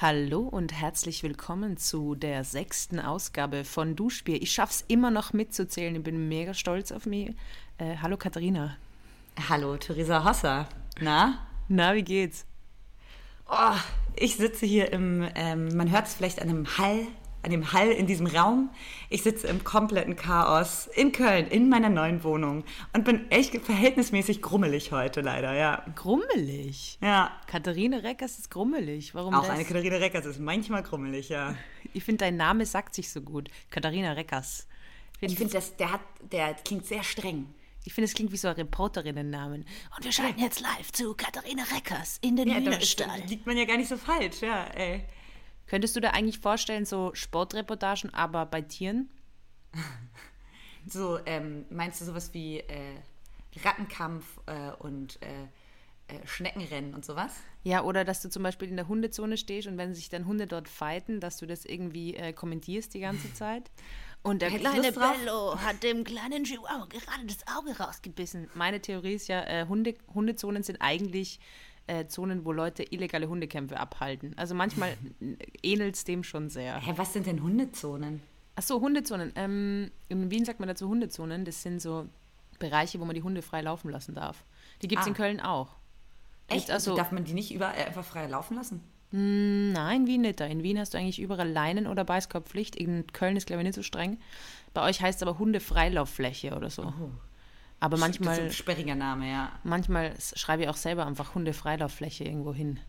Hallo 0.00 0.42
und 0.42 0.72
herzlich 0.72 1.24
willkommen 1.24 1.76
zu 1.76 2.14
der 2.14 2.44
sechsten 2.44 3.00
Ausgabe 3.00 3.64
von 3.64 3.96
Duschbier. 3.96 4.40
Ich 4.40 4.52
schaff's 4.52 4.84
immer 4.86 5.10
noch 5.10 5.32
mitzuzählen. 5.32 5.96
Ich 5.96 6.02
bin 6.04 6.28
mega 6.28 6.54
stolz 6.54 6.92
auf 6.92 7.04
mich. 7.04 7.34
Äh, 7.78 7.96
hallo 8.00 8.16
Katharina. 8.16 8.76
Hallo 9.48 9.76
Theresa 9.76 10.24
Hosser. 10.24 10.68
Na? 11.00 11.48
Na, 11.66 11.96
wie 11.96 12.04
geht's? 12.04 12.46
Oh, 13.50 13.74
ich 14.14 14.36
sitze 14.36 14.66
hier 14.66 14.92
im, 14.92 15.28
ähm, 15.34 15.76
man 15.76 15.90
hört 15.90 16.06
es 16.06 16.14
vielleicht 16.14 16.40
an 16.40 16.46
dem 16.46 16.78
Hall 16.78 17.08
an 17.48 17.52
dem 17.52 17.72
Hall 17.72 17.88
in 17.90 18.06
diesem 18.06 18.26
Raum. 18.26 18.68
Ich 19.08 19.22
sitze 19.22 19.46
im 19.46 19.64
kompletten 19.64 20.16
Chaos 20.16 20.86
in 20.94 21.12
Köln, 21.12 21.46
in 21.46 21.70
meiner 21.70 21.88
neuen 21.88 22.22
Wohnung 22.22 22.62
und 22.92 23.04
bin 23.06 23.30
echt 23.30 23.56
verhältnismäßig 23.56 24.42
grummelig 24.42 24.92
heute 24.92 25.22
leider, 25.22 25.54
ja. 25.54 25.82
Grummelig? 25.96 26.98
Ja. 27.00 27.32
Katharine 27.46 28.02
Reckers 28.02 28.38
ist 28.38 28.50
grummelig. 28.50 29.14
Warum 29.14 29.34
Auch 29.34 29.42
das? 29.42 29.50
eine 29.50 29.64
Katharine 29.64 29.98
Reckers 29.98 30.26
ist 30.26 30.40
manchmal 30.40 30.82
grummelig, 30.82 31.30
ja. 31.30 31.54
Ich 31.94 32.04
finde, 32.04 32.26
dein 32.26 32.36
Name 32.36 32.66
sagt 32.66 32.94
sich 32.94 33.10
so 33.10 33.22
gut. 33.22 33.48
Katharina 33.70 34.12
Reckers. 34.12 34.66
Ich 35.20 35.34
finde, 35.36 35.54
das, 35.54 35.74
der, 35.76 35.92
hat, 35.92 36.02
der 36.30 36.52
klingt 36.52 36.84
sehr 36.84 37.02
streng. 37.02 37.46
Ich 37.84 37.94
finde, 37.94 38.04
es 38.06 38.14
klingt 38.14 38.30
wie 38.30 38.36
so 38.36 38.48
ein 38.48 38.54
Reporterinnen-Namen. 38.56 39.64
Und 39.96 40.04
wir 40.04 40.12
schalten 40.12 40.40
jetzt 40.40 40.60
live 40.60 40.92
zu 40.92 41.14
Katharina 41.14 41.62
Reckers 41.74 42.18
in 42.20 42.36
den 42.36 42.46
Ja, 42.48 42.60
da 42.60 42.60
Hühnerstall. 42.60 43.22
liegt 43.26 43.46
man 43.46 43.56
ja 43.56 43.64
gar 43.64 43.78
nicht 43.78 43.88
so 43.88 43.96
falsch, 43.96 44.42
ja, 44.42 44.64
ey. 44.74 45.04
Könntest 45.68 45.94
du 45.94 46.00
dir 46.00 46.14
eigentlich 46.14 46.40
vorstellen, 46.40 46.84
so 46.84 47.10
Sportreportagen, 47.14 48.12
aber 48.12 48.46
bei 48.46 48.62
Tieren? 48.62 49.10
So, 50.90 51.18
ähm, 51.26 51.66
meinst 51.68 52.00
du 52.00 52.06
sowas 52.06 52.32
wie 52.32 52.60
äh, 52.60 52.94
Rattenkampf 53.62 54.24
äh, 54.46 54.70
und 54.78 55.18
äh, 55.22 55.42
äh, 56.08 56.26
Schneckenrennen 56.26 56.94
und 56.94 57.04
sowas? 57.04 57.34
Ja, 57.62 57.82
oder 57.84 58.04
dass 58.04 58.22
du 58.22 58.30
zum 58.30 58.42
Beispiel 58.42 58.68
in 58.68 58.76
der 58.76 58.88
Hundezone 58.88 59.36
stehst 59.36 59.68
und 59.68 59.76
wenn 59.76 59.94
sich 59.94 60.08
dann 60.08 60.26
Hunde 60.26 60.46
dort 60.46 60.68
fighten, 60.68 61.20
dass 61.20 61.36
du 61.36 61.46
das 61.46 61.66
irgendwie 61.66 62.14
äh, 62.14 62.32
kommentierst 62.32 62.94
die 62.94 63.00
ganze 63.00 63.34
Zeit. 63.34 63.70
Und 64.22 64.40
der 64.40 64.50
Hätte 64.50 64.64
ich 64.64 64.70
kleine? 64.70 64.92
Bello 64.92 65.60
hat 65.60 65.82
dem 65.82 66.04
kleinen 66.04 66.44
Chihuahua 66.44 66.86
gerade 66.86 67.26
das 67.26 67.38
Auge 67.56 67.78
rausgebissen. 67.78 68.48
Meine 68.54 68.80
Theorie 68.80 69.14
ist 69.14 69.28
ja, 69.28 69.44
äh, 69.44 69.66
Hunde, 69.68 69.94
Hundezonen 70.14 70.62
sind 70.62 70.80
eigentlich 70.80 71.38
äh, 71.88 72.06
Zonen, 72.06 72.44
wo 72.44 72.52
Leute 72.52 72.82
illegale 72.84 73.28
Hundekämpfe 73.28 73.78
abhalten. 73.80 74.32
Also 74.36 74.54
manchmal 74.54 74.96
ähnelt 75.62 75.96
es 75.96 76.04
dem 76.04 76.22
schon 76.22 76.50
sehr. 76.50 76.76
Hä, 76.80 76.92
was 76.96 77.12
sind 77.12 77.26
denn 77.26 77.42
Hundezonen? 77.42 78.22
Ach 78.56 78.62
so, 78.62 78.80
Hundezonen. 78.80 79.32
Ähm, 79.36 79.90
in 80.08 80.30
Wien 80.30 80.44
sagt 80.44 80.60
man 80.60 80.68
dazu 80.68 80.88
Hundezonen. 80.88 81.44
Das 81.44 81.62
sind 81.62 81.80
so 81.80 82.06
Bereiche, 82.58 82.98
wo 83.00 83.04
man 83.04 83.14
die 83.14 83.22
Hunde 83.22 83.42
frei 83.42 83.60
laufen 83.62 83.90
lassen 83.90 84.14
darf. 84.14 84.44
Die 84.82 84.88
gibt 84.88 85.00
es 85.00 85.06
Ah. 85.06 85.10
in 85.10 85.14
Köln 85.16 85.40
auch. 85.40 85.76
Echt? 86.48 86.70
Also- 86.70 86.96
Darf 86.96 87.12
man 87.12 87.24
die 87.24 87.34
nicht 87.34 87.52
überall 87.54 87.74
einfach 87.74 88.04
frei 88.04 88.26
laufen 88.26 88.56
lassen? 88.56 88.80
Nein, 89.10 90.06
Wien 90.06 90.20
nicht. 90.22 90.38
Da. 90.40 90.44
In 90.46 90.62
Wien 90.62 90.78
hast 90.78 90.92
du 90.94 90.98
eigentlich 90.98 91.18
überall 91.20 91.48
Leinen- 91.48 91.86
oder 91.86 92.04
Beißkorbpflicht. 92.04 92.76
In 92.76 93.06
Köln 93.12 93.36
ist, 93.36 93.46
glaube 93.46 93.62
ich, 93.62 93.66
nicht 93.66 93.74
so 93.76 93.82
streng. 93.82 94.18
Bei 94.74 94.82
euch 94.82 95.00
heißt 95.00 95.22
es 95.22 95.26
aber 95.26 95.38
Hundefreilauffläche 95.38 96.54
oder 96.54 96.68
so. 96.68 96.92
Aber 97.80 97.96
Das 97.96 98.00
ist 98.00 98.20
manchmal, 98.20 98.40
ein 98.40 98.52
sperriger 98.52 98.94
Name, 98.94 99.28
ja. 99.30 99.52
manchmal 99.62 100.14
schreibe 100.18 100.64
ich 100.64 100.68
auch 100.68 100.76
selber 100.76 101.06
einfach 101.06 101.34
Hundefreilauffläche 101.34 102.24
irgendwo 102.24 102.52
hin. 102.52 102.80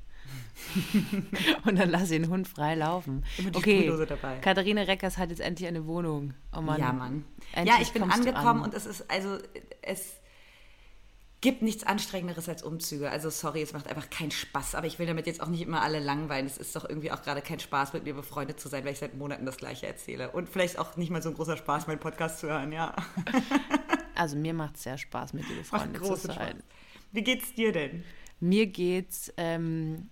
Und 1.66 1.78
dann 1.78 1.90
lasse 1.90 2.16
ich 2.16 2.22
den 2.22 2.30
Hund 2.30 2.48
frei 2.48 2.76
laufen. 2.76 3.26
Okay. 3.54 3.92
Katharina 4.42 4.84
Reckers 4.84 5.18
hat 5.18 5.30
jetzt 5.30 5.40
endlich 5.40 5.68
eine 5.68 5.86
Wohnung. 5.86 6.34
Oh 6.56 6.62
Mann. 6.62 6.80
Ja, 6.80 6.94
Mann. 6.94 7.26
Endlich 7.54 7.76
ja, 7.76 7.82
ich 7.82 7.94
bin 7.94 8.04
angekommen 8.04 8.62
an. 8.62 8.70
und 8.70 8.74
es 8.74 8.86
ist, 8.86 9.10
also, 9.10 9.38
es 9.82 10.18
gibt 11.42 11.62
nichts 11.62 11.84
Anstrengenderes 11.84 12.50
als 12.50 12.64
Umzüge. 12.64 13.10
Also, 13.10 13.30
sorry, 13.30 13.62
es 13.62 13.74
macht 13.74 13.88
einfach 13.88 14.10
keinen 14.10 14.32
Spaß. 14.32 14.76
Aber 14.76 14.88
ich 14.88 15.00
will 15.00 15.08
damit 15.08 15.26
jetzt 15.26 15.42
auch 15.42 15.48
nicht 15.48 15.62
immer 15.62 15.82
alle 15.82 16.00
langweilen. 16.00 16.46
Es 16.46 16.58
ist 16.58 16.76
doch 16.76 16.88
irgendwie 16.88 17.12
auch 17.12 17.22
gerade 17.22 17.42
kein 17.42 17.60
Spaß, 17.60 17.94
mit 17.94 18.04
mir 18.04 18.14
befreundet 18.14 18.60
zu 18.60 18.68
sein, 18.68 18.84
weil 18.86 18.94
ich 18.94 19.00
seit 19.00 19.16
Monaten 19.16 19.46
das 19.46 19.58
Gleiche 19.58 19.88
erzähle. 19.88 20.32
Und 20.32 20.50
vielleicht 20.50 20.78
auch 20.78 20.98
nicht 20.98 21.10
mal 21.10 21.22
so 21.22 21.30
ein 21.30 21.36
großer 21.36 21.58
Spaß, 21.58 21.88
meinen 21.88 22.00
Podcast 22.00 22.40
zu 22.40 22.48
hören, 22.48 22.72
ja. 22.72 22.96
Also 24.20 24.36
mir 24.36 24.54
macht 24.54 24.76
es 24.76 24.84
sehr 24.84 24.98
Spaß, 24.98 25.32
mit 25.32 25.46
dir 25.48 25.56
Macht 25.56 25.94
befreundet 25.94 26.06
zu 26.06 26.16
sein. 26.16 26.36
Spaß. 26.36 26.56
Wie 27.14 27.24
geht's 27.24 27.54
dir 27.54 27.72
denn? 27.72 28.04
Mir 28.42 28.68
geht's, 28.68 29.34
ähm, 29.38 30.10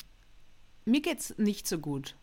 mir 0.85 1.01
geht's 1.01 1.37
nicht 1.37 1.67
so 1.67 1.77
gut. 1.77 2.15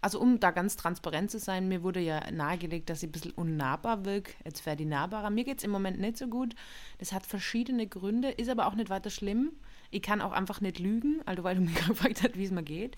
Also 0.00 0.18
um 0.18 0.40
da 0.40 0.50
ganz 0.50 0.76
transparent 0.76 1.30
zu 1.30 1.38
sein, 1.38 1.68
mir 1.68 1.82
wurde 1.82 2.00
ja 2.00 2.30
nahegelegt, 2.30 2.88
dass 2.88 3.02
ich 3.02 3.10
ein 3.10 3.12
bisschen 3.12 3.32
unnahbar 3.32 4.06
wirke. 4.06 4.32
Jetzt 4.46 4.64
wäre 4.64 4.76
die 4.76 4.86
nahbarer. 4.86 5.28
Mir 5.28 5.44
geht's 5.44 5.62
im 5.62 5.70
Moment 5.70 6.00
nicht 6.00 6.16
so 6.16 6.26
gut. 6.26 6.54
Das 6.96 7.12
hat 7.12 7.26
verschiedene 7.26 7.86
Gründe, 7.86 8.30
ist 8.30 8.48
aber 8.48 8.66
auch 8.66 8.74
nicht 8.74 8.88
weiter 8.88 9.10
schlimm. 9.10 9.52
Ich 9.90 10.00
kann 10.00 10.22
auch 10.22 10.32
einfach 10.32 10.62
nicht 10.62 10.78
lügen, 10.78 11.20
also 11.26 11.44
weil 11.44 11.56
du 11.56 11.60
mich 11.64 11.74
gefragt 11.74 12.22
hast, 12.22 12.38
wie 12.38 12.44
es 12.44 12.50
mir 12.50 12.62
geht. 12.62 12.96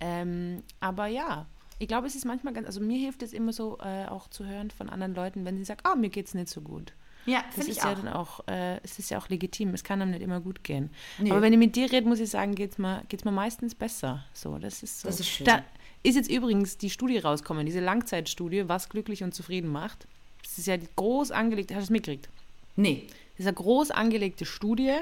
Ähm, 0.00 0.62
aber 0.80 1.06
ja, 1.06 1.46
ich 1.78 1.88
glaube, 1.88 2.06
es 2.06 2.14
ist 2.14 2.24
manchmal 2.24 2.54
ganz, 2.54 2.66
also 2.66 2.80
mir 2.80 2.98
hilft 2.98 3.22
es 3.22 3.34
immer 3.34 3.52
so 3.52 3.76
äh, 3.80 4.06
auch 4.06 4.28
zu 4.28 4.46
hören 4.46 4.70
von 4.70 4.88
anderen 4.88 5.14
Leuten, 5.14 5.44
wenn 5.44 5.58
sie 5.58 5.64
sagen, 5.64 5.80
ah, 5.84 5.96
mir 5.96 6.08
geht's 6.08 6.32
nicht 6.32 6.48
so 6.48 6.62
gut. 6.62 6.94
Ja, 7.26 7.44
Das 7.54 7.68
ist 7.68 7.76
ja 7.78 7.92
auch. 7.92 7.94
dann 7.96 8.08
auch, 8.08 8.46
äh, 8.48 8.78
es 8.82 8.98
ist 8.98 9.10
ja 9.10 9.18
auch 9.18 9.28
legitim. 9.28 9.74
Es 9.74 9.84
kann 9.84 10.02
einem 10.02 10.10
nicht 10.10 10.22
immer 10.22 10.40
gut 10.40 10.64
gehen. 10.64 10.90
Nee. 11.18 11.30
Aber 11.30 11.42
wenn 11.42 11.52
ich 11.52 11.58
mit 11.58 11.76
dir 11.76 11.90
rede, 11.90 12.06
muss 12.06 12.20
ich 12.20 12.30
sagen, 12.30 12.54
geht's 12.54 12.78
mir, 12.78 13.02
geht's 13.08 13.24
mir 13.24 13.32
meistens 13.32 13.74
besser. 13.74 14.24
So, 14.34 14.58
das 14.58 14.82
ist 14.82 15.00
so. 15.00 15.08
Das 15.08 15.20
ist 15.20 15.28
schön. 15.28 15.46
Da 15.46 15.62
ist 16.02 16.16
jetzt 16.16 16.30
übrigens 16.30 16.78
die 16.78 16.90
Studie 16.90 17.18
rausgekommen, 17.18 17.64
diese 17.64 17.80
Langzeitstudie, 17.80 18.68
was 18.68 18.88
glücklich 18.88 19.22
und 19.22 19.34
zufrieden 19.34 19.70
macht. 19.70 20.06
Das 20.42 20.58
ist 20.58 20.66
ja 20.66 20.76
die 20.76 20.88
groß 20.96 21.30
angelegte, 21.30 21.74
hast 21.74 21.82
du 21.82 21.84
es 21.84 21.90
mitgekriegt? 21.90 22.28
Nee. 22.74 23.06
Das 23.36 23.40
ist 23.40 23.46
eine 23.46 23.54
groß 23.54 23.90
angelegte 23.92 24.44
Studie. 24.44 24.96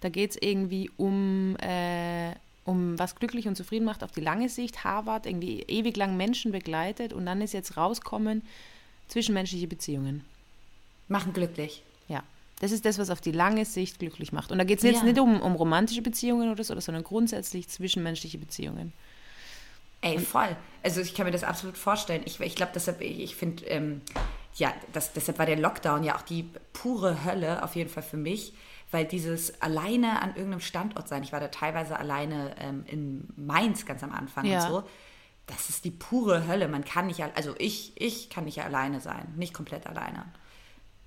Da 0.00 0.08
geht 0.08 0.30
es 0.30 0.36
irgendwie 0.40 0.90
um, 0.96 1.56
äh, 1.56 2.32
um 2.64 2.98
was 2.98 3.16
glücklich 3.16 3.48
und 3.48 3.56
zufrieden 3.56 3.84
macht 3.84 4.04
auf 4.04 4.12
die 4.12 4.20
lange 4.20 4.48
Sicht. 4.48 4.84
Harvard 4.84 5.26
irgendwie 5.26 5.62
ewig 5.62 5.96
lang 5.96 6.16
Menschen 6.16 6.52
begleitet 6.52 7.12
und 7.12 7.26
dann 7.26 7.40
ist 7.40 7.52
jetzt 7.52 7.76
rauskommen 7.76 8.42
zwischenmenschliche 9.08 9.66
Beziehungen. 9.66 10.24
Machen 11.08 11.32
glücklich. 11.32 11.82
Ja, 12.08 12.22
das 12.60 12.72
ist 12.72 12.84
das, 12.84 12.98
was 12.98 13.10
auf 13.10 13.20
die 13.20 13.32
lange 13.32 13.64
Sicht 13.64 13.98
glücklich 13.98 14.32
macht. 14.32 14.50
Und 14.52 14.58
da 14.58 14.64
geht 14.64 14.78
es 14.78 14.84
jetzt 14.84 14.98
Ja. 14.98 15.04
nicht 15.04 15.18
um, 15.18 15.40
um 15.40 15.54
romantische 15.54 16.02
Beziehungen 16.02 16.50
oder 16.50 16.62
so, 16.64 16.78
sondern 16.80 17.04
grundsätzlich 17.04 17.68
zwischenmenschliche 17.68 18.38
Beziehungen. 18.38 18.92
Ey, 20.00 20.18
voll. 20.18 20.56
Also 20.82 21.00
ich 21.00 21.14
kann 21.14 21.26
mir 21.26 21.32
das 21.32 21.44
absolut 21.44 21.76
vorstellen. 21.78 22.22
Ich, 22.24 22.40
ich 22.40 22.56
glaube, 22.56 22.72
deshalb, 22.74 23.00
ich, 23.00 23.20
ich 23.20 23.36
finde, 23.36 23.64
ähm, 23.66 24.00
ja, 24.56 24.74
das, 24.92 25.12
deshalb 25.12 25.38
war 25.38 25.46
der 25.46 25.56
Lockdown 25.58 26.02
ja 26.02 26.16
auch 26.16 26.22
die 26.22 26.48
pure 26.72 27.24
Hölle, 27.24 27.62
auf 27.62 27.76
jeden 27.76 27.88
Fall 27.88 28.02
für 28.02 28.16
mich, 28.16 28.52
weil 28.90 29.04
dieses 29.04 29.62
alleine 29.62 30.20
an 30.20 30.30
irgendeinem 30.30 30.60
Standort 30.60 31.08
sein, 31.08 31.22
ich 31.22 31.32
war 31.32 31.40
da 31.40 31.48
teilweise 31.48 31.98
alleine 31.98 32.54
ähm, 32.58 32.84
in 32.86 33.28
Mainz 33.36 33.86
ganz 33.86 34.02
am 34.02 34.12
Anfang 34.12 34.44
Ja. 34.44 34.64
und 34.66 34.70
so, 34.72 34.82
das 35.46 35.68
ist 35.70 35.84
die 35.84 35.90
pure 35.92 36.46
Hölle. 36.48 36.66
Man 36.68 36.84
kann 36.84 37.06
nicht, 37.06 37.22
al- 37.22 37.32
also 37.34 37.54
ich, 37.58 37.92
ich 37.94 38.28
kann 38.28 38.44
nicht 38.44 38.60
alleine 38.62 39.00
sein, 39.00 39.32
nicht 39.36 39.54
komplett 39.54 39.86
alleine. 39.86 40.24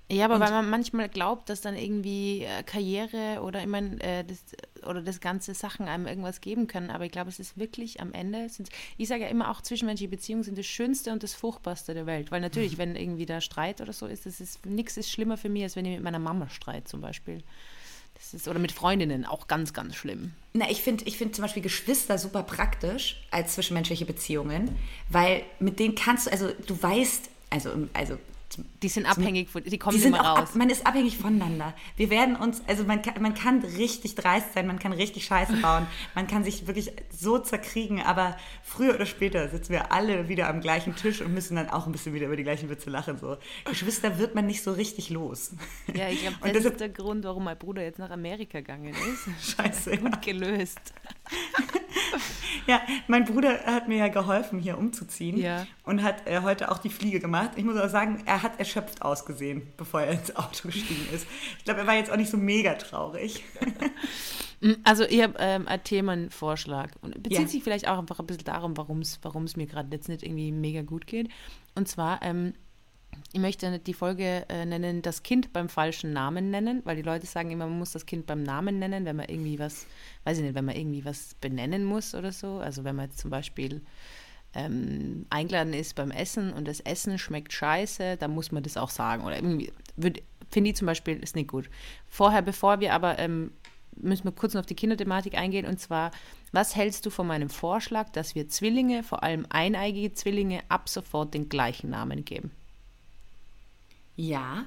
Ja, 0.08 0.26
aber 0.26 0.38
weil 0.38 0.52
man 0.52 0.70
manchmal 0.70 1.08
glaubt, 1.08 1.48
dass 1.48 1.60
dann 1.62 1.76
irgendwie 1.76 2.44
äh, 2.44 2.62
Karriere 2.62 3.40
oder 3.42 3.66
mein, 3.66 4.00
äh, 4.00 4.24
das, 4.24 4.38
oder 4.86 5.02
das 5.02 5.20
ganze 5.20 5.52
Sachen 5.52 5.88
einem 5.88 6.06
irgendwas 6.06 6.40
geben 6.40 6.68
können. 6.68 6.90
Aber 6.90 7.04
ich 7.04 7.10
glaube, 7.10 7.28
es 7.28 7.40
ist 7.40 7.58
wirklich 7.58 8.00
am 8.00 8.12
Ende, 8.12 8.48
sind, 8.48 8.68
ich 8.98 9.08
sage 9.08 9.22
ja 9.22 9.28
immer 9.28 9.50
auch, 9.50 9.62
zwischenmenschliche 9.62 10.08
Beziehungen 10.10 10.44
sind 10.44 10.58
das 10.58 10.66
Schönste 10.66 11.10
und 11.12 11.24
das 11.24 11.34
Furchtbarste 11.34 11.92
der 11.92 12.06
Welt. 12.06 12.30
Weil 12.30 12.40
natürlich, 12.40 12.78
wenn 12.78 12.94
irgendwie 12.94 13.26
da 13.26 13.40
Streit 13.40 13.80
oder 13.80 13.92
so 13.92 14.06
ist, 14.06 14.26
das 14.26 14.40
ist 14.40 14.64
nichts 14.64 14.96
ist 14.96 15.10
schlimmer 15.10 15.36
für 15.36 15.48
mich, 15.48 15.64
als 15.64 15.74
wenn 15.74 15.84
ich 15.84 15.94
mit 15.94 16.04
meiner 16.04 16.20
Mama 16.20 16.48
streit 16.50 16.86
zum 16.86 17.00
Beispiel. 17.00 17.42
Das 18.14 18.32
ist, 18.32 18.46
oder 18.46 18.60
mit 18.60 18.72
Freundinnen, 18.72 19.26
auch 19.26 19.48
ganz, 19.48 19.74
ganz 19.74 19.96
schlimm. 19.96 20.32
Na, 20.54 20.70
ich 20.70 20.82
finde 20.82 21.04
ich 21.04 21.18
find 21.18 21.34
zum 21.34 21.42
Beispiel 21.42 21.62
Geschwister 21.62 22.16
super 22.16 22.44
praktisch 22.44 23.26
als 23.32 23.54
zwischenmenschliche 23.54 24.06
Beziehungen, 24.06 24.74
weil 25.10 25.42
mit 25.58 25.80
denen 25.80 25.96
kannst 25.96 26.26
du, 26.26 26.30
also 26.30 26.50
du 26.66 26.80
weißt, 26.80 27.28
also, 27.50 27.88
also 27.92 28.18
Die 28.82 28.88
sind 28.88 29.06
abhängig, 29.06 29.50
von, 29.50 29.64
die 29.64 29.76
kommen 29.76 29.98
die 29.98 30.04
immer 30.04 30.20
raus. 30.20 30.50
Ab, 30.50 30.54
man 30.54 30.70
ist 30.70 30.86
abhängig 30.86 31.18
voneinander. 31.18 31.74
Wir 31.96 32.10
werden 32.10 32.36
uns, 32.36 32.62
also 32.68 32.84
man 32.84 33.02
kann, 33.02 33.20
man 33.20 33.34
kann 33.34 33.60
richtig 33.62 34.14
dreist 34.14 34.54
sein, 34.54 34.66
man 34.66 34.78
kann 34.78 34.92
richtig 34.92 35.24
Scheiße 35.24 35.56
bauen, 35.62 35.86
man 36.14 36.26
kann 36.28 36.44
sich 36.44 36.66
wirklich 36.66 36.92
so 37.10 37.38
zerkriegen, 37.38 38.00
aber 38.00 38.36
früher 38.62 38.94
oder 38.94 39.04
später 39.04 39.48
sitzen 39.48 39.72
wir 39.72 39.90
alle 39.92 40.28
wieder 40.28 40.48
am 40.48 40.60
gleichen 40.60 40.94
Tisch 40.94 41.20
und 41.20 41.34
müssen 41.34 41.56
dann 41.56 41.68
auch 41.70 41.86
ein 41.86 41.92
bisschen 41.92 42.14
wieder 42.14 42.26
über 42.26 42.36
die 42.36 42.44
gleichen 42.44 42.70
Witze 42.70 42.88
lachen. 42.88 43.18
So. 43.18 43.36
Geschwister 43.64 44.18
wird 44.18 44.34
man 44.36 44.46
nicht 44.46 44.62
so 44.62 44.72
richtig 44.72 45.10
los. 45.10 45.50
Ja, 45.92 46.08
ich 46.08 46.20
glaube, 46.20 46.36
das 46.42 46.52
deshalb- 46.52 46.74
ist 46.74 46.80
der 46.80 46.88
Grund, 46.90 47.24
warum 47.24 47.44
mein 47.44 47.58
Bruder 47.58 47.82
jetzt 47.82 47.98
nach 47.98 48.10
Amerika 48.10 48.60
gegangen 48.60 48.94
ist. 48.94 49.54
Scheiße. 49.56 49.90
Ja. 49.90 49.96
Gut 49.96 50.22
gelöst. 50.22 50.80
ja, 52.66 52.80
mein 53.08 53.24
Bruder 53.24 53.58
hat 53.66 53.88
mir 53.88 53.98
ja 53.98 54.08
geholfen, 54.08 54.58
hier 54.58 54.78
umzuziehen 54.78 55.36
Ja. 55.38 55.66
und 55.84 56.02
hat 56.02 56.26
äh, 56.26 56.40
heute 56.42 56.70
auch 56.70 56.78
die 56.78 56.90
Fliege 56.90 57.20
gemacht. 57.20 57.50
Ich 57.56 57.64
muss 57.64 57.76
auch 57.76 57.88
sagen, 57.88 58.22
er 58.26 58.42
hat 58.42 58.58
erschöpft 58.58 59.02
ausgesehen, 59.02 59.62
bevor 59.76 60.02
er 60.02 60.12
ins 60.12 60.34
Auto 60.36 60.68
gestiegen 60.68 61.06
ist. 61.14 61.26
Ich 61.58 61.64
glaube, 61.64 61.80
er 61.80 61.86
war 61.86 61.94
jetzt 61.94 62.10
auch 62.10 62.16
nicht 62.16 62.30
so 62.30 62.36
mega 62.36 62.74
traurig. 62.74 63.42
Also 64.84 65.04
ich 65.04 65.22
habe 65.22 65.34
ähm, 65.38 65.68
einen 65.68 65.84
Themenvorschlag 65.84 66.90
und 67.02 67.22
bezieht 67.22 67.40
Ja. 67.42 67.46
sich 67.46 67.62
vielleicht 67.62 67.86
auch 67.88 67.98
einfach 67.98 68.18
ein 68.20 68.26
bisschen 68.26 68.44
darum, 68.44 68.74
warum 68.76 69.00
es 69.44 69.56
mir 69.56 69.66
gerade 69.66 69.88
jetzt 69.92 70.08
nicht 70.08 70.22
irgendwie 70.22 70.50
mega 70.50 70.80
gut 70.80 71.06
geht. 71.06 71.28
Und 71.74 71.88
zwar, 71.88 72.22
ähm, 72.22 72.54
ich 73.32 73.40
möchte 73.40 73.78
die 73.78 73.94
Folge 73.94 74.46
äh, 74.48 74.64
nennen, 74.64 75.02
das 75.02 75.22
Kind 75.22 75.52
beim 75.52 75.68
falschen 75.68 76.12
Namen 76.12 76.50
nennen, 76.50 76.82
weil 76.84 76.96
die 76.96 77.02
Leute 77.02 77.26
sagen 77.26 77.50
immer, 77.50 77.66
man 77.66 77.78
muss 77.78 77.92
das 77.92 78.06
Kind 78.06 78.26
beim 78.26 78.42
Namen 78.42 78.78
nennen, 78.78 79.04
wenn 79.04 79.16
man 79.16 79.28
irgendwie 79.28 79.58
was, 79.58 79.86
weiß 80.24 80.38
ich 80.38 80.44
nicht, 80.44 80.54
wenn 80.54 80.64
man 80.64 80.76
irgendwie 80.76 81.04
was 81.04 81.34
benennen 81.40 81.84
muss 81.84 82.14
oder 82.14 82.32
so. 82.32 82.58
Also 82.58 82.84
wenn 82.84 82.96
man 82.96 83.06
jetzt 83.06 83.18
zum 83.18 83.30
Beispiel 83.30 83.82
ähm, 84.54 85.26
eingeladen 85.30 85.74
ist 85.74 85.94
beim 85.94 86.10
Essen 86.10 86.52
und 86.52 86.66
das 86.66 86.80
Essen 86.80 87.18
schmeckt 87.18 87.52
scheiße, 87.52 88.16
dann 88.16 88.30
muss 88.30 88.52
man 88.52 88.62
das 88.62 88.76
auch 88.76 88.90
sagen. 88.90 89.24
Oder 89.24 89.36
irgendwie, 89.36 89.72
finde 90.50 90.70
ich 90.70 90.76
zum 90.76 90.86
Beispiel, 90.86 91.16
ist 91.22 91.36
nicht 91.36 91.48
gut. 91.48 91.68
Vorher, 92.08 92.42
bevor 92.42 92.80
wir 92.80 92.94
aber, 92.94 93.18
ähm, 93.18 93.52
müssen 93.96 94.24
wir 94.24 94.32
kurz 94.32 94.54
noch 94.54 94.60
auf 94.60 94.66
die 94.66 94.74
Kinderthematik 94.74 95.34
eingehen 95.34 95.66
und 95.66 95.78
zwar, 95.78 96.10
was 96.52 96.76
hältst 96.76 97.04
du 97.06 97.10
von 97.10 97.26
meinem 97.26 97.48
Vorschlag, 97.48 98.10
dass 98.10 98.34
wir 98.34 98.48
Zwillinge, 98.48 99.02
vor 99.02 99.22
allem 99.22 99.46
eineigige 99.50 100.12
Zwillinge, 100.12 100.60
ab 100.68 100.88
sofort 100.88 101.34
den 101.34 101.48
gleichen 101.48 101.90
Namen 101.90 102.24
geben? 102.24 102.50
Ja. 104.16 104.64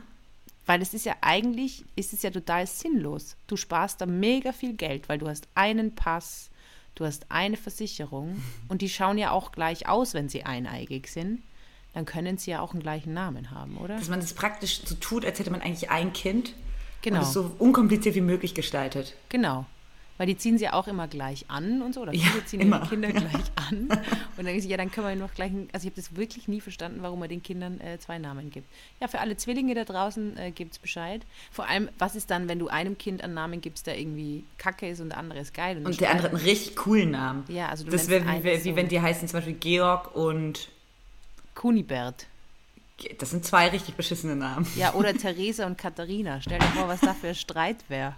Weil 0.65 0.81
es 0.81 0.93
ist 0.93 1.05
ja 1.05 1.15
eigentlich, 1.21 1.83
ist 1.95 2.13
es 2.13 2.21
ja 2.21 2.29
total 2.29 2.67
sinnlos. 2.67 3.35
Du 3.47 3.57
sparst 3.57 4.01
da 4.01 4.05
mega 4.05 4.51
viel 4.51 4.73
Geld, 4.73 5.09
weil 5.09 5.17
du 5.17 5.27
hast 5.27 5.47
einen 5.55 5.95
Pass, 5.95 6.51
du 6.95 7.05
hast 7.05 7.25
eine 7.29 7.57
Versicherung 7.57 8.41
und 8.67 8.81
die 8.81 8.89
schauen 8.89 9.17
ja 9.17 9.31
auch 9.31 9.51
gleich 9.51 9.87
aus, 9.87 10.13
wenn 10.13 10.29
sie 10.29 10.43
eineigig 10.43 11.07
sind. 11.07 11.41
Dann 11.93 12.05
können 12.05 12.37
sie 12.37 12.51
ja 12.51 12.61
auch 12.61 12.73
einen 12.73 12.83
gleichen 12.83 13.13
Namen 13.13 13.49
haben, 13.49 13.77
oder? 13.77 13.97
Dass 13.97 14.09
man 14.09 14.19
es 14.19 14.25
das 14.25 14.33
praktisch 14.35 14.81
so 14.85 14.93
tut, 14.95 15.25
als 15.25 15.39
hätte 15.39 15.49
man 15.49 15.61
eigentlich 15.61 15.89
ein 15.89 16.13
Kind. 16.13 16.53
Genau. 17.01 17.17
Und 17.17 17.23
es 17.23 17.33
so 17.33 17.51
unkompliziert 17.57 18.13
wie 18.13 18.21
möglich 18.21 18.53
gestaltet. 18.53 19.15
Genau. 19.29 19.65
Weil 20.19 20.27
die 20.27 20.37
ziehen 20.37 20.57
sie 20.57 20.65
ja 20.65 20.73
auch 20.73 20.89
immer 20.89 21.07
gleich 21.07 21.45
an 21.47 21.81
und 21.81 21.95
so. 21.95 22.01
Oder 22.01 22.11
viele 22.11 22.25
ja, 22.25 22.45
ziehen 22.45 22.59
immer. 22.59 22.79
ihre 22.79 22.87
Kinder 22.89 23.07
gleich 23.13 23.45
an. 23.55 23.83
Und 23.83 23.89
dann 23.89 24.45
denke 24.45 24.59
ich, 24.59 24.65
ja, 24.65 24.75
dann 24.75 24.91
können 24.91 25.07
wir 25.07 25.15
noch 25.15 25.33
gleich. 25.33 25.53
Also 25.71 25.87
ich 25.87 25.93
habe 25.93 25.95
das 25.95 26.17
wirklich 26.17 26.49
nie 26.49 26.59
verstanden, 26.59 26.99
warum 27.01 27.19
man 27.19 27.29
den 27.29 27.41
Kindern 27.41 27.79
äh, 27.79 27.97
zwei 27.99 28.17
Namen 28.17 28.51
gibt. 28.51 28.67
Ja, 28.99 29.07
für 29.07 29.21
alle 29.21 29.37
Zwillinge 29.37 29.75
da 29.75 29.85
draußen 29.85 30.37
äh, 30.37 30.51
gibt 30.51 30.73
es 30.73 30.79
Bescheid. 30.79 31.21
Vor 31.51 31.69
allem, 31.69 31.87
was 31.99 32.17
ist 32.17 32.29
dann, 32.29 32.49
wenn 32.49 32.59
du 32.59 32.67
einem 32.67 32.97
Kind 32.97 33.23
einen 33.23 33.33
Namen 33.33 33.61
gibst, 33.61 33.87
der 33.87 33.97
irgendwie 33.97 34.43
kacke 34.57 34.89
ist 34.89 34.99
und 34.99 35.07
der 35.07 35.19
andere 35.19 35.39
ist 35.39 35.53
geil? 35.53 35.77
Und, 35.77 35.85
und 35.85 36.01
der 36.01 36.11
andere 36.11 36.27
hat 36.27 36.35
einen 36.35 36.43
richtig 36.43 36.75
coolen 36.75 37.11
Namen. 37.11 37.45
Ja, 37.47 37.69
also 37.69 37.85
du 37.85 37.91
Das 37.91 38.09
wäre 38.09 38.25
wie, 38.25 38.43
wie, 38.43 38.65
wie 38.65 38.75
wenn 38.75 38.89
die 38.89 38.99
heißen 38.99 39.25
zum 39.25 39.37
Beispiel 39.37 39.55
Georg 39.55 40.13
und 40.17 40.67
Kunibert. 41.55 42.27
Das 43.19 43.29
sind 43.29 43.45
zwei 43.45 43.69
richtig 43.69 43.95
beschissene 43.95 44.35
Namen. 44.35 44.67
Ja, 44.75 44.95
oder 44.95 45.13
Theresa 45.17 45.65
und 45.65 45.77
Katharina. 45.77 46.41
Stell 46.41 46.59
dir 46.59 46.65
vor, 46.65 46.89
was 46.89 46.99
da 46.99 47.13
für 47.13 47.33
Streit 47.33 47.77
wäre. 47.87 48.15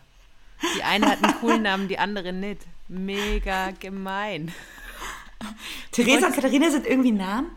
Die 0.78 0.84
eine 0.84 1.10
hat 1.10 1.24
einen 1.24 1.36
coolen 1.40 1.64
Namen, 1.64 1.88
die 1.88 1.98
andere 1.98 2.34
nicht. 2.34 2.62
Mega 2.88 3.72
gemein. 3.72 4.54
Theresa 5.92 6.28
und 6.28 6.36
Katharina 6.36 6.70
sind 6.70 6.86
irgendwie 6.86 7.12
Namen, 7.12 7.50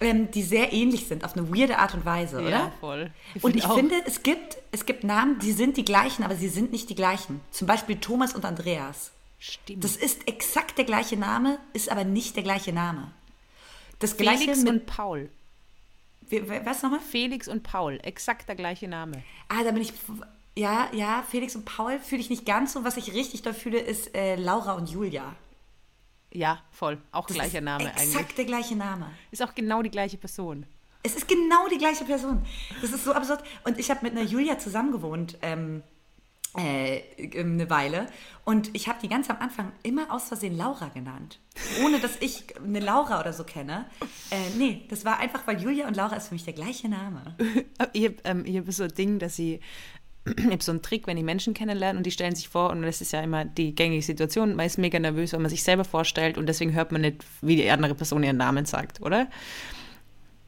ähm, 0.00 0.30
die 0.30 0.42
sehr 0.42 0.72
ähnlich 0.72 1.06
sind, 1.06 1.24
auf 1.24 1.36
eine 1.36 1.54
weirde 1.54 1.78
Art 1.78 1.94
und 1.94 2.04
Weise, 2.04 2.40
oder? 2.40 2.50
Ja, 2.50 2.72
voll. 2.80 3.10
Ich 3.34 3.42
und 3.42 3.56
ich 3.56 3.64
auch. 3.64 3.74
finde, 3.74 3.96
es 4.06 4.22
gibt, 4.22 4.58
es 4.70 4.86
gibt 4.86 5.04
Namen, 5.04 5.38
die 5.40 5.52
sind 5.52 5.76
die 5.76 5.84
gleichen, 5.84 6.22
aber 6.22 6.36
sie 6.36 6.48
sind 6.48 6.72
nicht 6.72 6.90
die 6.90 6.94
gleichen. 6.94 7.40
Zum 7.50 7.66
Beispiel 7.66 7.96
Thomas 7.96 8.34
und 8.34 8.44
Andreas. 8.44 9.12
Stimmt. 9.38 9.82
Das 9.82 9.96
ist 9.96 10.28
exakt 10.28 10.78
der 10.78 10.84
gleiche 10.84 11.16
Name, 11.16 11.58
ist 11.72 11.90
aber 11.90 12.04
nicht 12.04 12.36
der 12.36 12.44
gleiche 12.44 12.72
Name. 12.72 13.10
Das 13.98 14.12
Felix 14.12 14.44
gleiche 14.44 14.60
mit, 14.60 14.68
und 14.68 14.86
Paul. 14.86 15.30
Was 16.64 16.82
nochmal? 16.82 17.00
Felix 17.00 17.48
und 17.48 17.62
Paul, 17.62 17.98
exakt 18.02 18.48
der 18.48 18.56
gleiche 18.56 18.88
Name. 18.88 19.22
Ah, 19.48 19.64
da 19.64 19.72
bin 19.72 19.82
ich. 19.82 19.92
Ja, 20.56 20.88
ja, 20.92 21.24
Felix 21.28 21.56
und 21.56 21.64
Paul 21.64 21.98
fühle 21.98 22.20
ich 22.20 22.30
nicht 22.30 22.44
ganz 22.44 22.74
so. 22.74 22.84
Was 22.84 22.96
ich 22.96 23.14
richtig 23.14 23.42
da 23.42 23.52
fühle, 23.52 23.78
ist 23.78 24.14
äh, 24.14 24.36
Laura 24.36 24.72
und 24.72 24.90
Julia. 24.90 25.34
Ja, 26.30 26.62
voll. 26.70 26.98
Auch 27.10 27.26
Das 27.26 27.36
gleicher 27.36 27.60
Name 27.60 27.84
exakt 27.84 28.00
eigentlich. 28.00 28.14
Exakt 28.14 28.38
der 28.38 28.44
gleiche 28.44 28.76
Name. 28.76 29.10
Ist 29.30 29.42
auch 29.42 29.54
genau 29.54 29.82
die 29.82 29.90
gleiche 29.90 30.18
Person. 30.18 30.66
Es 31.02 31.16
ist 31.16 31.26
genau 31.26 31.68
die 31.68 31.78
gleiche 31.78 32.04
Person. 32.04 32.42
Das 32.80 32.92
ist 32.92 33.04
so 33.04 33.12
absurd. 33.12 33.42
Und 33.64 33.78
ich 33.78 33.90
habe 33.90 34.00
mit 34.02 34.12
einer 34.12 34.22
Julia 34.22 34.58
zusammengewohnt 34.58 35.36
ähm, 35.42 35.82
äh, 36.56 37.02
eine 37.38 37.68
Weile. 37.70 38.06
Und 38.44 38.70
ich 38.74 38.88
habe 38.88 38.98
die 39.02 39.08
ganz 39.08 39.30
am 39.30 39.38
Anfang 39.38 39.72
immer 39.82 40.12
aus 40.12 40.28
Versehen 40.28 40.56
Laura 40.56 40.88
genannt. 40.88 41.38
Ohne 41.84 41.98
dass 41.98 42.16
ich 42.20 42.44
eine 42.56 42.80
Laura 42.80 43.20
oder 43.20 43.32
so 43.32 43.44
kenne. 43.44 43.86
Äh, 44.30 44.36
nee, 44.56 44.84
das 44.88 45.04
war 45.04 45.18
einfach, 45.18 45.46
weil 45.46 45.60
Julia 45.60 45.86
und 45.88 45.96
Laura 45.96 46.16
ist 46.16 46.28
für 46.28 46.34
mich 46.34 46.44
der 46.44 46.54
gleiche 46.54 46.88
Name. 46.88 47.36
Habe 47.78 47.90
ähm, 48.24 48.44
ich 48.46 48.56
hab 48.56 48.70
so 48.72 48.84
ein 48.84 48.94
Ding, 48.94 49.18
dass 49.18 49.38
ich, 49.38 49.60
ich 50.24 50.44
habe 50.46 50.62
so 50.62 50.72
einen 50.72 50.82
Trick, 50.82 51.06
wenn 51.06 51.16
ich 51.16 51.24
Menschen 51.24 51.54
kennenlerne 51.54 51.96
und 51.98 52.04
die 52.06 52.10
stellen 52.10 52.34
sich 52.34 52.48
vor, 52.48 52.70
und 52.70 52.82
das 52.82 53.00
ist 53.00 53.12
ja 53.12 53.20
immer 53.20 53.44
die 53.44 53.74
gängige 53.74 54.02
Situation, 54.02 54.54
man 54.54 54.66
ist 54.66 54.78
mega 54.78 54.98
nervös, 54.98 55.32
wenn 55.32 55.42
man 55.42 55.50
sich 55.50 55.62
selber 55.62 55.84
vorstellt 55.84 56.38
und 56.38 56.46
deswegen 56.46 56.72
hört 56.74 56.92
man 56.92 57.00
nicht, 57.00 57.24
wie 57.40 57.56
die 57.56 57.68
andere 57.70 57.94
Person 57.94 58.22
ihren 58.22 58.36
Namen 58.36 58.64
sagt, 58.64 59.00
oder? 59.02 59.28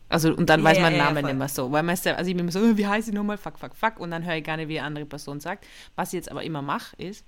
Also, 0.08 0.32
und 0.34 0.48
dann 0.48 0.60
Ja, 0.60 0.66
weiß 0.66 0.78
man 0.80 0.92
den 0.92 0.98
Namen 0.98 1.22
voll. 1.22 1.30
immer 1.30 1.48
so. 1.48 1.72
Weil 1.72 1.82
man 1.82 1.94
ist 1.94 2.04
ja, 2.04 2.14
also 2.14 2.28
ich 2.30 2.36
bin 2.36 2.44
immer 2.44 2.52
so, 2.52 2.60
"Oh, 2.60 2.76
wie 2.76 2.86
heißt 2.86 3.08
ich 3.08 3.14
nochmal? 3.14 3.36
Fuck, 3.38 3.58
fuck, 3.58 3.74
fuck. 3.74 3.98
Und 3.98 4.10
dann 4.12 4.24
höre 4.24 4.36
ich 4.36 4.44
gar 4.44 4.56
nicht, 4.56 4.68
wie 4.68 4.74
die 4.74 4.80
andere 4.80 5.06
Person 5.06 5.40
sagt. 5.40 5.66
Was 5.96 6.08
ich 6.12 6.18
jetzt 6.18 6.30
aber 6.30 6.44
immer 6.44 6.62
mache, 6.62 6.94
ist, 6.96 7.24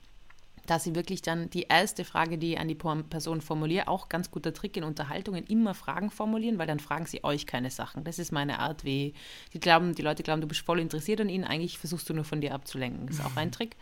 dass 0.66 0.86
ich 0.86 0.94
wirklich 0.94 1.22
dann 1.22 1.50
die 1.50 1.62
erste 1.62 2.04
Frage, 2.04 2.38
die 2.38 2.54
ich 2.54 2.60
an 2.60 2.68
die 2.68 2.74
Person 2.74 3.40
formuliere, 3.40 3.88
auch 3.88 4.08
ganz 4.08 4.30
guter 4.30 4.52
Trick 4.52 4.76
in 4.76 4.84
Unterhaltungen, 4.84 5.44
immer 5.44 5.74
Fragen 5.74 6.10
formulieren, 6.10 6.58
weil 6.58 6.66
dann 6.66 6.80
fragen 6.80 7.06
sie 7.06 7.24
euch 7.24 7.46
keine 7.46 7.70
Sachen. 7.70 8.04
Das 8.04 8.18
ist 8.18 8.32
meine 8.32 8.58
Art, 8.58 8.84
wie 8.84 9.14
die 9.52 9.60
glauben, 9.60 9.94
die 9.94 10.02
Leute 10.02 10.22
glauben, 10.22 10.40
du 10.40 10.48
bist 10.48 10.60
voll 10.60 10.80
interessiert 10.80 11.20
an 11.20 11.28
ihnen, 11.28 11.44
eigentlich 11.44 11.78
versuchst 11.78 12.08
du 12.08 12.14
nur 12.14 12.24
von 12.24 12.40
dir 12.40 12.54
abzulenken. 12.54 13.06
Das 13.06 13.16
ist 13.16 13.24
auch 13.24 13.36
ein 13.36 13.52
Trick. 13.52 13.76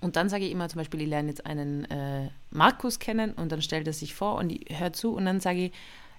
Und 0.00 0.16
dann 0.16 0.28
sage 0.28 0.44
ich 0.44 0.52
immer 0.52 0.68
zum 0.68 0.80
Beispiel, 0.80 1.02
ich 1.02 1.08
lerne 1.08 1.28
jetzt 1.28 1.46
einen 1.46 1.84
äh, 1.86 2.28
Markus 2.50 2.98
kennen 2.98 3.32
und 3.32 3.52
dann 3.52 3.62
stellt 3.62 3.86
er 3.86 3.92
sich 3.92 4.14
vor 4.14 4.34
und 4.36 4.50
ich 4.50 4.78
höre 4.78 4.92
zu 4.92 5.14
und 5.14 5.24
dann 5.24 5.40
sage 5.40 5.66
ich, 5.66 5.72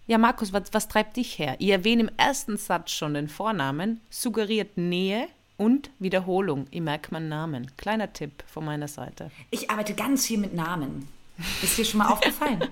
ja 0.08 0.18
Markus, 0.18 0.54
was, 0.54 0.74
was 0.74 0.88
treibt 0.88 1.18
dich 1.18 1.38
her? 1.40 1.56
Ich 1.60 1.70
erwähne 1.70 2.04
im 2.04 2.12
ersten 2.18 2.58
Satz 2.58 2.92
schon 2.92 3.14
den 3.14 3.28
Vornamen, 3.28 4.02
suggeriert 4.10 4.78
Nähe 4.78 5.28
und 5.58 5.90
Wiederholung. 6.00 6.68
Ich 6.72 6.82
merke 6.82 7.12
meinen 7.14 7.30
Namen. 7.30 7.72
Kleiner 7.78 8.12
Tipp 8.14 8.44
von 8.48 8.66
meiner 8.66 8.88
Seite. 8.88 9.32
Ich 9.52 9.70
arbeite 9.70 9.94
ganz 9.94 10.26
viel 10.28 10.38
mit 10.38 10.54
Namen. 10.54 11.08
Ist 11.62 11.78
dir 11.78 11.86
schon 11.86 11.98
mal 12.00 12.08
aufgefallen? 12.14 12.64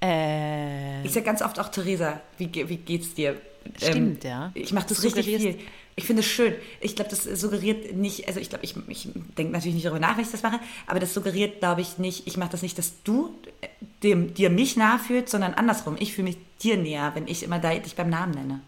Äh, 0.00 1.04
Ich 1.04 1.12
sage 1.12 1.26
ganz 1.26 1.42
oft 1.42 1.58
auch 1.58 1.68
Theresa, 1.68 2.20
wie, 2.38 2.50
wie 2.68 2.76
geht's 2.76 3.14
dir? 3.14 3.30
Ähm, 3.64 3.72
Stimmt, 3.76 4.24
ja. 4.24 4.50
Ich 4.54 4.72
mache 4.72 4.86
das 4.88 5.02
richtig 5.02 5.26
viel. 5.26 5.58
Ich 5.96 6.04
finde 6.04 6.20
es 6.20 6.26
schön. 6.28 6.54
Ich 6.80 6.94
glaube, 6.94 7.10
das 7.10 7.24
suggeriert 7.24 7.96
nicht, 7.96 8.28
also 8.28 8.38
ich 8.38 8.48
glaube, 8.50 8.64
ich, 8.64 8.76
ich 8.86 9.08
denke 9.36 9.52
natürlich 9.52 9.74
nicht 9.74 9.84
darüber 9.86 9.98
nach, 9.98 10.16
wenn 10.16 10.22
ich 10.24 10.30
das 10.30 10.44
mache, 10.44 10.60
aber 10.86 11.00
das 11.00 11.12
suggeriert, 11.12 11.58
glaube 11.58 11.80
ich, 11.80 11.98
nicht, 11.98 12.28
ich 12.28 12.36
mache 12.36 12.50
das 12.52 12.62
nicht, 12.62 12.78
dass 12.78 13.02
du 13.02 13.34
äh, 13.62 13.68
dem, 14.04 14.32
dir 14.32 14.48
mich 14.48 14.76
nahe 14.76 15.00
fühlst, 15.00 15.30
sondern 15.30 15.54
andersrum. 15.54 15.96
Ich 15.98 16.12
fühle 16.14 16.28
mich 16.28 16.36
dir 16.62 16.76
näher, 16.76 17.10
wenn 17.16 17.26
ich 17.26 17.42
immer 17.42 17.58
da, 17.58 17.74
dich 17.74 17.96
beim 17.96 18.10
Namen 18.10 18.32
nenne. 18.34 18.60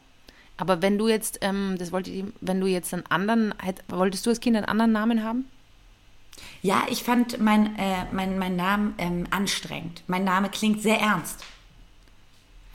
Aber 0.61 0.83
wenn 0.83 0.99
du 0.99 1.09
jetzt, 1.09 1.39
ähm, 1.41 1.77
das 1.79 1.91
wollte 1.91 2.11
ich, 2.11 2.25
wenn 2.43 2.61
du 2.61 2.67
jetzt 2.67 2.93
einen 2.93 3.07
anderen, 3.07 3.55
hätt, 3.63 3.83
wolltest 3.89 4.27
du 4.27 4.31
als 4.31 4.41
Kind 4.41 4.57
einen 4.57 4.67
anderen 4.67 4.93
Namen 4.93 5.25
haben? 5.25 5.47
Ja, 6.63 6.83
ich 6.91 7.03
fand 7.03 7.41
mein, 7.41 7.77
äh, 7.79 8.05
mein, 8.13 8.39
mein 8.39 8.57
Namen 8.57 8.95
ähm, 8.99 9.27
anstrengend. 9.31 10.03
Mein 10.07 10.25
Name 10.25 10.51
klingt 10.51 10.83
sehr 10.83 11.01
ernst. 11.01 11.41
Ähm, 11.41 11.47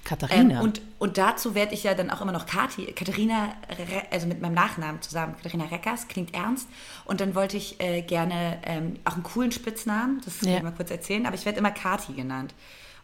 Katharina. 0.03 0.61
und, 0.61 0.81
und 0.99 1.17
dazu 1.17 1.55
werde 1.55 1.73
ich 1.73 1.83
ja 1.83 1.93
dann 1.93 2.09
auch 2.11 2.21
immer 2.21 2.31
noch 2.31 2.45
Kati, 2.45 2.85
Katharina, 2.93 3.55
Re 3.69 4.03
also 4.11 4.27
mit 4.27 4.41
meinem 4.41 4.53
Nachnamen 4.53 5.01
zusammen, 5.01 5.35
Katharina 5.35 5.65
Reckers, 5.65 6.07
klingt 6.07 6.33
ernst. 6.33 6.67
Und 7.05 7.21
dann 7.21 7.33
wollte 7.35 7.57
ich 7.57 7.79
äh, 7.79 8.01
gerne 8.01 8.59
ähm, 8.63 8.97
auch 9.05 9.13
einen 9.13 9.23
coolen 9.23 9.51
Spitznamen, 9.51 10.21
das 10.25 10.39
kann 10.39 10.49
Ja. 10.49 10.57
ich 10.57 10.63
mal 10.63 10.73
kurz 10.73 10.91
erzählen, 10.91 11.25
aber 11.25 11.35
ich 11.35 11.45
werde 11.45 11.59
immer 11.59 11.71
Kati 11.71 12.13
genannt. 12.13 12.53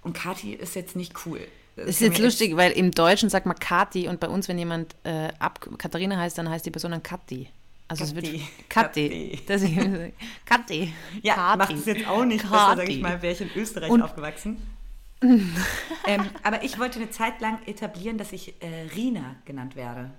Und 0.03 0.13
Kati 0.13 0.53
ist 0.53 0.75
jetzt 0.75 0.95
nicht 0.95 1.25
cool. 1.25 1.41
Das 1.75 1.87
ist 1.87 1.99
kann 1.99 2.07
jetzt 2.09 2.19
lustig, 2.19 2.55
weil 2.57 2.71
im 2.73 2.91
Deutschen 2.91 3.29
sagt 3.29 3.45
man 3.45 3.57
Kati 3.57 4.07
und 4.07 4.19
bei 4.19 4.27
uns, 4.27 4.47
wenn 4.47 4.57
jemand 4.59 4.95
äh, 5.03 5.29
ab 5.39 5.59
Katharina 5.77 6.17
heißt, 6.17 6.37
dann 6.37 6.49
heißt 6.49 6.65
die 6.65 6.71
Person 6.71 6.91
dann 6.91 7.01
Kati. 7.03 7.47
Also 7.87 8.03
es 8.05 8.15
wird. 8.15 8.27
Kati. 8.69 9.39
Deswegen 9.47 10.13
Kati. 10.45 10.93
Ja, 11.23 11.35
Kati. 11.35 11.57
macht 11.57 11.71
es 11.73 11.85
jetzt 11.85 12.07
auch 12.07 12.23
nicht 12.25 12.43
besser, 12.43 12.75
sage 12.75 12.91
ich 12.91 13.01
mal, 13.01 13.21
wäre 13.21 13.33
ich 13.33 13.41
in 13.41 13.49
Österreich 13.55 13.89
Und- 13.89 14.01
aufgewachsen. 14.01 14.57
ähm, 15.21 16.29
aber 16.41 16.63
ich 16.63 16.79
wollte 16.79 16.99
eine 16.99 17.11
Zeit 17.11 17.41
lang 17.41 17.59
etablieren, 17.67 18.17
dass 18.17 18.31
ich 18.31 18.55
äh, 18.61 18.87
Rina 18.95 19.35
genannt 19.45 19.75
werde. 19.75 20.09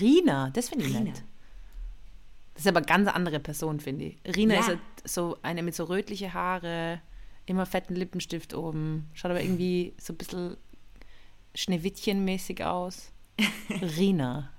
Rina, 0.00 0.48
das 0.50 0.70
finde 0.70 0.86
ich 0.86 0.92
Rina. 0.94 1.00
nett. 1.10 1.22
Das 2.54 2.62
ist 2.62 2.68
aber 2.68 2.78
eine 2.78 2.86
ganz 2.86 3.08
andere 3.08 3.38
Person, 3.38 3.80
finde 3.80 4.06
ich. 4.06 4.16
Rina 4.34 4.54
Ja. 4.54 4.60
ist 4.60 4.68
halt 4.68 4.78
so 5.04 5.36
eine 5.42 5.62
mit 5.62 5.74
so 5.74 5.84
rötliche 5.84 6.32
Haare, 6.32 7.00
immer 7.44 7.66
fetten 7.66 7.94
Lippenstift 7.96 8.54
oben. 8.54 9.10
Schaut 9.12 9.30
aber 9.30 9.42
irgendwie 9.42 9.92
so 10.00 10.14
ein 10.14 10.16
bisschen 10.16 10.56
Schneewittchenmäßig 11.56 12.64
aus. 12.64 13.10
Rina. 13.96 14.50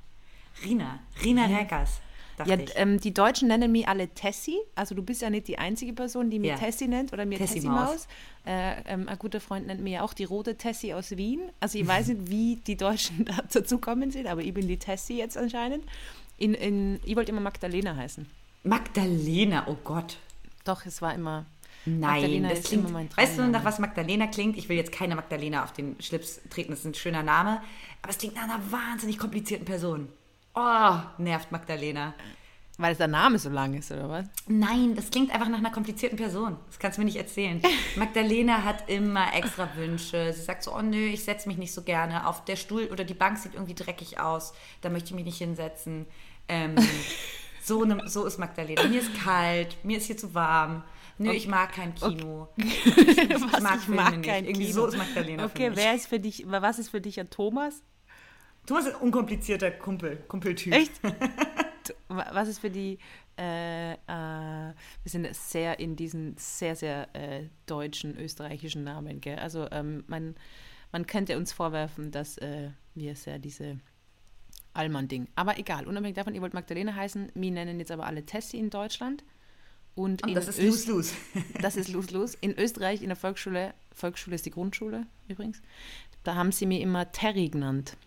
Rina. 0.63 0.99
Rina 1.23 1.45
Reckers, 1.45 2.01
Ja, 2.45 2.57
ähm, 2.75 2.99
die 2.99 3.13
Deutschen 3.13 3.47
nennen 3.47 3.71
mich 3.71 3.87
alle 3.87 4.09
Tessie. 4.09 4.57
Also 4.75 4.93
du 4.95 5.01
bist 5.03 5.21
ja 5.21 5.29
nicht 5.29 5.47
die 5.47 5.57
einzige 5.57 5.93
Person, 5.93 6.29
die 6.29 6.39
mich 6.39 6.49
Ja. 6.51 6.57
Tessie 6.57 6.87
nennt 6.87 7.13
oder 7.13 7.25
mir 7.25 7.37
Tessie 7.37 7.55
Tessie 7.55 7.67
Maus. 7.69 7.89
Maus. 7.89 8.07
Äh, 8.45 8.81
ähm, 8.85 9.07
ein 9.07 9.17
guter 9.19 9.39
Freund 9.39 9.67
nennt 9.67 9.81
mir 9.81 9.93
ja 9.93 10.01
auch 10.01 10.13
die 10.13 10.23
rote 10.23 10.55
Tessie 10.57 10.93
aus 10.93 11.11
Wien. 11.17 11.41
Also 11.59 11.77
ich 11.79 11.87
weiß 11.87 12.07
nicht, 12.09 12.29
wie 12.29 12.57
die 12.57 12.75
Deutschen 12.77 13.25
da 13.25 13.39
dazu 13.51 13.77
kommen 13.79 14.11
sind, 14.11 14.27
aber 14.27 14.41
ich 14.41 14.53
bin 14.53 14.67
die 14.67 14.77
Tessie 14.77 15.17
jetzt 15.17 15.37
anscheinend. 15.37 15.83
In, 16.37 16.53
in, 16.53 16.99
ich 17.05 17.15
wollte 17.15 17.31
immer 17.31 17.41
Magdalena 17.41 17.95
heißen. 17.95 18.27
Magdalena, 18.63 19.65
oh 19.67 19.77
Gott. 19.83 20.17
Doch, 20.65 20.85
es 20.85 21.01
war 21.01 21.13
immer. 21.15 21.45
Nein, 21.87 22.43
das 22.43 22.63
klingt. 22.63 23.17
weißt 23.17 23.39
du, 23.39 23.47
nach 23.47 23.63
was 23.63 23.79
Magdalena 23.79 24.27
klingt? 24.27 24.57
Ich 24.57 24.69
will 24.69 24.77
jetzt 24.77 24.91
keine 24.91 25.15
Magdalena 25.15 25.63
auf 25.63 25.73
den 25.73 25.99
Schlips 26.01 26.41
treten, 26.49 26.71
das 26.71 26.79
ist 26.79 26.85
ein 26.85 26.93
schöner 26.93 27.23
Name. 27.23 27.61
Aber 28.01 28.11
es 28.11 28.17
klingt 28.17 28.35
nach 28.35 28.43
einer 28.43 28.59
wahnsinnig 28.71 29.17
komplizierten 29.17 29.65
Person. 29.65 30.09
Oh, 30.53 30.95
nervt 31.17 31.51
Magdalena. 31.51 32.13
Weil 32.79 32.93
der 32.95 33.07
Name 33.07 33.39
so 33.39 33.49
lang 33.49 33.73
ist, 33.73 33.91
oder 33.91 34.07
was? 34.07 34.25
Nein, 34.47 34.93
das 34.95 35.09
klingt 35.09 35.31
einfach 35.33 35.49
nach 35.49 35.57
einer 35.57 35.71
komplizierten 35.71 36.15
Person. 36.15 36.57
Das 36.67 36.77
kannst 36.77 36.97
du 36.97 37.01
mir 37.01 37.05
nicht 37.05 37.17
erzählen. 37.17 37.59
Magdalena 37.95 38.63
hat 38.63 38.87
immer 38.87 39.33
extra 39.35 39.67
Wünsche. 39.75 40.31
Sie 40.33 40.41
sagt 40.41 40.63
so, 40.63 40.75
oh 40.75 40.81
nö, 40.81 41.07
ich 41.07 41.23
setze 41.23 41.47
mich 41.47 41.57
nicht 41.57 41.73
so 41.73 41.81
gerne. 41.81 42.27
Auf 42.27 42.45
der 42.45 42.55
Stuhl 42.55 42.87
oder 42.91 43.03
die 43.03 43.15
Bank 43.15 43.39
sieht 43.39 43.55
irgendwie 43.55 43.73
dreckig 43.73 44.19
aus. 44.19 44.53
Da 44.81 44.89
möchte 44.89 45.09
ich 45.09 45.15
mich 45.15 45.25
nicht 45.25 45.39
hinsetzen. 45.39 46.05
Ähm, 46.47 46.75
so, 47.63 47.83
ne, 47.83 48.03
so 48.05 48.25
ist 48.25 48.37
Magdalena. 48.37 48.83
Mir 48.83 49.01
ist 49.01 49.23
kalt, 49.23 49.83
mir 49.83 49.97
ist 49.97 50.05
hier 50.05 50.17
zu 50.17 50.35
warm. 50.35 50.83
Nö, 51.17 51.31
ich 51.31 51.47
mag 51.47 51.71
kein 51.71 51.95
Kino. 51.95 52.49
Okay. 52.57 52.65
Ich, 52.65 53.51
was, 53.51 53.61
mag, 53.61 53.79
ich 53.81 53.87
mag 53.87 54.23
kein 54.23 54.43
nicht. 54.43 54.51
Irgendwie 54.51 54.67
Kino. 54.67 54.81
so 54.81 54.87
ist 54.87 54.97
Magdalena 54.97 55.45
Okay, 55.45 55.71
wer 55.73 55.95
ist 55.95 56.07
für 56.07 56.19
dich, 56.19 56.43
was 56.47 56.79
ist 56.79 56.89
für 56.89 57.01
dich 57.01 57.19
ein 57.19 57.29
Thomas? 57.29 57.81
Thomas 58.65 58.85
ist 58.85 58.95
ein 58.95 59.01
unkomplizierter 59.01 59.71
Kumpel, 59.71 60.17
Kumpeltyp. 60.27 60.73
Echt? 60.73 60.99
was 62.07 62.47
ist 62.47 62.59
für 62.59 62.69
die, 62.69 62.99
äh, 63.37 63.93
äh, 63.93 63.97
wir 64.05 64.73
sind 65.05 65.33
sehr 65.33 65.79
in 65.79 65.95
diesen 65.95 66.35
sehr, 66.37 66.75
sehr 66.75 67.15
äh, 67.15 67.45
deutschen, 67.65 68.17
österreichischen 68.17 68.83
Namen, 68.83 69.21
gell? 69.21 69.39
Also 69.39 69.67
ähm, 69.71 70.03
man, 70.07 70.35
man 70.91 71.07
könnte 71.07 71.37
uns 71.37 71.53
vorwerfen, 71.53 72.11
dass 72.11 72.37
äh, 72.39 72.71
wir 72.93 73.15
sehr 73.15 73.39
diese 73.39 73.79
Allmann-Ding. 74.73 75.27
Aber 75.35 75.57
egal, 75.57 75.87
unabhängig 75.87 76.15
davon, 76.15 76.35
ihr 76.35 76.41
wollt 76.41 76.53
Magdalena 76.53 76.93
heißen, 76.93 77.31
wir 77.33 77.51
nennen 77.51 77.79
jetzt 77.79 77.91
aber 77.91 78.05
alle 78.05 78.25
Tessie 78.25 78.59
in 78.59 78.69
Deutschland. 78.69 79.23
Und, 79.97 80.23
Und 80.23 80.35
das 80.35 80.47
ist 80.47 80.61
Lus-Lus. 80.61 81.13
das 81.61 81.75
ist 81.75 81.89
Lus-Lus. 81.89 82.35
In 82.35 82.53
Österreich, 82.57 83.01
in 83.01 83.07
der 83.07 83.15
Volksschule, 83.15 83.73
Volksschule 83.95 84.35
ist 84.35 84.45
die 84.45 84.51
Grundschule 84.51 85.07
übrigens, 85.27 85.59
da 86.23 86.35
haben 86.35 86.51
sie 86.51 86.67
mir 86.67 86.79
immer 86.81 87.11
Terry 87.11 87.49
genannt. 87.49 87.97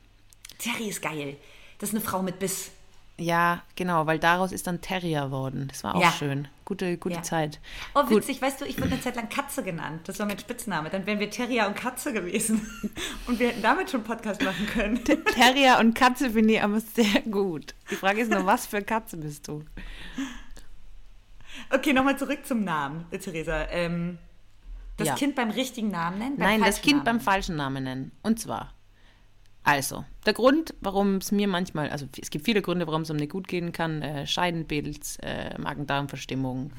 Terry 0.59 0.89
ist 0.89 1.03
geil. 1.03 1.37
Das 1.79 1.89
ist 1.89 1.97
eine 1.97 2.05
Frau 2.05 2.23
mit 2.23 2.39
Biss. 2.39 2.71
Ja, 3.19 3.63
genau, 3.75 4.07
weil 4.07 4.21
daraus 4.21 4.53
ist 4.53 4.69
dann 4.69 4.81
Terrier 4.81 5.33
worden. 5.33 5.67
Das 5.69 5.83
war 5.83 5.97
auch 5.97 6.01
ja. 6.01 6.13
schön. 6.13 6.47
Gute, 6.65 6.97
gute 6.97 7.17
ja. 7.17 7.23
Zeit. 7.23 7.59
Oh, 7.95 8.05
Gut. 8.05 8.19
witzig, 8.19 8.41
weißt 8.41 8.61
du, 8.61 8.65
ich 8.65 8.79
wurde 8.79 8.93
eine 8.93 9.01
Zeit 9.01 9.17
lang 9.17 9.29
Katze 9.29 9.65
genannt. 9.65 10.03
Das 10.05 10.21
war 10.21 10.27
mein 10.27 10.39
Spitzname. 10.39 10.91
Dann 10.91 11.05
wären 11.07 11.19
wir 11.19 11.29
Terrier 11.29 11.67
und 11.67 11.75
Katze 11.75 12.13
gewesen. 12.13 12.67
Und 13.27 13.41
wir 13.41 13.49
hätten 13.49 13.63
damit 13.63 13.91
schon 13.91 14.05
Podcast 14.05 14.43
machen 14.43 14.67
können. 14.69 15.05
Terrier 15.35 15.79
und 15.81 15.95
Katze 15.95 16.31
finde 16.31 16.55
ich 16.55 16.63
aber 16.63 16.81
sehr 16.81 17.23
gut. 17.23 17.75
Die 17.91 17.97
Frage 17.97 18.21
ist 18.21 18.31
nur, 18.31 18.47
was 18.47 18.67
für 18.67 18.81
Katze 18.83 19.17
bist 19.17 19.49
du? 19.49 19.65
Okay, 21.71 21.93
nochmal 21.93 22.19
zurück 22.19 22.45
zum 22.45 22.65
Namen, 22.65 23.07
Theresa. 23.11 23.69
Ähm, 23.71 24.19
das 24.97 25.09
ja. 25.09 25.15
Kind 25.15 25.35
beim 25.35 25.51
richtigen 25.51 25.91
Namen 25.91 26.19
nennen? 26.19 26.35
Nein, 26.39 26.61
das 26.61 26.83
Kind 26.83 27.05
Namen. 27.05 27.05
beim 27.05 27.21
falschen 27.21 27.57
Namen 27.57 27.85
nennen. 27.85 28.13
Und 28.23 28.39
zwar 28.41 28.75
also, 29.63 30.05
der 30.25 30.33
Grund, 30.33 30.75
warum 30.81 31.17
es 31.17 31.33
mir 31.33 31.47
manchmal, 31.47 31.91
also 31.91 32.07
es 32.21 32.31
gibt 32.31 32.45
viele 32.45 32.63
Gründe, 32.63 32.87
warum 32.87 33.03
es 33.03 33.11
einem 33.11 33.21
nicht 33.21 33.33
gut 33.33 33.47
gehen 33.47 33.73
kann, 33.73 34.03
äh, 34.03 34.27
Scheidenpilz, 34.27 35.19
äh, 35.23 35.59
Magen-Darm-Verstimmung, 35.59 36.65
mhm. 36.65 36.73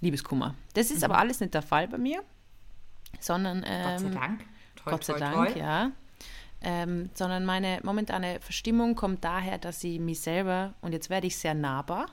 Liebeskummer. 0.00 0.54
Das 0.74 0.90
ist 0.90 0.98
mhm. 0.98 1.04
aber 1.04 1.18
alles 1.18 1.40
nicht 1.40 1.54
der 1.54 1.62
Fall 1.62 1.88
bei 1.88 1.98
mir, 1.98 2.22
sondern... 3.20 3.64
Ähm, 3.66 3.82
Gott 3.82 4.00
sei 4.00 4.08
Dank. 4.10 4.44
Toi, 4.76 4.90
Gott 4.90 5.04
sei 5.04 5.12
toi, 5.14 5.20
Dank, 5.20 5.52
toi. 5.52 5.58
ja. 5.58 5.90
Ähm, 6.62 7.10
sondern 7.14 7.44
meine 7.44 7.80
momentane 7.82 8.40
Verstimmung 8.40 8.94
kommt 8.94 9.24
daher, 9.24 9.58
dass 9.58 9.82
ich 9.84 9.98
mich 9.98 10.20
selber, 10.20 10.74
und 10.82 10.92
jetzt 10.92 11.10
werde 11.10 11.26
ich 11.26 11.36
sehr 11.36 11.54
nahbar, 11.54 12.06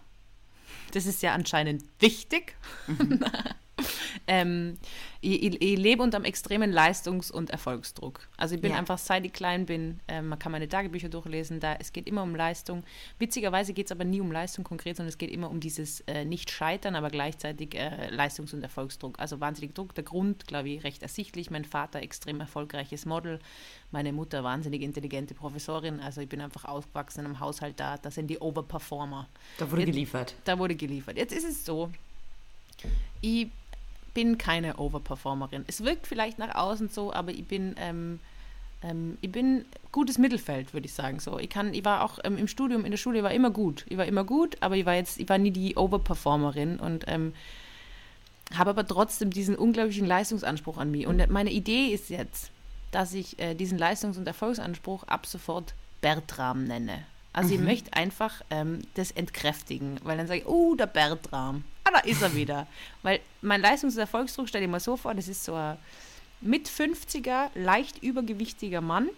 das 0.91 1.05
ist 1.05 1.21
ja 1.21 1.33
anscheinend 1.33 1.83
wichtig, 1.99 2.55
mhm. 2.87 3.19
ähm, 4.27 4.77
ich, 5.21 5.41
ich, 5.43 5.61
ich, 5.61 5.77
lebe 5.77 6.03
unter 6.03 6.17
einem 6.17 6.25
extremen 6.25 6.71
Leistungs- 6.71 7.31
und 7.31 7.49
Erfolgsdruck. 7.49 8.27
Also 8.37 8.55
ich 8.55 8.61
bin 8.61 8.71
ja. 8.71 8.77
einfach, 8.77 8.97
seit 8.97 9.25
ich 9.25 9.33
klein 9.33 9.65
bin, 9.65 9.99
äh, 10.07 10.21
man 10.21 10.37
kann 10.37 10.51
meine 10.51 10.67
Tagebücher 10.67 11.09
durchlesen, 11.09 11.59
da 11.59 11.75
es 11.79 11.93
geht 11.93 12.07
immer 12.07 12.23
um 12.23 12.35
Leistung. 12.35 12.83
Witzigerweise 13.19 13.73
geht 13.73 13.87
es 13.87 13.91
aber 13.91 14.03
nie 14.03 14.21
um 14.21 14.31
Leistung 14.31 14.63
konkret, 14.63 14.97
sondern 14.97 15.09
es 15.09 15.17
geht 15.17 15.31
immer 15.31 15.49
um 15.49 15.59
dieses 15.59 16.01
äh, 16.01 16.25
Nicht-Scheitern, 16.25 16.95
aber 16.95 17.09
gleichzeitig 17.09 17.75
äh, 17.75 18.09
Leistungs- 18.09 18.53
und 18.53 18.61
Erfolgsdruck. 18.61 19.19
Also 19.19 19.39
wahnsinnig 19.39 19.73
Druck. 19.73 19.95
Der 19.95 20.03
Grund, 20.03 20.45
glaube 20.47 20.69
ich, 20.69 20.83
recht 20.83 21.01
ersichtlich. 21.01 21.49
Mein 21.49 21.65
Vater 21.65 22.01
extrem 22.01 22.39
erfolgreiches 22.39 23.05
Model, 23.05 23.39
meine 23.91 24.13
Mutter 24.13 24.43
wahnsinnig 24.43 24.81
intelligente 24.81 25.33
Professorin. 25.33 25.99
Also 25.99 26.21
ich 26.21 26.29
bin 26.29 26.41
einfach 26.41 26.65
aufgewachsen 26.65 27.21
in 27.21 27.25
einem 27.27 27.39
Haushalt 27.39 27.79
da, 27.79 27.97
das 27.97 28.15
sind 28.15 28.27
die 28.27 28.39
Overperformer. 28.39 29.27
Da 29.57 29.71
wurde 29.71 29.81
Jetzt, 29.81 29.91
geliefert. 29.91 30.35
Da 30.43 30.59
wurde 30.59 30.75
geliefert. 30.75 31.17
Jetzt 31.17 31.33
ist 31.33 31.45
es 31.45 31.65
so, 31.65 31.89
ich 33.21 33.47
bin 34.13 34.37
keine 34.37 34.77
Overperformerin. 34.77 35.65
Es 35.67 35.83
wirkt 35.83 36.07
vielleicht 36.07 36.39
nach 36.39 36.55
außen 36.55 36.89
so, 36.89 37.13
aber 37.13 37.31
ich 37.31 37.45
bin, 37.45 37.75
ähm, 37.77 38.19
ähm, 38.81 39.17
ich 39.21 39.31
bin 39.31 39.65
gutes 39.91 40.17
Mittelfeld, 40.17 40.73
würde 40.73 40.85
ich 40.85 40.93
sagen. 40.93 41.19
So, 41.19 41.39
ich 41.39 41.49
kann, 41.49 41.73
ich 41.73 41.83
war 41.85 42.03
auch 42.03 42.19
ähm, 42.23 42.37
im 42.37 42.47
Studium, 42.47 42.85
in 42.85 42.91
der 42.91 42.97
Schule, 42.97 43.19
ich 43.19 43.23
war 43.23 43.31
immer 43.31 43.51
gut. 43.51 43.85
Ich 43.89 43.97
war 43.97 44.05
immer 44.05 44.23
gut, 44.23 44.57
aber 44.61 44.75
ich 44.75 44.85
war 44.85 44.95
jetzt, 44.95 45.19
ich 45.19 45.29
war 45.29 45.37
nie 45.37 45.51
die 45.51 45.75
Overperformerin 45.75 46.79
und 46.79 47.05
ähm, 47.07 47.33
habe 48.53 48.71
aber 48.71 48.87
trotzdem 48.87 49.31
diesen 49.31 49.55
unglaublichen 49.55 50.05
Leistungsanspruch 50.05 50.77
an 50.77 50.91
mich. 50.91 51.07
Und 51.07 51.27
meine 51.29 51.51
Idee 51.51 51.87
ist 51.87 52.09
jetzt, 52.09 52.51
dass 52.91 53.13
ich 53.13 53.39
äh, 53.39 53.55
diesen 53.55 53.77
Leistungs- 53.77 54.17
und 54.17 54.27
Erfolgsanspruch 54.27 55.03
ab 55.03 55.25
sofort 55.25 55.73
Bertram 56.01 56.65
nenne. 56.65 57.05
Also 57.33 57.49
mhm. 57.49 57.55
ich 57.55 57.59
möchte 57.61 57.93
einfach 57.93 58.41
ähm, 58.51 58.81
das 58.93 59.11
entkräftigen, 59.11 59.99
weil 60.03 60.17
dann 60.17 60.27
sage 60.27 60.41
ich, 60.41 60.45
oh, 60.45 60.75
der 60.75 60.85
Bertram. 60.85 61.63
Ah, 61.83 61.91
da 61.91 61.99
ist 61.99 62.21
er 62.21 62.33
wieder. 62.35 62.67
weil 63.01 63.19
mein 63.41 63.61
Leistungs- 63.61 63.95
und 63.95 63.99
Erfolgsdruck, 63.99 64.47
stell 64.47 64.61
dir 64.61 64.67
mal 64.67 64.79
so 64.79 64.95
vor, 64.95 65.13
das 65.13 65.27
ist 65.27 65.43
so 65.43 65.55
ein 65.55 65.77
mit 66.41 66.69
50er, 66.69 67.49
leicht 67.55 68.03
übergewichtiger 68.03 68.81
Mann, 68.81 69.09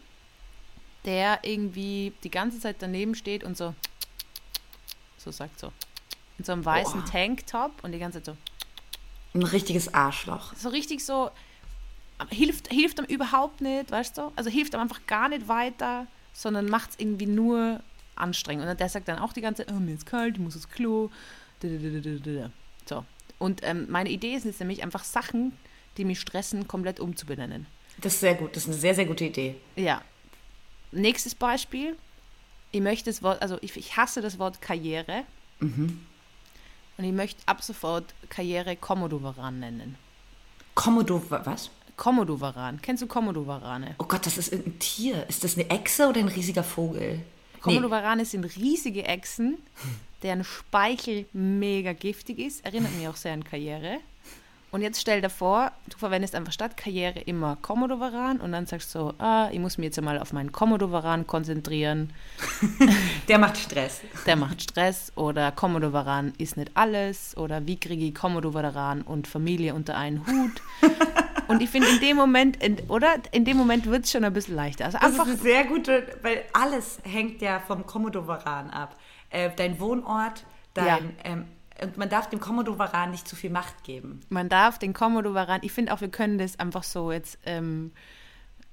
der 1.06 1.40
irgendwie 1.44 2.14
die 2.24 2.30
ganze 2.30 2.60
Zeit 2.60 2.78
daneben 2.80 3.16
steht 3.16 3.44
und 3.44 3.58
so, 3.58 3.74
so 5.18 5.32
sagt 5.32 5.60
so, 5.60 5.72
in 6.38 6.46
so 6.46 6.52
einem 6.52 6.64
weißen 6.64 7.02
oh. 7.04 7.10
Tanktop 7.10 7.84
und 7.84 7.92
die 7.92 8.00
ganze 8.00 8.22
Zeit 8.22 8.36
so. 8.36 8.38
Ein 9.34 9.44
richtiges 9.44 9.94
Arschloch. 9.94 10.54
So 10.56 10.70
richtig 10.70 11.04
so, 11.04 11.32
hilft, 12.30 12.72
hilft 12.72 13.00
ihm 13.00 13.06
überhaupt 13.06 13.60
nicht, 13.60 13.92
weißt 13.92 14.18
du? 14.18 14.32
Also 14.36 14.50
hilft 14.50 14.74
ihm 14.74 14.80
einfach 14.80 15.06
gar 15.08 15.28
nicht 15.28 15.48
weiter, 15.48 16.08
sondern 16.32 16.70
macht 16.70 16.92
es 16.92 17.00
irgendwie 17.00 17.26
nur 17.26 17.82
anstrengend. 18.16 18.68
Und 18.68 18.80
der 18.80 18.90
sagt 18.90 19.08
dann 19.08 19.20
auch 19.20 19.34
die 19.34 19.42
ganze 19.42 19.66
Zeit, 19.66 19.76
oh, 19.76 19.80
mir 19.80 19.94
ist 19.94 20.06
kalt, 20.06 20.36
ich 20.36 20.42
muss 20.42 20.56
ins 20.56 20.70
Klo. 20.70 21.10
So. 22.86 23.06
Und 23.40 23.62
ähm, 23.64 23.88
meine 23.90 24.10
Idee 24.10 24.36
ist 24.36 24.46
jetzt 24.46 24.60
nämlich 24.60 24.84
einfach 24.84 25.04
Sachen, 25.04 25.54
die 25.98 26.06
mich 26.06 26.20
stressen, 26.20 26.68
komplett 26.68 27.00
umzubenennen. 27.00 27.68
Das 28.02 28.14
ist 28.14 28.20
sehr 28.20 28.36
gut, 28.36 28.56
das 28.56 28.64
ist 28.64 28.70
eine 28.70 28.78
sehr, 28.78 28.96
sehr 28.96 29.06
gute 29.06 29.26
Idee. 29.26 29.56
Ja. 29.76 30.02
Nächstes 30.92 31.36
Beispiel. 31.36 31.96
Ich 32.72 32.82
möchte 32.82 33.10
das 33.10 33.24
Wort, 33.24 33.42
also 33.42 33.58
ich, 33.62 33.76
ich 33.78 33.96
hasse 33.96 34.22
das 34.22 34.38
Wort 34.40 34.62
Karriere. 34.62 35.24
Mhm. 35.60 36.06
Und 36.98 37.04
ich 37.04 37.14
möchte 37.14 37.42
ab 37.46 37.64
sofort 37.64 38.14
Karriere 38.30 38.76
Komodowaran 38.76 39.60
nennen. 39.60 39.96
Komodo, 40.74 41.22
was? 41.30 41.70
Komodowaran. 41.96 42.82
Kennst 42.82 43.04
du 43.04 43.08
Komodowarane? 43.08 43.96
Oh 44.00 44.06
Gott, 44.06 44.26
das 44.26 44.38
ist 44.38 44.52
irgendein 44.52 44.80
Tier. 44.80 45.26
Ist 45.30 45.44
das 45.44 45.58
eine 45.58 45.70
Echse 45.70 46.08
oder 46.10 46.20
ein 46.20 46.28
riesiger 46.28 46.64
Vogel? 46.64 47.22
Komodowarane 47.66 48.22
nee. 48.22 48.28
sind 48.28 48.46
riesige 48.56 49.04
Echsen, 49.04 49.58
deren 50.24 50.44
Speichel 50.44 51.26
mega 51.34 51.94
giftig 51.94 52.40
ist. 52.40 52.64
Erinnert 52.66 52.96
mich 52.96 53.08
auch 53.08 53.16
sehr 53.16 53.34
an 53.34 53.44
Karriere. 53.44 54.00
Und 54.76 54.82
jetzt 54.82 55.00
stell 55.00 55.22
dir 55.22 55.30
vor, 55.30 55.72
du 55.88 55.98
verwendest 55.98 56.36
einfach 56.36 56.52
statt 56.52 56.76
Karriere 56.76 57.22
immer 57.22 57.56
Komodowaran 57.62 58.42
und 58.42 58.52
dann 58.52 58.66
sagst 58.66 58.94
du 58.94 59.00
so, 59.00 59.14
ah, 59.20 59.48
ich 59.54 59.60
muss 59.60 59.78
mich 59.78 59.86
jetzt 59.86 59.98
einmal 59.98 60.20
auf 60.20 60.34
meinen 60.34 60.52
Komodowaran 60.52 61.26
konzentrieren. 61.26 62.12
Der 63.30 63.40
macht 63.40 63.56
Stress. 63.56 64.02
Der 64.26 64.36
macht 64.36 64.62
Stress 64.62 65.14
oder 65.16 65.54
Komodowaran 65.54 66.34
ist 66.40 66.58
nicht 66.58 66.72
alles 66.74 67.38
oder 67.38 67.66
wie 67.66 67.80
kriege 67.80 68.04
ich 68.04 68.14
Komodowaran 68.14 69.04
und 69.04 69.30
Familie 69.30 69.74
unter 69.76 69.96
einen 69.96 70.28
Hut. 70.28 70.62
Und 71.48 71.62
ich 71.62 71.70
finde 71.70 71.88
in 71.88 72.00
dem 72.00 72.18
Moment, 72.18 72.62
in, 72.62 72.78
oder? 72.90 73.18
In 73.32 73.46
dem 73.46 73.56
Moment 73.56 73.86
wird 73.86 74.06
es 74.06 74.12
schon 74.12 74.24
ein 74.24 74.34
bisschen 74.34 74.56
leichter. 74.56 74.86
Also 74.86 74.98
das 74.98 75.08
einfach 75.08 75.28
ist 75.28 75.34
eine 75.34 75.42
sehr 75.42 75.64
gute, 75.66 76.18
weil 76.24 76.44
alles 76.54 76.98
hängt 77.04 77.40
ja 77.42 77.60
vom 77.60 77.86
Komodowaran 77.86 78.72
ab. 78.72 78.98
Äh, 79.30 79.52
dein 79.56 79.80
Wohnort, 79.80 80.44
dein, 80.74 80.88
ja. 80.88 81.00
ähm, 81.24 81.46
und 81.82 81.98
man 81.98 82.10
darf 82.10 82.30
dem 82.30 82.40
Komodowaran 82.40 83.12
nicht 83.12 83.28
zu 83.28 83.36
viel 83.36 83.50
Macht 83.50 83.84
geben. 83.84 84.22
Man 84.30 84.50
darf 84.50 84.80
den 84.80 84.94
Komodowaran, 84.94 85.62
ich 85.64 85.72
finde 85.72 85.94
auch, 85.94 86.02
wir 86.02 86.10
können 86.10 86.38
das 86.38 86.60
einfach 86.60 86.84
so 86.84 87.12
jetzt 87.12 87.38
ähm, 87.46 87.92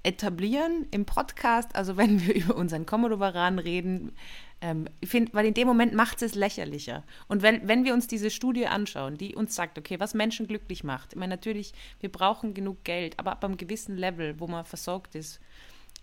etablieren 0.03 0.87
im 0.91 1.05
Podcast. 1.05 1.75
Also 1.75 1.97
wenn 1.97 2.25
wir 2.25 2.35
über 2.45 2.57
unseren 2.57 2.87
Komodowaran 2.87 3.59
reden, 3.59 4.13
ähm, 4.61 4.87
ich 5.01 5.09
finde, 5.09 5.35
weil 5.35 5.47
in 5.47 5.55
dem 5.55 5.67
Moment 5.67 5.95
macht 5.95 6.23
es 6.23 6.35
lächerlicher. 6.35 7.03
Und 7.29 7.43
wenn, 7.43 7.67
wenn 7.67 7.85
wir 7.85 7.95
uns 7.95 8.07
diese 8.07 8.31
Studie 8.31 8.67
anschauen, 8.67 9.17
die 9.17 9.35
uns 9.35 9.55
sagt, 9.55 9.79
okay, 9.79 9.99
was 9.99 10.15
Menschen 10.15 10.47
glücklich 10.47 10.85
macht, 10.85 11.13
ich 11.13 11.19
meine, 11.19 11.35
natürlich, 11.35 11.73
wir 12.01 12.11
brauchen 12.11 12.55
genug 12.55 12.85
Geld, 12.85 13.19
aber 13.19 13.33
ab 13.33 13.45
einem 13.45 13.57
gewissen 13.57 13.97
Level, 13.97 14.39
wo 14.39 14.47
man 14.47 14.65
versorgt 14.65 15.15
ist, 15.15 15.41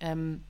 ähm, 0.02 0.44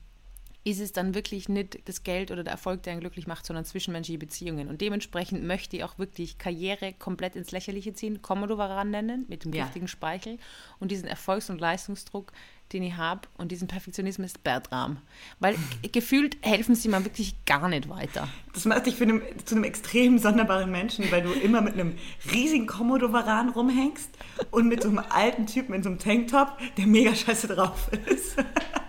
ist 0.63 0.79
es 0.79 0.91
dann 0.91 1.15
wirklich 1.15 1.49
nicht 1.49 1.87
das 1.87 2.03
Geld 2.03 2.31
oder 2.31 2.43
der 2.43 2.51
Erfolg, 2.51 2.83
der 2.83 2.91
einen 2.91 2.99
glücklich 2.99 3.27
macht, 3.27 3.45
sondern 3.45 3.65
zwischenmenschliche 3.65 4.19
Beziehungen. 4.19 4.67
Und 4.67 4.81
dementsprechend 4.81 5.43
möchte 5.43 5.77
ich 5.77 5.83
auch 5.83 5.97
wirklich 5.97 6.37
Karriere 6.37 6.93
komplett 6.93 7.35
ins 7.35 7.51
Lächerliche 7.51 7.93
ziehen, 7.93 8.21
Komodowaran 8.21 8.91
nennen, 8.91 9.25
mit 9.29 9.45
dem 9.45 9.53
ja. 9.53 9.69
Speichel 9.85 10.37
und 10.79 10.91
diesen 10.91 11.07
Erfolgs- 11.07 11.49
und 11.49 11.61
Leistungsdruck 11.61 12.33
den 12.73 12.83
ich 12.83 12.97
habe 12.97 13.21
und 13.37 13.51
diesen 13.51 13.67
Perfektionismus 13.67 14.33
Bertram. 14.37 14.97
Weil 15.39 15.55
gefühlt 15.91 16.37
helfen 16.41 16.75
sie 16.75 16.89
mir 16.89 17.03
wirklich 17.03 17.35
gar 17.45 17.67
nicht 17.69 17.89
weiter. 17.89 18.27
Das 18.53 18.65
macht 18.65 18.85
dich 18.85 19.01
einem, 19.01 19.21
zu 19.45 19.55
einem 19.55 19.63
extrem 19.63 20.17
sonderbaren 20.17 20.71
Menschen, 20.71 21.11
weil 21.11 21.21
du 21.21 21.31
immer 21.31 21.61
mit 21.61 21.73
einem 21.73 21.95
riesigen 22.31 22.67
Komodo-Varan 22.67 23.49
rumhängst 23.49 24.09
und 24.51 24.67
mit 24.67 24.83
so 24.83 24.89
einem 24.89 24.99
alten 25.09 25.47
Typen 25.47 25.73
in 25.73 25.83
so 25.83 25.89
einem 25.89 25.99
Tanktop, 25.99 26.57
der 26.77 26.87
mega 26.87 27.15
scheiße 27.15 27.47
drauf 27.47 27.89
ist. 28.05 28.35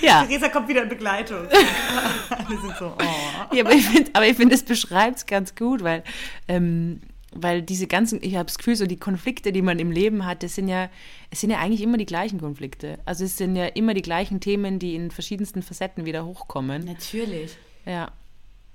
Ja. 0.00 0.24
Theresa 0.24 0.48
kommt 0.48 0.68
wieder 0.68 0.82
in 0.82 0.88
Begleitung. 0.88 1.46
Alle 2.28 2.60
sind 2.60 2.76
so, 2.78 2.94
oh. 2.98 3.54
Ja, 3.54 3.64
aber 3.64 3.74
ich 3.74 3.86
finde, 3.86 4.34
find, 4.34 4.52
das 4.52 4.62
beschreibt 4.62 5.16
es 5.16 5.26
ganz 5.26 5.54
gut, 5.54 5.82
weil 5.82 6.04
ähm, 6.46 7.00
weil 7.34 7.62
diese 7.62 7.86
ganzen, 7.86 8.22
ich 8.22 8.36
habe 8.36 8.46
das 8.46 8.58
Gefühl, 8.58 8.76
so 8.76 8.86
die 8.86 8.96
Konflikte, 8.96 9.52
die 9.52 9.62
man 9.62 9.78
im 9.78 9.90
Leben 9.90 10.24
hat, 10.24 10.42
das 10.42 10.54
sind 10.54 10.68
ja, 10.68 10.88
es 11.30 11.40
sind 11.40 11.50
ja 11.50 11.58
eigentlich 11.58 11.82
immer 11.82 11.96
die 11.96 12.06
gleichen 12.06 12.40
Konflikte. 12.40 12.98
Also 13.04 13.24
es 13.24 13.36
sind 13.36 13.56
ja 13.56 13.66
immer 13.66 13.92
die 13.92 14.02
gleichen 14.02 14.40
Themen, 14.40 14.78
die 14.78 14.94
in 14.94 15.10
verschiedensten 15.10 15.62
Facetten 15.62 16.04
wieder 16.04 16.24
hochkommen. 16.24 16.84
Natürlich. 16.84 17.56
Ja. 17.84 18.12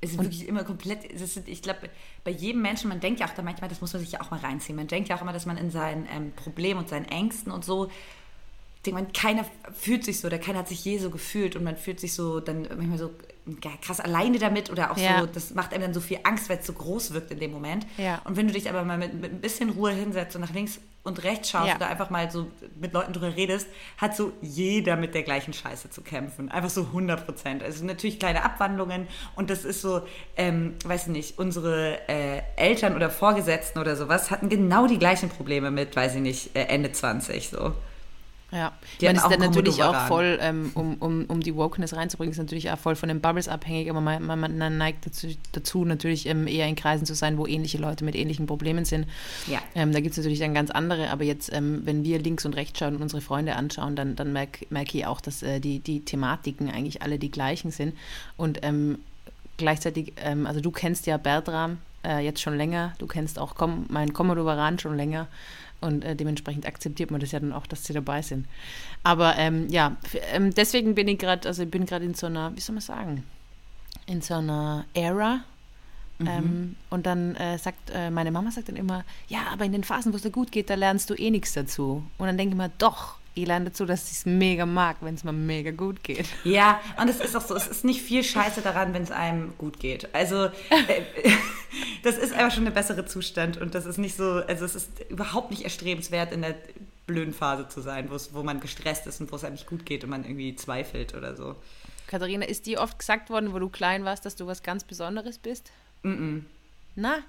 Es 0.01 0.11
ist 0.11 0.19
und 0.19 0.25
wirklich 0.25 0.47
immer 0.47 0.63
komplett, 0.63 1.05
ist, 1.05 1.41
ich 1.45 1.61
glaube, 1.61 1.89
bei 2.23 2.31
jedem 2.31 2.61
Menschen, 2.61 2.89
man 2.89 2.99
denkt 2.99 3.19
ja 3.19 3.27
auch 3.27 3.33
da 3.33 3.41
manchmal, 3.41 3.69
das 3.69 3.81
muss 3.81 3.93
man 3.93 4.01
sich 4.01 4.11
ja 4.11 4.21
auch 4.21 4.31
mal 4.31 4.39
reinziehen. 4.39 4.75
Man 4.75 4.87
denkt 4.87 5.09
ja 5.09 5.17
auch 5.17 5.21
immer, 5.21 5.33
dass 5.33 5.45
man 5.45 5.57
in 5.57 5.71
seinen 5.71 6.07
ähm, 6.13 6.31
Problemen 6.33 6.79
und 6.79 6.89
seinen 6.89 7.05
Ängsten 7.05 7.51
und 7.51 7.65
so 7.65 7.89
denke 8.85 9.01
man, 9.01 9.11
keiner 9.13 9.45
fühlt 9.73 10.05
sich 10.05 10.19
so 10.19 10.27
oder 10.27 10.37
keiner 10.37 10.59
hat 10.59 10.69
sich 10.69 10.83
je 10.85 10.97
so 10.99 11.09
gefühlt 11.09 11.55
und 11.55 11.63
man 11.63 11.75
fühlt 11.75 11.99
sich 11.99 12.13
so 12.13 12.39
dann 12.39 12.67
manchmal 12.77 12.97
so 12.97 13.11
krass 13.81 13.99
alleine 13.99 14.39
damit 14.39 14.69
oder 14.69 14.91
auch 14.91 14.97
ja. 14.97 15.21
so, 15.21 15.25
das 15.25 15.53
macht 15.53 15.73
einem 15.73 15.83
dann 15.83 15.93
so 15.93 16.01
viel 16.01 16.19
Angst, 16.23 16.49
weil 16.49 16.59
es 16.59 16.67
so 16.67 16.73
groß 16.73 17.13
wirkt 17.13 17.31
in 17.31 17.39
dem 17.39 17.51
Moment. 17.51 17.85
Ja. 17.97 18.21
Und 18.23 18.37
wenn 18.37 18.47
du 18.47 18.53
dich 18.53 18.69
aber 18.69 18.83
mal 18.83 18.97
mit, 18.97 19.13
mit, 19.13 19.31
ein 19.31 19.41
bisschen 19.41 19.71
Ruhe 19.71 19.91
hinsetzt 19.91 20.35
und 20.35 20.41
nach 20.41 20.53
links 20.53 20.79
und 21.03 21.23
rechts 21.23 21.49
schaust 21.49 21.69
ja. 21.69 21.75
oder 21.75 21.87
einfach 21.87 22.09
mal 22.09 22.29
so 22.29 22.51
mit 22.79 22.93
Leuten 22.93 23.13
drüber 23.13 23.35
redest, 23.35 23.67
hat 23.97 24.15
so 24.15 24.33
jeder 24.41 24.95
mit 24.95 25.15
der 25.15 25.23
gleichen 25.23 25.53
Scheiße 25.53 25.89
zu 25.89 26.01
kämpfen. 26.01 26.49
Einfach 26.49 26.69
so 26.69 26.81
100 26.81 27.25
Prozent. 27.25 27.63
Also 27.63 27.83
natürlich 27.85 28.19
kleine 28.19 28.43
Abwandlungen 28.43 29.07
und 29.35 29.49
das 29.49 29.65
ist 29.65 29.81
so, 29.81 30.01
ähm, 30.37 30.75
weiß 30.85 31.07
nicht, 31.07 31.39
unsere 31.39 32.07
äh, 32.07 32.41
Eltern 32.55 32.95
oder 32.95 33.09
Vorgesetzten 33.09 33.79
oder 33.79 33.95
sowas 33.95 34.29
hatten 34.29 34.49
genau 34.49 34.87
die 34.87 34.99
gleichen 34.99 35.29
Probleme 35.29 35.71
mit, 35.71 35.95
weiß 35.95 36.15
ich 36.15 36.21
nicht, 36.21 36.55
äh, 36.55 36.65
Ende 36.65 36.91
20 36.91 37.49
so. 37.49 37.73
Ja, 38.51 38.71
die 38.99 39.05
man 39.05 39.15
ist 39.15 39.29
dann 39.29 39.39
natürlich 39.39 39.83
auch 39.83 40.07
voll, 40.07 40.39
ähm, 40.41 40.71
um, 40.73 40.95
um, 40.95 41.25
um 41.25 41.41
die 41.41 41.55
Wokeness 41.55 41.95
reinzubringen, 41.95 42.31
ist 42.31 42.39
natürlich 42.39 42.71
auch 42.71 42.79
voll 42.79 42.95
von 42.95 43.07
den 43.09 43.21
Bubbles 43.21 43.47
abhängig, 43.47 43.89
aber 43.89 44.01
man, 44.01 44.25
man, 44.25 44.39
man 44.39 44.77
neigt 44.77 45.05
dazu, 45.05 45.27
dazu 45.51 45.85
natürlich 45.85 46.25
ähm, 46.25 46.47
eher 46.47 46.67
in 46.67 46.75
Kreisen 46.75 47.05
zu 47.05 47.13
sein, 47.13 47.37
wo 47.37 47.45
ähnliche 47.45 47.77
Leute 47.77 48.03
mit 48.03 48.15
ähnlichen 48.15 48.47
Problemen 48.47 48.85
sind. 48.85 49.07
Ja. 49.47 49.59
Ähm, 49.75 49.91
da 49.91 49.99
gibt 49.99 50.13
es 50.13 50.17
natürlich 50.17 50.39
dann 50.39 50.55
ganz 50.55 50.71
andere, 50.71 51.11
aber 51.11 51.23
jetzt, 51.23 51.53
ähm, 51.53 51.81
wenn 51.85 52.03
wir 52.03 52.19
links 52.19 52.45
und 52.45 52.55
rechts 52.55 52.79
schauen 52.79 52.95
und 52.95 53.03
unsere 53.03 53.21
Freunde 53.21 53.55
anschauen, 53.55 53.95
dann, 53.95 54.15
dann 54.15 54.33
merke 54.33 54.65
merk 54.69 54.95
ich 54.95 55.05
auch, 55.05 55.21
dass 55.21 55.43
äh, 55.43 55.59
die, 55.59 55.79
die 55.79 56.03
Thematiken 56.03 56.71
eigentlich 56.71 57.03
alle 57.03 57.19
die 57.19 57.29
gleichen 57.29 57.69
sind. 57.69 57.95
Und 58.35 58.59
ähm, 58.63 58.97
gleichzeitig, 59.57 60.13
ähm, 60.23 60.47
also 60.47 60.59
du 60.59 60.71
kennst 60.71 61.05
ja 61.05 61.17
Bertram 61.17 61.77
äh, 62.03 62.23
jetzt 62.23 62.41
schon 62.41 62.57
länger, 62.57 62.93
du 62.97 63.07
kennst 63.07 63.37
auch 63.37 63.55
Com 63.55 63.85
mein 63.89 64.13
Commodore 64.13 64.77
schon 64.79 64.97
länger. 64.97 65.27
Und 65.81 66.03
äh, 66.03 66.15
dementsprechend 66.15 66.65
akzeptiert 66.65 67.09
man 67.11 67.21
das 67.21 67.31
ja 67.31 67.39
dann 67.39 67.53
auch, 67.53 67.65
dass 67.65 67.85
sie 67.85 67.93
dabei 67.93 68.21
sind. 68.21 68.47
Aber 69.03 69.37
ähm, 69.37 69.67
ja, 69.69 69.95
ähm, 70.33 70.53
deswegen 70.53 70.95
bin 70.95 71.07
ich 71.07 71.19
gerade, 71.19 71.47
also 71.47 71.63
ich 71.63 71.71
bin 71.71 71.85
gerade 71.85 72.05
in 72.05 72.13
so 72.13 72.27
einer, 72.27 72.55
wie 72.55 72.59
soll 72.59 72.75
man 72.75 72.81
sagen, 72.81 73.23
in 74.05 74.21
so 74.21 74.35
einer 74.35 74.85
Era. 74.93 75.41
Mhm. 76.17 76.27
Ähm, 76.27 76.75
und 76.89 77.05
dann 77.05 77.35
äh, 77.35 77.57
sagt, 77.57 77.91
äh, 77.93 78.09
meine 78.09 78.31
Mama 78.31 78.51
sagt 78.51 78.67
dann 78.67 78.75
immer, 78.75 79.05
ja, 79.29 79.47
aber 79.53 79.63
in 79.63 79.71
den 79.71 79.85
Phasen, 79.85 80.11
wo 80.11 80.17
es 80.17 80.23
dir 80.23 80.31
gut 80.31 80.51
geht, 80.51 80.69
da 80.69 80.75
lernst 80.75 81.09
du 81.09 81.13
eh 81.13 81.31
nichts 81.31 81.53
dazu. 81.53 82.03
Und 82.17 82.27
dann 82.27 82.37
denke 82.37 82.55
ich 82.55 82.57
mir, 82.57 82.71
doch, 82.77 83.15
lerne 83.45 83.65
dazu, 83.65 83.85
dass 83.85 84.11
ich 84.11 84.17
es 84.19 84.25
mega 84.25 84.65
mag, 84.65 84.97
wenn 85.01 85.15
es 85.15 85.23
mir 85.23 85.31
mega 85.33 85.71
gut 85.71 86.03
geht. 86.03 86.27
Ja, 86.43 86.79
und 86.99 87.09
es 87.09 87.19
ist 87.19 87.35
auch 87.35 87.41
so, 87.41 87.55
es 87.55 87.67
ist 87.67 87.85
nicht 87.85 88.01
viel 88.01 88.23
Scheiße 88.23 88.61
daran, 88.61 88.93
wenn 88.93 89.03
es 89.03 89.11
einem 89.11 89.53
gut 89.57 89.79
geht. 89.79 90.13
Also 90.13 90.45
äh, 90.45 90.51
das 92.03 92.17
ist 92.17 92.33
einfach 92.33 92.53
schon 92.53 92.67
ein 92.67 92.73
besserer 92.73 93.05
Zustand 93.05 93.57
und 93.57 93.75
das 93.75 93.85
ist 93.85 93.97
nicht 93.97 94.15
so, 94.15 94.41
also 94.47 94.65
es 94.65 94.75
ist 94.75 94.89
überhaupt 95.09 95.51
nicht 95.51 95.63
erstrebenswert, 95.63 96.31
in 96.31 96.41
der 96.41 96.55
blöden 97.07 97.33
Phase 97.33 97.67
zu 97.67 97.81
sein, 97.81 98.09
wo 98.09 98.43
man 98.43 98.59
gestresst 98.59 99.07
ist 99.07 99.19
und 99.19 99.31
wo 99.31 99.35
es 99.35 99.43
einem 99.43 99.53
nicht 99.53 99.67
gut 99.67 99.85
geht 99.85 100.03
und 100.03 100.11
man 100.11 100.23
irgendwie 100.23 100.55
zweifelt 100.55 101.15
oder 101.15 101.35
so. 101.35 101.55
Katharina, 102.07 102.45
ist 102.45 102.65
dir 102.65 102.81
oft 102.81 102.97
gesagt 102.97 103.29
worden, 103.29 103.53
wo 103.53 103.59
du 103.59 103.69
klein 103.69 104.05
warst, 104.05 104.25
dass 104.25 104.35
du 104.35 104.47
was 104.47 104.63
ganz 104.63 104.83
Besonderes 104.83 105.37
bist? 105.37 105.71
Mm, 106.03 106.09
-mm. 106.09 106.41
Na? 106.95 107.19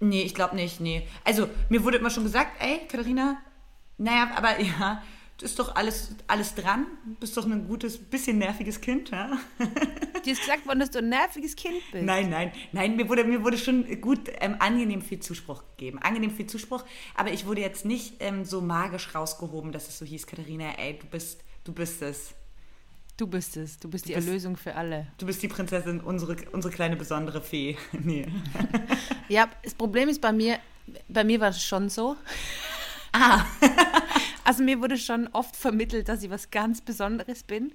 Nee, 0.00 0.22
ich 0.22 0.34
glaube 0.34 0.54
nicht, 0.54 0.80
nee. 0.80 1.06
Also, 1.24 1.48
mir 1.68 1.82
wurde 1.82 1.98
immer 1.98 2.10
schon 2.10 2.24
gesagt, 2.24 2.60
ey, 2.60 2.80
Katharina, 2.88 3.38
naja, 3.98 4.30
aber 4.36 4.60
ja, 4.60 5.02
ist 5.42 5.58
doch 5.58 5.76
alles, 5.76 6.14
alles 6.26 6.54
dran. 6.54 6.86
Du 7.04 7.14
bist 7.16 7.36
doch 7.36 7.44
ein 7.44 7.68
gutes, 7.68 7.98
bisschen 7.98 8.38
nerviges 8.38 8.80
Kind, 8.80 9.10
ja? 9.10 9.38
Dir 10.24 10.32
ist 10.32 10.40
gesagt 10.40 10.66
worden, 10.66 10.80
dass 10.80 10.90
du 10.90 10.98
ein 10.98 11.10
nerviges 11.10 11.54
Kind 11.54 11.82
bist. 11.92 12.04
Nein, 12.04 12.30
nein, 12.30 12.52
nein, 12.72 12.96
mir 12.96 13.08
wurde, 13.08 13.24
mir 13.24 13.44
wurde 13.44 13.58
schon 13.58 14.00
gut, 14.00 14.30
ähm, 14.40 14.56
angenehm 14.60 15.02
viel 15.02 15.20
Zuspruch 15.20 15.62
gegeben. 15.76 15.98
Angenehm 15.98 16.30
viel 16.30 16.46
Zuspruch, 16.46 16.84
aber 17.14 17.32
ich 17.32 17.46
wurde 17.46 17.60
jetzt 17.60 17.84
nicht 17.84 18.14
ähm, 18.20 18.44
so 18.44 18.62
magisch 18.62 19.14
rausgehoben, 19.14 19.72
dass 19.72 19.88
es 19.88 19.98
so 19.98 20.06
hieß, 20.06 20.26
Katharina, 20.26 20.78
ey, 20.78 20.98
du 20.98 21.06
bist, 21.06 21.44
du 21.64 21.72
bist 21.72 22.00
es. 22.00 22.34
Du 23.18 23.26
bist 23.26 23.56
es, 23.56 23.78
du 23.78 23.88
bist 23.88 24.04
du 24.04 24.08
die 24.08 24.14
bist, 24.14 24.26
Erlösung 24.26 24.56
für 24.56 24.74
alle. 24.74 25.06
Du 25.18 25.26
bist 25.26 25.42
die 25.42 25.48
Prinzessin, 25.48 26.00
unsere, 26.00 26.36
unsere 26.52 26.72
kleine 26.72 26.96
besondere 26.96 27.42
Fee. 27.42 27.76
nee. 27.92 28.26
ja, 29.28 29.48
das 29.62 29.74
Problem 29.74 30.08
ist 30.08 30.20
bei 30.20 30.32
mir, 30.32 30.58
bei 31.08 31.24
mir 31.24 31.40
war 31.40 31.50
es 31.50 31.62
schon 31.62 31.90
so. 31.90 32.16
Ah. 33.18 33.46
also 34.44 34.62
mir 34.62 34.80
wurde 34.80 34.98
schon 34.98 35.28
oft 35.32 35.56
vermittelt, 35.56 36.08
dass 36.08 36.22
ich 36.22 36.30
was 36.30 36.50
ganz 36.50 36.80
Besonderes 36.80 37.42
bin. 37.42 37.72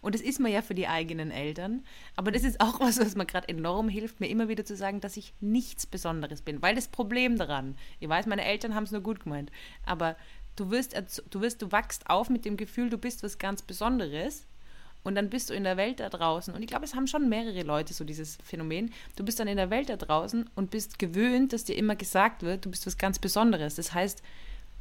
Und 0.00 0.14
das 0.14 0.20
ist 0.22 0.38
mir 0.38 0.50
ja 0.50 0.62
für 0.62 0.74
die 0.74 0.88
eigenen 0.88 1.30
Eltern. 1.30 1.84
Aber 2.16 2.30
das 2.30 2.44
ist 2.44 2.60
auch 2.60 2.80
was, 2.80 2.98
was 2.98 3.16
mir 3.16 3.26
gerade 3.26 3.48
enorm 3.48 3.88
hilft, 3.88 4.20
mir 4.20 4.28
immer 4.28 4.48
wieder 4.48 4.64
zu 4.64 4.76
sagen, 4.76 5.00
dass 5.00 5.16
ich 5.16 5.32
nichts 5.40 5.86
Besonderes 5.86 6.42
bin. 6.42 6.60
Weil 6.60 6.74
das 6.74 6.88
Problem 6.88 7.38
daran, 7.38 7.76
ich 8.00 8.08
weiß, 8.08 8.26
meine 8.26 8.44
Eltern 8.44 8.74
haben 8.74 8.84
es 8.84 8.92
nur 8.92 9.00
gut 9.00 9.20
gemeint, 9.24 9.50
aber 9.86 10.16
du 10.56 10.70
wirst, 10.70 10.94
du 11.30 11.40
wirst, 11.40 11.62
du 11.62 11.72
wachst 11.72 12.10
auf 12.10 12.28
mit 12.28 12.44
dem 12.44 12.56
Gefühl, 12.56 12.90
du 12.90 12.98
bist 12.98 13.22
was 13.22 13.38
ganz 13.38 13.62
Besonderes. 13.62 14.46
Und 15.04 15.16
dann 15.16 15.30
bist 15.30 15.50
du 15.50 15.54
in 15.54 15.64
der 15.64 15.76
Welt 15.76 15.98
da 15.98 16.08
draußen. 16.08 16.54
Und 16.54 16.62
ich 16.62 16.68
glaube, 16.68 16.84
es 16.84 16.94
haben 16.94 17.08
schon 17.08 17.28
mehrere 17.28 17.62
Leute 17.62 17.92
so 17.92 18.04
dieses 18.04 18.38
Phänomen. 18.44 18.92
Du 19.16 19.24
bist 19.24 19.40
dann 19.40 19.48
in 19.48 19.56
der 19.56 19.68
Welt 19.68 19.88
da 19.88 19.96
draußen 19.96 20.48
und 20.54 20.70
bist 20.70 21.00
gewöhnt, 21.00 21.52
dass 21.52 21.64
dir 21.64 21.76
immer 21.76 21.96
gesagt 21.96 22.44
wird, 22.44 22.64
du 22.64 22.70
bist 22.70 22.86
was 22.86 22.98
ganz 22.98 23.18
Besonderes. 23.18 23.74
Das 23.74 23.94
heißt, 23.94 24.22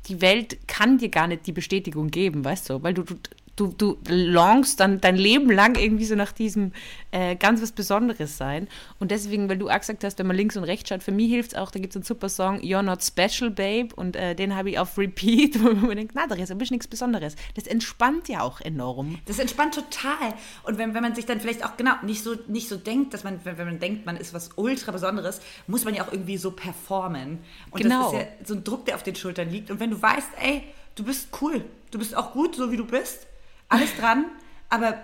die 0.08 0.22
Welt 0.22 0.68
kann 0.68 0.98
dir 0.98 1.10
gar 1.10 1.28
nicht 1.28 1.46
die 1.48 1.52
Bestätigung 1.52 2.10
geben, 2.10 2.44
weißt 2.44 2.70
du, 2.70 2.84
weil 2.84 2.94
du, 2.94 3.04
du, 3.04 3.16
du, 3.56 3.74
du 3.78 3.98
longst 4.08 4.80
dann 4.80 5.02
dein 5.02 5.16
Leben 5.16 5.52
lang 5.52 5.78
irgendwie 5.78 6.06
so 6.06 6.16
nach 6.16 6.32
diesem 6.32 6.72
äh, 7.12 7.36
ganz 7.36 7.62
was 7.62 7.72
Besonderes 7.72 8.38
sein. 8.38 8.68
Und 9.00 9.12
deswegen, 9.12 9.50
weil 9.50 9.58
du 9.58 9.70
auch 9.70 9.80
gesagt 9.80 10.04
hast, 10.04 10.18
wenn 10.20 10.28
man 10.28 10.36
links 10.36 10.58
und 10.58 10.64
rechts 10.64 10.90
schaut, 10.90 11.04
für 11.04 11.12
mich 11.12 11.30
hilft 11.30 11.54
es 11.54 11.58
auch, 11.58 11.72
da 11.72 11.80
gibt 11.80 11.92
es 11.92 11.98
einen 11.98 12.04
super 12.04 12.30
Song, 12.30 12.60
You're 12.60 12.82
Not 12.82 13.04
Special, 13.04 13.52
Babe, 13.52 13.90
und 13.96 14.16
äh, 14.16 14.36
den 14.36 14.56
habe 14.56 14.72
ich 14.72 14.80
auf 14.80 14.98
Repeat, 14.98 15.62
wo 15.64 15.74
man 15.74 15.98
denkt, 15.98 16.14
na, 16.16 16.28
da 16.28 16.36
ist 16.36 16.52
nichts 16.72 16.88
Besonderes. 16.88 17.36
Das 17.56 17.68
entspannt 17.68 18.30
ja 18.30 18.42
auch 18.42 18.62
enorm. 18.62 19.20
Das 19.26 19.40
entspannt 19.40 19.76
total. 19.76 20.34
Und 20.64 20.78
wenn, 20.78 20.94
wenn 20.94 21.04
man 21.04 21.16
sich 21.16 21.26
dann 21.26 21.40
vielleicht 21.40 21.66
auch, 21.66 21.78
genau, 21.78 21.94
nicht 22.04 22.24
so, 22.24 22.36
nicht 22.48 22.70
so 22.70 22.78
denkt, 22.78 23.14
dass 23.14 23.24
man, 23.24 23.40
wenn, 23.44 23.58
wenn 23.58 23.68
man 23.68 23.80
denkt, 23.80 24.06
man 24.06 24.18
ist 24.18 24.34
was 24.34 24.52
ultra 24.56 24.92
Besonderes, 24.92 25.42
muss 25.68 25.86
man 25.86 25.94
ja 25.94 26.06
auch 26.06 26.12
irgendwie 26.12 26.38
so 26.38 26.52
performen. 26.52 27.40
Und 27.72 27.82
genau. 27.82 28.12
das 28.12 28.14
ist 28.14 28.20
ja 28.20 28.28
so 28.46 28.54
ein 28.56 28.64
Druck, 28.64 28.86
der 28.86 28.96
auf 28.96 29.04
den 29.04 29.16
Schultern 29.16 29.50
liegt. 29.50 29.72
Und 29.72 29.80
wenn 29.80 29.92
du 29.92 30.02
weißt, 30.02 30.30
ey, 30.42 30.64
du 30.96 31.04
bist 31.04 31.30
cool, 31.42 31.64
du 31.92 32.00
bist 32.00 32.16
auch 32.16 32.34
gut, 32.34 32.56
so 32.56 32.72
wie 32.72 32.78
du 32.78 32.86
bist, 32.86 33.28
alles 33.72 33.96
dran, 33.98 34.26
aber 34.70 35.00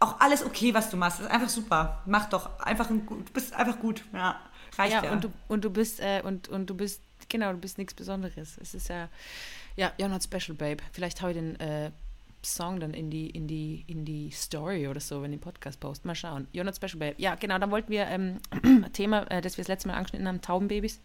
auch 0.00 0.20
alles 0.20 0.44
okay, 0.44 0.74
was 0.74 0.90
du 0.90 0.96
machst. 0.96 1.18
Das 1.18 1.26
ist 1.26 1.32
einfach 1.32 1.48
super. 1.48 2.02
Mach 2.06 2.28
doch 2.28 2.60
einfach 2.60 2.90
ein, 2.90 3.06
du 3.06 3.32
bist 3.32 3.52
einfach 3.54 3.78
gut. 3.80 4.04
Ja, 4.12 4.40
reicht 4.76 4.92
ja. 4.92 5.04
ja. 5.04 5.12
Und, 5.12 5.24
du, 5.24 5.32
und 5.48 5.64
du 5.64 5.70
bist 5.70 6.00
äh, 6.00 6.22
und, 6.22 6.48
und 6.48 6.68
du 6.68 6.74
bist 6.74 7.02
genau, 7.28 7.52
du 7.52 7.58
bist 7.58 7.78
nichts 7.78 7.94
Besonderes. 7.94 8.58
Es 8.60 8.74
ist 8.74 8.88
ja 8.88 9.08
ja, 9.78 9.92
you're 9.96 10.08
not 10.08 10.24
special, 10.24 10.56
babe. 10.56 10.82
Vielleicht 10.92 11.22
habe 11.22 11.30
ich 11.30 11.38
den 11.38 11.58
äh, 11.60 11.92
Song 12.42 12.80
dann 12.80 12.94
in 12.94 13.10
die, 13.10 13.30
in, 13.30 13.46
die, 13.46 13.84
in 13.86 14.04
die 14.04 14.30
Story 14.32 14.88
oder 14.88 14.98
so, 14.98 15.22
wenn 15.22 15.32
ich 15.32 15.38
den 15.38 15.44
Podcast 15.44 15.78
post. 15.78 16.04
Mal 16.04 16.16
schauen. 16.16 16.48
You're 16.52 16.64
not 16.64 16.74
special, 16.74 16.98
babe. 16.98 17.14
Ja, 17.18 17.36
genau, 17.36 17.58
dann 17.58 17.70
wollten 17.70 17.90
wir 17.90 18.08
ähm, 18.08 18.40
Thema, 18.92 19.22
äh, 19.30 19.40
das 19.40 19.56
wir 19.56 19.62
das 19.62 19.68
letzte 19.68 19.88
Mal 19.88 19.94
angeschnitten 19.94 20.26
haben, 20.26 20.42
Taubenbabys. 20.42 20.98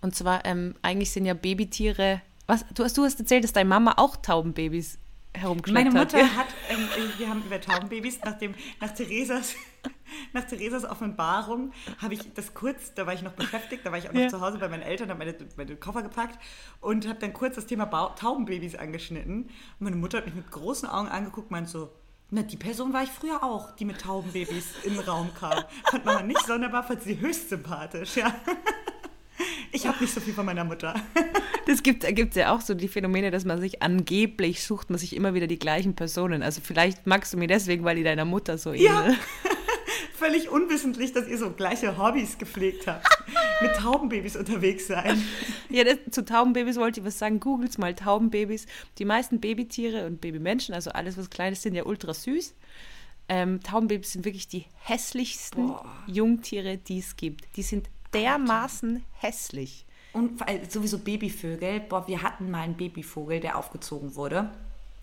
Und 0.00 0.14
zwar, 0.14 0.44
ähm, 0.44 0.76
eigentlich 0.82 1.10
sind 1.10 1.26
ja 1.26 1.34
Babytiere. 1.34 2.22
Was? 2.46 2.64
Du 2.72 2.84
hast, 2.84 2.96
du 2.96 3.02
hast 3.02 3.18
erzählt, 3.18 3.42
dass 3.42 3.52
deine 3.52 3.68
Mama 3.68 3.94
auch 3.96 4.16
Taubenbabys 4.16 4.98
herumgeschleppt 5.34 5.92
Meine 5.92 6.04
Mutter 6.04 6.18
hat, 6.18 6.46
hat 6.46 6.54
ähm, 6.68 6.88
äh, 6.96 7.18
wir 7.18 7.28
haben 7.28 7.42
über 7.44 7.60
Taubenbabys, 7.60 8.20
nach, 8.24 8.38
dem, 8.38 8.54
nach, 8.80 8.90
Theresas, 8.90 9.54
nach 10.32 10.44
Theresas 10.44 10.84
Offenbarung, 10.84 11.72
habe 11.98 12.14
ich 12.14 12.32
das 12.34 12.54
kurz, 12.54 12.94
da 12.94 13.06
war 13.06 13.14
ich 13.14 13.22
noch 13.22 13.32
beschäftigt, 13.32 13.84
da 13.84 13.92
war 13.92 13.98
ich 13.98 14.08
auch 14.08 14.12
noch 14.12 14.20
ja. 14.20 14.28
zu 14.28 14.40
Hause 14.40 14.58
bei 14.58 14.68
meinen 14.68 14.82
Eltern, 14.82 15.08
habe 15.10 15.18
meine, 15.18 15.34
meine 15.56 15.76
Koffer 15.76 16.02
gepackt 16.02 16.38
und 16.80 17.06
habe 17.08 17.18
dann 17.18 17.32
kurz 17.32 17.56
das 17.56 17.66
Thema 17.66 17.86
ba 17.86 18.14
Taubenbabys 18.18 18.74
angeschnitten. 18.74 19.44
Und 19.44 19.50
meine 19.78 19.96
Mutter 19.96 20.18
hat 20.18 20.26
mich 20.26 20.34
mit 20.34 20.50
großen 20.50 20.88
Augen 20.88 21.08
angeguckt, 21.08 21.50
meint 21.50 21.68
so, 21.68 21.90
na, 22.32 22.42
die 22.42 22.56
Person 22.56 22.92
war 22.92 23.02
ich 23.02 23.10
früher 23.10 23.42
auch, 23.42 23.72
die 23.72 23.84
mit 23.84 24.00
Taubenbabys 24.00 24.84
in 24.84 24.94
den 24.94 25.00
Raum 25.00 25.30
kam. 25.34 25.64
Fand 25.90 26.04
man 26.04 26.28
nicht 26.28 26.46
sonderbar, 26.46 26.84
fand 26.84 27.02
sie 27.02 27.18
höchst 27.18 27.48
sympathisch, 27.48 28.16
ja. 28.16 28.34
Ich 29.72 29.86
habe 29.86 29.98
nicht 30.00 30.12
so 30.12 30.20
viel 30.20 30.34
von 30.34 30.44
meiner 30.44 30.64
Mutter. 30.64 30.94
Das 31.70 31.84
gibt 31.84 32.04
es 32.04 32.34
ja 32.34 32.52
auch 32.52 32.62
so 32.62 32.74
die 32.74 32.88
Phänomene, 32.88 33.30
dass 33.30 33.44
man 33.44 33.60
sich 33.60 33.80
angeblich 33.80 34.64
sucht 34.64 34.90
man 34.90 34.98
sich 34.98 35.14
immer 35.14 35.34
wieder 35.34 35.46
die 35.46 35.58
gleichen 35.58 35.94
Personen. 35.94 36.42
Also 36.42 36.60
vielleicht 36.60 37.06
magst 37.06 37.32
du 37.32 37.36
mir 37.36 37.46
deswegen, 37.46 37.84
weil 37.84 37.94
die 37.94 38.02
deiner 38.02 38.24
Mutter 38.24 38.58
so 38.58 38.72
ja. 38.72 39.02
ähneln. 39.04 39.18
Völlig 40.14 40.48
unwissentlich, 40.48 41.12
dass 41.12 41.28
ihr 41.28 41.38
so 41.38 41.52
gleiche 41.52 41.96
Hobbys 41.96 42.38
gepflegt 42.38 42.88
habt. 42.88 43.06
Mit 43.62 43.76
Taubenbabys 43.76 44.34
unterwegs 44.36 44.88
sein. 44.88 45.22
Ja, 45.72 45.84
das, 45.84 45.98
zu 46.10 46.24
Taubenbabys 46.24 46.76
wollte 46.78 46.98
ich 46.98 47.06
was 47.06 47.20
sagen. 47.20 47.38
Googles 47.38 47.78
mal 47.78 47.94
Taubenbabys. 47.94 48.66
Die 48.98 49.04
meisten 49.04 49.38
Babytiere 49.38 50.04
und 50.06 50.20
Babymenschen, 50.20 50.74
also 50.74 50.90
alles 50.90 51.16
was 51.16 51.30
Kleines, 51.30 51.62
sind 51.62 51.76
ja 51.76 51.86
ultra 51.86 52.12
süß. 52.12 52.56
Ähm, 53.28 53.62
Taubenbabys 53.62 54.14
sind 54.14 54.24
wirklich 54.24 54.48
die 54.48 54.64
hässlichsten 54.82 55.68
Boah. 55.68 55.86
Jungtiere, 56.08 56.78
die 56.78 56.98
es 56.98 57.14
gibt. 57.14 57.56
Die 57.56 57.62
sind 57.62 57.88
dermaßen 58.12 59.04
hässlich. 59.12 59.86
Und 60.12 60.40
sowieso 60.70 60.98
Babyvögel. 60.98 61.80
Boah, 61.80 62.06
wir 62.08 62.22
hatten 62.22 62.50
mal 62.50 62.62
einen 62.62 62.74
Babyvogel, 62.74 63.40
der 63.40 63.56
aufgezogen 63.56 64.16
wurde. 64.16 64.50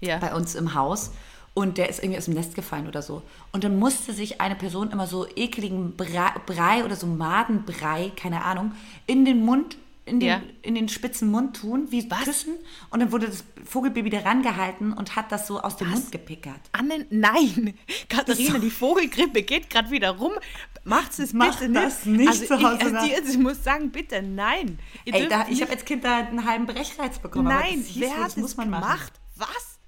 Ja. 0.02 0.18
Bei 0.18 0.36
uns 0.36 0.56
im 0.56 0.74
Haus. 0.74 1.12
Und 1.54 1.80
der 1.80 1.90
ist 1.90 2.04
irgendwie 2.04 2.20
aus 2.20 2.26
dem 2.26 2.36
Nest 2.36 2.54
gefallen 2.54 2.88
oder 2.88 3.02
so. 3.02 3.24
Und 3.52 3.64
dann 3.64 3.80
musste 3.80 4.14
sich 4.14 4.42
eine 4.42 4.56
Person 4.56 4.92
immer 4.92 5.08
so 5.08 5.26
ekligen 5.36 5.96
Brei, 5.96 6.32
Brei 6.46 6.86
oder 6.86 6.96
so 6.96 7.08
Madenbrei, 7.08 8.12
keine 8.16 8.44
Ahnung, 8.44 8.74
in 9.08 9.26
den 9.26 9.44
Mund 9.44 9.78
in 10.08 10.20
den, 10.20 10.30
ja. 10.30 10.42
in 10.62 10.76
den 10.76 10.88
spitzen 10.88 11.30
Mund 11.30 11.58
tun, 11.58 11.88
wie 11.90 12.10
Was? 12.10 12.24
küssen. 12.24 12.54
Und 12.90 13.02
dann 13.02 13.12
wurde 13.12 13.28
das 13.28 13.44
Vogelbaby 13.66 14.10
da 14.10 14.20
rangehalten 14.20 14.94
und 14.94 15.16
hat 15.16 15.32
das 15.32 15.48
so 15.48 15.60
aus 15.60 15.78
dem 15.78 15.90
Mund 15.90 16.12
gepickert. 16.12 16.62
Annen, 16.72 17.06
nein, 17.10 17.74
Katharina, 18.10 18.58
die 18.60 18.70
Vogelgrippe 18.70 19.44
geht 19.44 19.70
gerade 19.70 19.92
wieder 19.92 20.12
rum. 20.12 20.32
Macht 20.88 21.20
es 21.20 21.34
Macht 21.34 21.60
bitte 21.60 21.74
das 21.74 22.06
nicht 22.06 22.30
also 22.30 22.46
zu 22.46 22.62
Hause. 22.62 22.88
Ich, 23.06 23.16
also 23.16 23.32
ich 23.32 23.38
muss 23.38 23.64
sagen, 23.64 23.92
bitte 23.92 24.22
nein. 24.22 24.80
Ey, 25.06 25.28
da, 25.28 25.46
ich 25.50 25.62
habe 25.62 25.72
als 25.72 25.84
Kind 25.84 26.04
da 26.04 26.18
einen 26.18 26.46
halben 26.46 26.66
Brechreiz 26.66 27.20
bekommen. 27.20 27.50
Nein, 27.50 27.86
wer 27.96 28.18
hat 28.18 28.28
das 28.28 28.38
muss 28.38 28.56
man 28.56 28.68
gemacht? 28.72 28.88
Machen. 28.88 29.12
Was? 29.36 29.80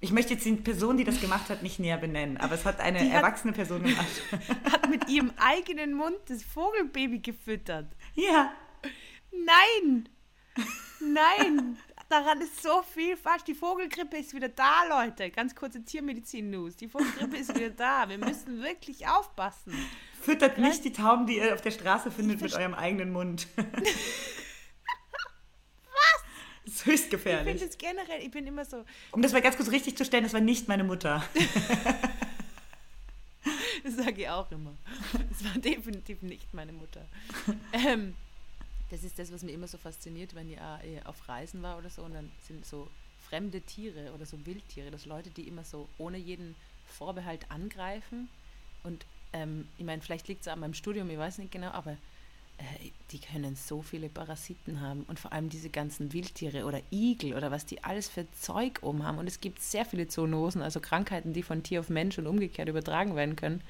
Ich 0.00 0.12
möchte 0.12 0.34
jetzt 0.34 0.44
die 0.44 0.52
Person, 0.56 0.96
die 0.96 1.04
das 1.04 1.20
gemacht 1.20 1.48
hat, 1.48 1.62
nicht 1.62 1.78
näher 1.78 1.96
benennen, 1.96 2.36
aber 2.36 2.56
es 2.56 2.64
hat 2.64 2.80
eine 2.80 2.98
die 2.98 3.10
erwachsene 3.10 3.52
hat, 3.52 3.56
Person 3.56 3.84
gemacht. 3.84 4.22
Hat 4.70 4.90
mit 4.90 5.08
ihrem 5.08 5.32
eigenen 5.38 5.94
Mund 5.94 6.16
das 6.26 6.42
Vogelbaby 6.42 7.20
gefüttert. 7.20 7.86
Ja. 8.14 8.52
Nein! 9.30 10.08
Nein! 11.00 11.78
Daran 12.14 12.40
ist 12.42 12.62
so 12.62 12.80
viel 12.82 13.16
falsch. 13.16 13.42
Die 13.42 13.54
Vogelgrippe 13.54 14.16
ist 14.18 14.32
wieder 14.34 14.48
da, 14.48 14.84
Leute. 14.88 15.30
Ganz 15.30 15.52
kurze 15.52 15.84
Tiermedizin-News. 15.84 16.76
Die 16.76 16.86
Vogelgrippe 16.86 17.36
ist 17.36 17.52
wieder 17.56 17.70
da. 17.70 18.08
Wir 18.08 18.18
müssen 18.18 18.62
wirklich 18.62 19.08
aufpassen. 19.08 19.74
Füttert 20.22 20.56
nicht 20.58 20.84
die 20.84 20.92
Tauben, 20.92 21.26
die 21.26 21.38
ihr 21.38 21.52
auf 21.52 21.60
der 21.60 21.72
Straße 21.72 22.12
findet, 22.12 22.40
mit 22.40 22.54
eurem 22.54 22.74
eigenen 22.74 23.12
Mund. 23.12 23.48
Was? 23.56 23.66
Das 26.64 26.74
ist 26.74 26.86
höchst 26.86 27.10
gefährlich. 27.10 27.56
Ich 27.56 27.60
finde 27.62 27.72
es 27.72 27.78
generell, 27.78 28.22
ich 28.22 28.30
bin 28.30 28.46
immer 28.46 28.64
so. 28.64 28.84
Um 29.10 29.20
das 29.20 29.32
mal 29.32 29.42
ganz 29.42 29.56
kurz 29.56 29.72
richtig 29.72 29.96
zu 29.96 30.04
stellen, 30.04 30.22
das 30.22 30.34
war 30.34 30.40
nicht 30.40 30.68
meine 30.68 30.84
Mutter. 30.84 31.24
das 33.82 33.96
sage 33.96 34.22
ich 34.22 34.28
auch 34.28 34.52
immer. 34.52 34.76
Das 35.30 35.44
war 35.44 35.60
definitiv 35.60 36.22
nicht 36.22 36.54
meine 36.54 36.72
Mutter. 36.72 37.08
Ähm, 37.72 38.14
das 38.90 39.02
ist 39.02 39.18
das, 39.18 39.32
was 39.32 39.42
mir 39.42 39.52
immer 39.52 39.68
so 39.68 39.78
fasziniert, 39.78 40.34
wenn 40.34 40.50
ich 40.50 40.56
äh, 40.58 41.00
auf 41.04 41.28
Reisen 41.28 41.62
war 41.62 41.78
oder 41.78 41.90
so 41.90 42.02
und 42.02 42.14
dann 42.14 42.30
sind 42.46 42.64
so 42.64 42.88
fremde 43.28 43.60
Tiere 43.60 44.12
oder 44.14 44.26
so 44.26 44.44
Wildtiere, 44.44 44.90
dass 44.90 45.06
Leute, 45.06 45.30
die 45.30 45.48
immer 45.48 45.64
so 45.64 45.88
ohne 45.98 46.18
jeden 46.18 46.54
Vorbehalt 46.86 47.50
angreifen 47.50 48.28
und 48.82 49.04
ähm, 49.32 49.66
ich 49.78 49.84
meine, 49.84 50.00
vielleicht 50.00 50.28
liegt 50.28 50.42
es 50.42 50.48
an 50.48 50.60
meinem 50.60 50.74
Studium, 50.74 51.10
ich 51.10 51.18
weiß 51.18 51.38
nicht 51.38 51.50
genau, 51.50 51.70
aber 51.70 51.96
äh, 52.58 52.90
die 53.10 53.18
können 53.18 53.56
so 53.56 53.82
viele 53.82 54.08
Parasiten 54.08 54.80
haben 54.80 55.04
und 55.08 55.18
vor 55.18 55.32
allem 55.32 55.48
diese 55.48 55.70
ganzen 55.70 56.12
Wildtiere 56.12 56.66
oder 56.66 56.80
Igel 56.92 57.34
oder 57.34 57.50
was 57.50 57.66
die 57.66 57.82
alles 57.82 58.08
für 58.08 58.26
Zeug 58.40 58.78
um 58.82 59.04
haben. 59.04 59.18
Und 59.18 59.26
es 59.26 59.40
gibt 59.40 59.60
sehr 59.60 59.84
viele 59.84 60.06
Zoonosen, 60.06 60.62
also 60.62 60.78
Krankheiten, 60.80 61.32
die 61.32 61.42
von 61.42 61.62
Tier 61.62 61.80
auf 61.80 61.88
Mensch 61.88 62.16
und 62.18 62.26
umgekehrt 62.28 62.68
übertragen 62.68 63.16
werden 63.16 63.34
können. 63.34 63.60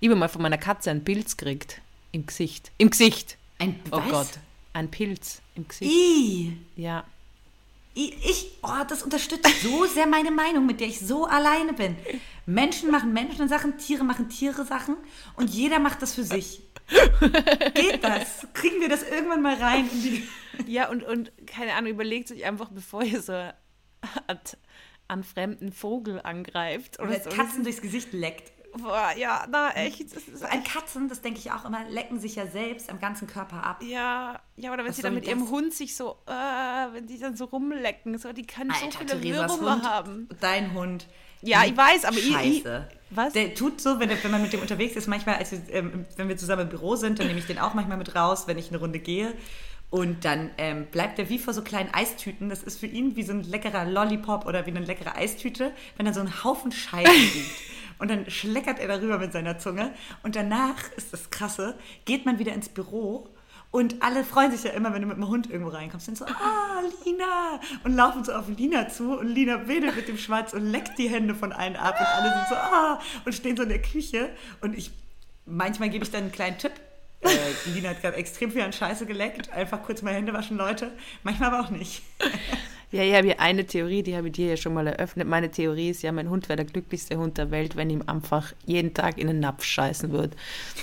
Ich 0.00 0.08
habe 0.08 0.18
mal 0.18 0.28
von 0.28 0.42
meiner 0.42 0.58
Katze 0.58 0.90
einen 0.90 1.04
Pilz 1.04 1.36
gekriegt. 1.36 1.80
Im 2.10 2.26
Gesicht. 2.26 2.72
Im 2.78 2.90
Gesicht. 2.90 3.38
Ein 3.58 3.80
Oh 3.90 3.98
was? 3.98 4.10
Gott. 4.10 4.38
Ein 4.74 4.90
Pilz 4.90 5.40
im 5.54 5.66
Gesicht. 5.66 5.90
I. 5.90 6.58
Ja. 6.76 7.04
Ich, 7.94 8.50
oh, 8.62 8.84
das 8.88 9.04
unterstützt 9.04 9.62
so 9.62 9.86
sehr 9.86 10.08
meine 10.08 10.32
Meinung, 10.32 10.66
mit 10.66 10.80
der 10.80 10.88
ich 10.88 10.98
so 10.98 11.26
alleine 11.26 11.72
bin. 11.72 11.96
Menschen 12.44 12.90
machen 12.90 13.12
Menschen 13.12 13.48
Sachen, 13.48 13.78
Tiere 13.78 14.02
machen 14.02 14.28
Tiere 14.28 14.64
Sachen 14.64 14.96
und 15.36 15.50
jeder 15.50 15.78
macht 15.78 16.02
das 16.02 16.12
für 16.12 16.24
sich. 16.24 16.60
Geht 17.74 18.02
das? 18.02 18.48
Kriegen 18.52 18.80
wir 18.80 18.88
das 18.88 19.04
irgendwann 19.04 19.42
mal 19.42 19.54
rein? 19.54 19.88
ja, 20.66 20.90
und, 20.90 21.04
und 21.04 21.30
keine 21.46 21.74
Ahnung, 21.74 21.92
überlegt 21.92 22.26
sich 22.26 22.44
einfach, 22.44 22.68
bevor 22.70 23.04
ihr 23.04 23.22
so 23.22 23.48
an 25.06 25.22
fremden 25.22 25.72
Vogel 25.72 26.20
angreift. 26.20 26.98
Oder, 26.98 27.10
oder 27.10 27.20
so. 27.22 27.30
Katzen 27.30 27.62
durchs 27.62 27.80
Gesicht 27.80 28.12
leckt. 28.12 28.52
Boah, 28.78 29.12
ja, 29.16 29.46
na 29.50 29.70
echt. 29.70 30.10
So 30.10 30.46
ein 30.46 30.64
Katzen, 30.64 31.08
das 31.08 31.20
denke 31.20 31.38
ich 31.38 31.52
auch 31.52 31.64
immer, 31.64 31.84
lecken 31.88 32.18
sich 32.18 32.34
ja 32.34 32.46
selbst 32.46 32.90
am 32.90 32.98
ganzen 33.00 33.26
Körper 33.26 33.62
ab. 33.62 33.82
Ja, 33.82 34.40
ja, 34.56 34.72
oder 34.72 34.82
wenn 34.82 34.90
Was 34.90 34.96
sie 34.96 35.02
dann 35.02 35.14
mit 35.14 35.26
ihrem 35.26 35.48
Hund 35.48 35.72
sich 35.72 35.96
so, 35.96 36.18
äh, 36.26 36.30
wenn 36.92 37.06
die 37.06 37.18
dann 37.18 37.36
so 37.36 37.44
rumlecken, 37.44 38.18
so, 38.18 38.32
die 38.32 38.46
können 38.46 38.70
Alter, 38.70 38.90
so 38.90 38.98
viele 38.98 39.20
Theresas 39.20 39.60
Hund, 39.60 39.84
haben. 39.84 40.28
Dein 40.40 40.74
Hund. 40.74 41.06
Ja, 41.42 41.64
ich 41.64 41.76
weiß, 41.76 42.06
aber 42.06 42.16
Scheiße. 42.16 42.42
Ich, 42.42 42.64
ich, 42.64 43.16
was? 43.16 43.32
Der 43.34 43.54
tut 43.54 43.80
so, 43.80 44.00
wenn, 44.00 44.10
wenn 44.10 44.30
man 44.30 44.42
mit 44.42 44.52
dem 44.52 44.60
unterwegs 44.60 44.96
ist, 44.96 45.06
manchmal, 45.06 45.36
als 45.36 45.52
wir, 45.52 45.60
ähm, 45.70 46.06
wenn 46.16 46.28
wir 46.28 46.36
zusammen 46.36 46.62
im 46.62 46.68
Büro 46.70 46.96
sind, 46.96 47.18
dann 47.18 47.26
nehme 47.26 47.38
ich 47.38 47.46
den 47.46 47.58
auch 47.58 47.74
manchmal 47.74 47.98
mit 47.98 48.14
raus, 48.14 48.46
wenn 48.46 48.58
ich 48.58 48.68
eine 48.68 48.78
Runde 48.78 48.98
gehe. 48.98 49.34
Und 49.90 50.24
dann 50.24 50.50
ähm, 50.58 50.86
bleibt 50.86 51.18
er 51.20 51.28
wie 51.28 51.38
vor 51.38 51.54
so 51.54 51.62
kleinen 51.62 51.92
Eistüten. 51.94 52.48
Das 52.48 52.62
ist 52.62 52.80
für 52.80 52.86
ihn 52.86 53.14
wie 53.14 53.22
so 53.22 53.32
ein 53.32 53.44
leckerer 53.44 53.84
Lollipop 53.84 54.46
oder 54.46 54.66
wie 54.66 54.70
eine 54.70 54.80
leckere 54.80 55.14
Eistüte, 55.14 55.72
wenn 55.96 56.06
er 56.06 56.14
so 56.14 56.20
einen 56.20 56.42
Haufen 56.42 56.72
Scheiße 56.72 57.12
sieht. 57.32 57.46
Und 57.98 58.10
dann 58.10 58.28
schleckert 58.30 58.78
er 58.78 58.88
darüber 58.88 59.18
mit 59.18 59.32
seiner 59.32 59.58
Zunge. 59.58 59.92
Und 60.22 60.36
danach 60.36 60.90
ist 60.96 61.12
das 61.12 61.30
Krasse, 61.30 61.76
geht 62.04 62.26
man 62.26 62.38
wieder 62.38 62.52
ins 62.52 62.68
Büro 62.68 63.28
und 63.74 64.04
alle 64.04 64.22
freuen 64.22 64.52
sich 64.52 64.62
ja 64.62 64.70
immer, 64.70 64.94
wenn 64.94 65.02
du 65.02 65.08
mit 65.08 65.16
dem 65.16 65.26
Hund 65.26 65.50
irgendwo 65.50 65.72
reinkommst. 65.72 66.06
Dann 66.06 66.14
so, 66.14 66.24
ah, 66.28 66.80
Lina! 67.04 67.58
Und 67.82 67.96
laufen 67.96 68.22
so 68.22 68.32
auf 68.32 68.48
Lina 68.48 68.88
zu 68.88 69.18
und 69.18 69.26
Lina 69.26 69.66
wedelt 69.66 69.96
mit 69.96 70.06
dem 70.06 70.16
Schwanz 70.16 70.52
und 70.52 70.64
leckt 70.64 70.96
die 70.96 71.08
Hände 71.08 71.34
von 71.34 71.52
allen 71.52 71.74
ab. 71.74 71.96
Und 71.98 72.06
alle 72.06 72.32
sind 72.36 72.48
so, 72.50 72.54
ah! 72.54 73.00
Und 73.24 73.32
stehen 73.32 73.56
so 73.56 73.64
in 73.64 73.70
der 73.70 73.82
Küche. 73.82 74.30
Und 74.60 74.78
ich, 74.78 74.92
manchmal 75.44 75.88
gebe 75.88 76.04
ich 76.04 76.12
dann 76.12 76.22
einen 76.22 76.30
kleinen 76.30 76.56
Tipp. 76.56 76.70
Äh, 77.22 77.28
Lina 77.74 77.88
hat 77.88 78.00
gerade 78.00 78.16
extrem 78.16 78.52
viel 78.52 78.62
an 78.62 78.72
Scheiße 78.72 79.06
geleckt. 79.06 79.52
Einfach 79.52 79.82
kurz 79.82 80.02
mal 80.02 80.14
Hände 80.14 80.32
waschen, 80.32 80.56
Leute. 80.56 80.92
Manchmal 81.24 81.52
aber 81.52 81.66
auch 81.66 81.70
nicht. 81.70 82.04
Ja, 82.94 83.02
ich 83.02 83.12
habe 83.12 83.26
hier 83.26 83.40
eine 83.40 83.66
Theorie, 83.66 84.04
die 84.04 84.16
habe 84.16 84.28
ich 84.28 84.34
dir 84.34 84.50
ja 84.50 84.56
schon 84.56 84.72
mal 84.72 84.86
eröffnet. 84.86 85.26
Meine 85.26 85.50
Theorie 85.50 85.90
ist 85.90 86.02
ja, 86.02 86.12
mein 86.12 86.30
Hund 86.30 86.48
wäre 86.48 86.58
der 86.58 86.64
glücklichste 86.64 87.16
Hund 87.16 87.38
der 87.38 87.50
Welt, 87.50 87.74
wenn 87.74 87.90
ihm 87.90 88.04
einfach 88.06 88.52
jeden 88.66 88.94
Tag 88.94 89.18
in 89.18 89.26
den 89.26 89.40
Napf 89.40 89.64
scheißen 89.64 90.12
würde. 90.12 90.36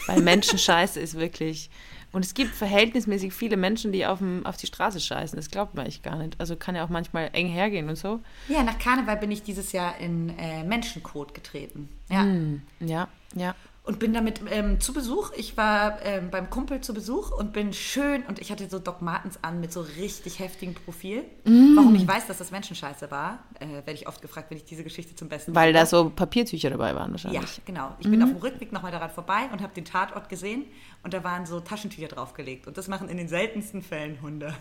Weil 0.08 0.21
Menschenscheiße 0.21 1.00
ist 1.00 1.17
wirklich. 1.17 1.69
Und 2.12 2.26
es 2.26 2.34
gibt 2.34 2.54
verhältnismäßig 2.54 3.32
viele 3.32 3.56
Menschen, 3.56 3.93
die 3.93 4.06
auf, 4.06 4.19
dem, 4.19 4.45
auf 4.45 4.58
die 4.58 4.67
Straße 4.67 5.00
scheißen. 5.00 5.38
Das 5.38 5.50
glaubt 5.50 5.74
man 5.74 5.86
echt 5.86 6.04
gar 6.04 6.17
nicht. 6.17 6.36
Also 6.38 6.58
kann 6.58 6.76
ja 6.76 6.84
auch 6.84 6.89
manchmal 6.89 7.30
eng 7.32 7.47
hergehen 7.47 7.88
und 7.88 7.95
so. 7.95 8.19
Ja, 8.50 8.62
nach 8.63 8.78
Karneval 8.78 9.15
bin 9.15 9.32
ich 9.32 9.43
dieses 9.43 9.71
Jahr 9.71 9.97
in 9.97 10.38
äh, 10.38 10.65
Menschenkot 10.65 11.34
getreten. 11.34 11.88
Ja. 12.10 12.24
Mm, 12.24 12.62
ja, 12.82 13.08
ja 13.36 13.56
und 13.84 13.98
bin 13.98 14.13
damit 14.13 14.41
ähm, 14.52 14.80
zu 14.80 14.94
Besuch. 14.94 15.32
Ich 15.36 15.58
war 15.58 16.04
ähm, 16.04 16.30
beim 16.30 16.52
Kumpel 16.52 16.82
zu 16.82 16.94
Besuch 16.94 17.32
und 17.32 17.52
bin 17.52 17.74
schön 17.74 18.22
und 18.24 18.39
ich 18.39 18.52
hatte 18.52 18.70
so 18.70 18.78
Doc 18.78 19.02
Martens 19.02 19.39
an 19.41 19.60
mit 19.60 19.74
so 19.74 19.82
richtig 19.82 20.38
heftigem 20.38 20.76
Profil. 20.76 21.24
Mm. 21.46 21.76
Warum 21.76 21.96
ich 21.96 22.08
weiß, 22.08 22.28
dass 22.28 22.38
das 22.38 22.52
Menschenscheiße 22.52 23.10
war, 23.10 23.39
äh, 23.60 23.67
werde 23.67 23.94
ich 23.94 24.08
oft 24.08 24.22
gefragt, 24.22 24.52
wenn 24.52 24.58
ich 24.58 24.65
diese 24.65 24.84
Geschichte 24.84 25.15
zum 25.15 25.30
Besten 25.30 25.56
Weil 25.56 25.74
da 25.74 25.88
so 25.88 26.12
Papiertücher 26.12 26.70
dabei 26.70 26.94
waren 26.94 27.12
wahrscheinlich. 27.12 27.41
Ja, 27.41 27.63
genau. 27.65 27.96
Ich 28.00 28.08
mm. 28.08 28.12
bin 28.12 28.24
auf 28.24 28.30
dem 28.30 28.38
Rückweg 28.38 28.72
nochmal 28.72 28.91
daran 28.91 29.10
vorbei 29.10 29.50
und 29.52 29.62
habe 29.62 29.74
den 29.74 29.86
Tatort 29.86 30.30
gesehen 30.30 30.65
und 31.02 31.15
da 31.15 31.24
waren 31.24 31.48
so 31.48 31.60
Taschentücher 31.60 32.08
draufgelegt. 32.08 32.67
Und 32.67 32.78
das 32.78 32.88
machen 32.88 33.10
in 33.10 33.17
den 33.17 33.28
seltensten 33.28 33.82
Fällen 33.82 34.22
Hunde. 34.22 34.54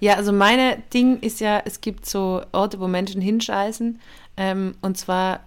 Ja, 0.00 0.14
also 0.14 0.32
meine 0.32 0.82
Ding 0.94 1.20
ist 1.20 1.40
ja, 1.40 1.62
es 1.64 1.80
gibt 1.80 2.06
so 2.06 2.42
Orte, 2.52 2.80
wo 2.80 2.88
Menschen 2.88 3.20
hinscheißen. 3.20 4.00
Ähm, 4.42 4.74
und 4.80 4.96
zwar, 4.96 5.40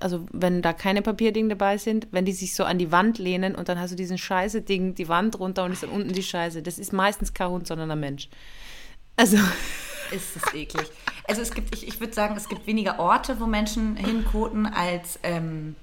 also 0.00 0.26
wenn 0.32 0.62
da 0.62 0.72
keine 0.72 1.02
Papierdinge 1.02 1.50
dabei 1.50 1.76
sind, 1.76 2.08
wenn 2.12 2.24
die 2.24 2.32
sich 2.32 2.54
so 2.54 2.64
an 2.64 2.78
die 2.78 2.90
Wand 2.90 3.18
lehnen 3.18 3.54
und 3.54 3.68
dann 3.68 3.78
hast 3.78 3.90
du 3.90 3.94
diesen 3.94 4.16
Scheiße-Ding, 4.16 4.94
die 4.94 5.06
Wand 5.08 5.38
runter 5.38 5.64
und 5.64 5.72
ist 5.72 5.82
dann 5.82 5.90
unten 5.90 6.14
die 6.14 6.22
Scheiße. 6.22 6.62
Das 6.62 6.78
ist 6.78 6.94
meistens 6.94 7.34
kein 7.34 7.50
Hund, 7.50 7.66
sondern 7.66 7.90
ein 7.90 8.00
Mensch. 8.00 8.30
Also. 9.16 9.36
Ist 10.12 10.36
es 10.36 10.54
eklig. 10.54 10.86
Also 11.26 11.40
es 11.40 11.52
gibt, 11.52 11.74
ich, 11.74 11.88
ich 11.88 11.98
würde 11.98 12.12
sagen, 12.12 12.36
es 12.36 12.46
gibt 12.46 12.66
weniger 12.66 12.98
Orte, 12.98 13.40
wo 13.40 13.46
Menschen 13.46 13.96
hinkoten, 13.96 14.66
als 14.66 15.18
ähm, 15.22 15.74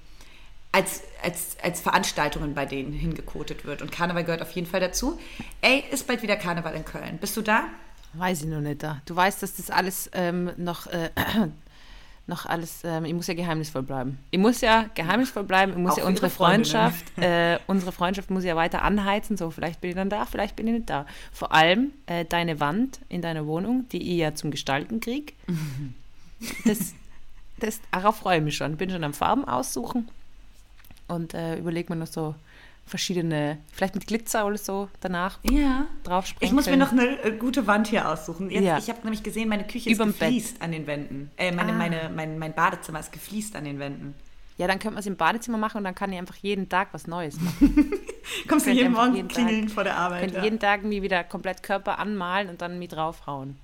als, 0.71 1.01
als, 1.23 1.57
als 1.63 1.81
Veranstaltungen, 1.81 2.53
bei 2.53 2.67
denen 2.67 2.93
hingekotet 2.93 3.65
wird. 3.65 3.81
Und 3.81 3.91
Karneval 3.91 4.23
gehört 4.23 4.43
auf 4.43 4.51
jeden 4.51 4.67
Fall 4.67 4.79
dazu. 4.79 5.19
Ey, 5.61 5.83
ist 5.89 6.05
bald 6.05 6.21
wieder 6.21 6.35
Karneval 6.35 6.75
in 6.75 6.85
Köln. 6.85 7.17
Bist 7.19 7.35
du 7.37 7.41
da? 7.41 7.63
Weiß 8.13 8.41
ich 8.41 8.47
noch 8.47 8.61
nicht 8.61 8.83
da. 8.83 9.01
Du 9.05 9.15
weißt, 9.15 9.41
dass 9.41 9.55
das 9.55 9.71
alles 9.71 10.11
ähm, 10.13 10.51
noch, 10.57 10.85
äh, 10.85 11.09
noch 12.29 12.45
alles, 12.45 12.81
ähm, 12.85 13.03
ich 13.03 13.13
muss 13.13 13.27
ja 13.27 13.33
geheimnisvoll 13.33 13.83
bleiben. 13.83 14.19
Ich 14.31 14.39
muss 14.39 14.61
ja 14.61 14.85
geheimnisvoll 14.95 15.43
bleiben, 15.43 15.73
ich 15.73 15.77
muss 15.77 15.93
Auch 15.93 15.97
ja 15.97 16.05
unsere. 16.05 16.29
Freundschaft, 16.29 17.05
äh, 17.17 17.59
unsere 17.67 17.91
Freundschaft 17.91 18.29
muss 18.29 18.45
ja 18.45 18.55
weiter 18.55 18.83
anheizen, 18.83 19.35
so 19.35 19.51
vielleicht 19.51 19.81
bin 19.81 19.89
ich 19.89 19.95
dann 19.95 20.09
da, 20.09 20.25
vielleicht 20.25 20.55
bin 20.55 20.67
ich 20.67 20.73
nicht 20.73 20.89
da. 20.89 21.05
Vor 21.33 21.51
allem 21.51 21.91
äh, 22.05 22.23
deine 22.23 22.59
Wand 22.59 22.99
in 23.09 23.21
deiner 23.21 23.47
Wohnung, 23.47 23.87
die 23.91 24.13
ich 24.13 24.17
ja 24.19 24.35
zum 24.35 24.51
Gestalten 24.51 25.01
krieg, 25.01 25.33
das, 26.65 26.93
das, 27.57 27.81
darauf 27.91 28.17
freue 28.17 28.37
ich 28.37 28.43
mich 28.43 28.55
schon. 28.55 28.77
Bin 28.77 28.89
schon 28.89 29.03
am 29.03 29.13
Farben 29.13 29.45
aussuchen 29.45 30.07
und 31.07 31.33
äh, 31.33 31.57
überlege 31.57 31.91
mir 31.91 31.99
noch 31.99 32.07
so 32.07 32.35
verschiedene, 32.89 33.57
vielleicht 33.71 33.95
mit 33.95 34.07
Glitzer 34.07 34.45
oder 34.45 34.57
so 34.57 34.89
danach 34.99 35.39
Ja. 35.49 35.87
drauf 36.03 36.33
Ich 36.39 36.51
muss 36.51 36.65
mir 36.65 36.77
noch 36.77 36.91
eine 36.91 37.23
äh, 37.23 37.31
gute 37.31 37.65
Wand 37.67 37.87
hier 37.87 38.09
aussuchen. 38.09 38.49
Jetzt, 38.49 38.63
Ja. 38.65 38.77
Ich 38.77 38.89
habe 38.89 38.99
nämlich 39.03 39.23
gesehen, 39.23 39.47
meine 39.49 39.65
Küche 39.65 39.89
ist 39.89 39.95
Überm 39.95 40.09
Bett. 40.11 40.19
gefliest 40.19 40.61
an 40.61 40.71
den 40.71 40.85
Wänden. 40.87 41.31
Äh, 41.37 41.51
meine, 41.51 41.71
Ah. 41.73 41.75
meine, 41.75 42.11
mein, 42.15 42.37
mein 42.39 42.53
Badezimmer 42.53 42.99
ist 42.99 43.11
gefliest 43.11 43.55
an 43.55 43.63
den 43.65 43.79
Wänden. 43.79 44.13
Ja, 44.57 44.67
dann 44.67 44.77
könnte 44.79 44.95
man 44.95 44.99
es 44.99 45.05
im 45.05 45.15
Badezimmer 45.15 45.57
machen 45.57 45.77
und 45.77 45.85
dann 45.85 45.95
kann 45.95 46.11
ich 46.11 46.19
einfach 46.19 46.35
jeden 46.35 46.67
Tag 46.67 46.89
was 46.91 47.07
Neues 47.07 47.39
machen. 47.39 47.91
Kommst 48.47 48.65
du 48.65 48.71
Könnt 48.71 48.81
jeden 48.81 48.91
Morgen 48.93 49.15
jeden 49.15 49.29
klingeln 49.29 49.67
Tag- 49.67 49.71
vor 49.73 49.83
der 49.85 49.95
Arbeit? 49.95 50.19
Könnte 50.21 50.37
Ja. 50.37 50.43
jeden 50.43 50.59
Tag 50.59 50.83
mir 50.83 51.01
wieder 51.01 51.23
komplett 51.23 51.63
Körper 51.63 51.97
anmalen 51.97 52.49
und 52.49 52.61
dann 52.61 52.77
mit 52.77 52.91
draufhauen. 52.91 53.55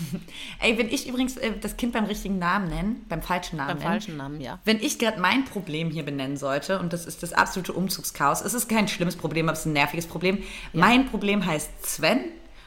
Ey, 0.60 0.78
wenn 0.78 0.88
ich 0.88 1.08
übrigens 1.08 1.36
äh, 1.36 1.52
das 1.60 1.76
Kind 1.76 1.92
beim 1.92 2.04
richtigen 2.04 2.38
Namen 2.38 2.68
nenne, 2.68 2.96
beim 3.08 3.22
falschen 3.22 3.56
Namen 3.56 3.68
Beim 3.68 3.78
nenne, 3.78 3.90
falschen 3.90 4.16
Namen, 4.16 4.40
ja. 4.40 4.58
Wenn 4.64 4.80
ich 4.80 4.98
gerade 4.98 5.20
mein 5.20 5.44
Problem 5.44 5.90
hier 5.90 6.04
benennen 6.04 6.36
sollte, 6.36 6.78
und 6.78 6.92
das 6.92 7.06
ist 7.06 7.22
das 7.22 7.32
absolute 7.32 7.72
Umzugschaos, 7.72 8.40
es 8.40 8.54
ist 8.54 8.68
kein 8.68 8.88
schlimmes 8.88 9.16
Problem, 9.16 9.48
aber 9.48 9.54
es 9.54 9.60
ist 9.60 9.66
ein 9.66 9.72
nerviges 9.72 10.06
Problem. 10.06 10.42
Mein 10.72 11.06
Problem 11.06 11.44
heißt 11.44 11.86
Sven 11.86 12.20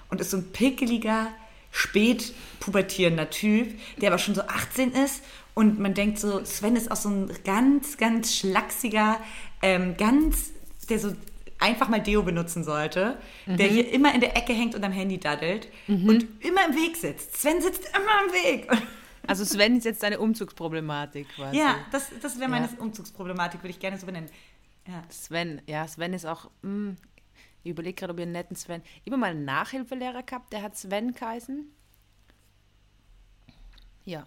und 0.10 0.22
ist 0.22 0.32
so 0.32 0.38
ein 0.38 0.52
pickeliger, 0.52 1.28
spät 1.72 2.34
pubertierender 2.60 3.30
Typ, 3.30 3.80
der 3.98 4.10
aber 4.10 4.18
schon 4.18 4.36
so 4.36 4.42
18 4.42 4.92
ist. 4.92 5.24
Und 5.54 5.80
man 5.80 5.94
denkt 5.94 6.20
so, 6.20 6.44
Sven 6.46 6.76
ist 6.76 6.92
auch 6.92 6.96
so 6.96 7.10
ein 7.10 7.32
ganz, 7.44 7.98
ganz 7.98 8.36
schlachsiger, 8.36 9.18
ähm, 9.62 9.96
ganz, 9.98 10.52
der 10.90 11.00
so 11.00 11.14
einfach 11.60 11.90
mal 11.90 12.02
Deo 12.02 12.24
benutzen 12.24 12.64
sollte, 12.64 13.20
der 13.46 13.68
hier 13.68 13.92
immer 13.92 14.14
in 14.16 14.22
der 14.22 14.36
Ecke 14.38 14.54
hängt 14.54 14.76
und 14.76 14.84
am 14.84 14.92
Handy 14.92 15.20
daddelt 15.20 15.68
und 15.88 16.26
immer 16.44 16.66
im 16.66 16.76
Weg 16.76 16.96
sitzt. 16.96 17.38
Sven 17.38 17.62
sitzt 17.62 17.84
immer 17.96 18.26
im 18.26 18.34
Weg. 18.34 18.68
Also 19.28 19.46
Sven 19.46 19.78
ist 19.78 19.84
jetzt 19.84 20.02
deine 20.02 20.18
Umzugsproblematik 20.18 21.28
quasi. 21.36 21.58
Ja, 21.60 21.76
das, 21.92 22.10
das 22.20 22.40
wäre 22.40 22.50
meine 22.50 22.66
Ja. 22.66 22.72
Umzugsproblematik, 22.80 23.62
würde 23.62 23.70
ich 23.70 23.80
gerne 23.80 23.96
so 24.00 24.08
benennen. 24.08 24.28
Ja. 24.88 25.04
Sven, 25.10 25.62
ja, 25.68 25.88
Sven 25.88 26.14
ist 26.14 26.26
auch, 26.26 26.50
mh, 26.64 26.96
ich 27.64 27.70
überlege 27.70 27.94
gerade, 27.94 28.14
ob 28.14 28.18
ihr 28.18 28.24
einen 28.24 28.32
netten 28.32 28.56
Sven, 28.56 28.82
ich 29.04 29.12
habe 29.12 29.18
mal 29.20 29.30
einen 29.30 29.46
Nachhilfelehrer 29.46 30.24
gehabt, 30.24 30.52
der 30.52 30.64
hat 30.64 30.76
Sven 30.78 31.12
geheißen. 31.14 31.66
Ja. 34.06 34.26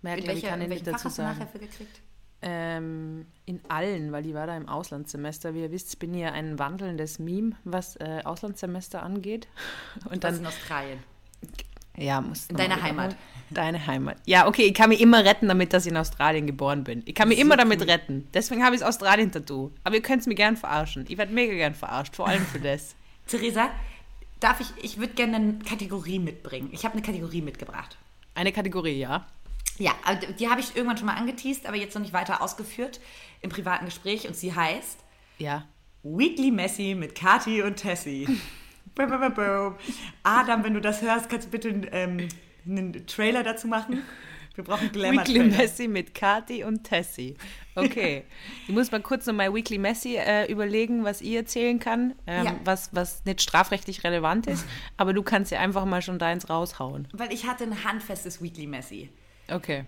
Mehr, 0.00 0.16
In 0.16 0.24
glaube 0.24 0.38
ich, 0.38 0.44
kann 0.46 0.60
ich 0.60 0.64
in 0.64 0.70
nicht 0.70 0.86
dazu 0.86 1.10
sagen. 1.10 1.38
Nachhilfe 1.38 1.58
gekriegt? 1.58 2.00
Ähm, 2.46 3.26
in 3.46 3.60
allen, 3.68 4.12
weil 4.12 4.26
ich 4.26 4.34
war 4.34 4.46
da 4.46 4.56
im 4.56 4.68
Auslandssemester. 4.68 5.54
Wie 5.54 5.62
ihr 5.62 5.70
wisst, 5.70 5.98
bin 5.98 6.12
ich 6.14 6.20
ja 6.20 6.32
ein 6.32 6.58
wandelndes 6.58 7.18
Meme, 7.18 7.52
was 7.64 7.96
äh, 7.96 8.20
Auslandssemester 8.22 9.02
angeht. 9.02 9.48
Und 10.10 10.22
Das 10.22 10.32
dann 10.32 10.40
in 10.40 10.46
Australien. 10.46 10.98
Ja, 11.96 12.20
muss 12.20 12.46
In 12.48 12.56
deiner 12.56 12.82
Heimat. 12.82 13.16
Deine 13.50 13.86
Heimat. 13.86 14.16
Ja, 14.26 14.48
okay, 14.48 14.62
ich 14.62 14.74
kann 14.74 14.88
mich 14.88 15.00
immer 15.00 15.24
retten, 15.24 15.48
damit 15.48 15.72
dass 15.72 15.86
ich 15.86 15.92
in 15.92 15.96
Australien 15.96 16.46
geboren 16.46 16.82
bin. 16.84 17.02
Ich 17.06 17.14
kann 17.14 17.28
mich 17.28 17.38
immer 17.38 17.56
damit 17.56 17.86
retten. 17.86 18.28
Deswegen 18.34 18.64
habe 18.64 18.74
ich 18.74 18.80
das 18.80 18.88
Australien-Tattoo. 18.88 19.70
Aber 19.84 19.94
ihr 19.94 20.02
könnt 20.02 20.22
es 20.22 20.26
mir 20.26 20.34
gern 20.34 20.56
verarschen. 20.56 21.04
Ich 21.08 21.16
werde 21.16 21.32
mega 21.32 21.54
gern 21.54 21.74
verarscht, 21.74 22.16
vor 22.16 22.26
allem 22.26 22.44
für 22.44 22.58
das. 22.58 22.94
Theresa, 23.26 23.70
darf 24.40 24.60
ich, 24.60 24.66
ich 24.82 24.98
würde 24.98 25.14
gerne 25.14 25.36
eine 25.36 25.58
Kategorie 25.60 26.18
mitbringen. 26.18 26.70
Ich 26.72 26.84
habe 26.84 26.94
eine 26.94 27.02
Kategorie 27.02 27.42
mitgebracht. 27.42 27.96
Eine 28.34 28.52
Kategorie, 28.52 28.98
ja. 28.98 29.26
Ja, 29.78 29.92
die 30.38 30.48
habe 30.48 30.60
ich 30.60 30.76
irgendwann 30.76 30.96
schon 30.96 31.06
mal 31.06 31.16
angeteased, 31.16 31.66
aber 31.66 31.76
jetzt 31.76 31.94
noch 31.94 32.02
nicht 32.02 32.12
weiter 32.12 32.40
ausgeführt 32.42 33.00
im 33.40 33.50
privaten 33.50 33.86
Gespräch 33.86 34.26
und 34.28 34.36
sie 34.36 34.54
heißt 34.54 34.98
Ja. 35.38 35.66
Weekly 36.02 36.50
Messi 36.50 36.94
mit 36.94 37.14
Kati 37.14 37.62
und 37.62 37.76
Tessie. 37.76 38.28
Adam, 40.22 40.64
wenn 40.64 40.74
du 40.74 40.80
das 40.80 41.02
hörst, 41.02 41.28
kannst 41.28 41.48
du 41.48 41.50
bitte 41.50 41.68
ähm, 41.92 42.28
einen 42.66 43.06
Trailer 43.06 43.42
dazu 43.42 43.66
machen? 43.66 44.02
Wir 44.54 44.62
brauchen 44.62 44.92
glamour 44.92 45.22
Weekly. 45.26 45.42
Messi 45.44 45.88
mit 45.88 46.14
Kati 46.14 46.62
und 46.62 46.84
Tessie. 46.84 47.36
Okay. 47.74 48.22
ich 48.68 48.72
muss 48.72 48.92
mal 48.92 49.00
kurz 49.02 49.26
noch 49.26 49.34
mal 49.34 49.52
Weekly 49.52 49.78
Messi 49.78 50.14
äh, 50.16 50.50
überlegen, 50.50 51.02
was 51.02 51.20
ich 51.22 51.32
erzählen 51.32 51.80
kann, 51.80 52.14
ähm, 52.28 52.44
Ja. 52.44 52.54
was, 52.64 52.90
was 52.92 53.24
nicht 53.24 53.42
strafrechtlich 53.42 54.04
relevant 54.04 54.46
ist. 54.46 54.64
Aber 54.96 55.12
du 55.12 55.24
kannst 55.24 55.50
ja 55.50 55.58
einfach 55.58 55.84
mal 55.86 56.02
schon 56.02 56.20
deins 56.20 56.48
raushauen. 56.48 57.08
Weil 57.12 57.32
ich 57.32 57.46
hatte 57.48 57.64
ein 57.64 57.82
handfestes 57.82 58.40
Weekly 58.40 58.68
Messi. 58.68 59.10
Okay. 59.50 59.84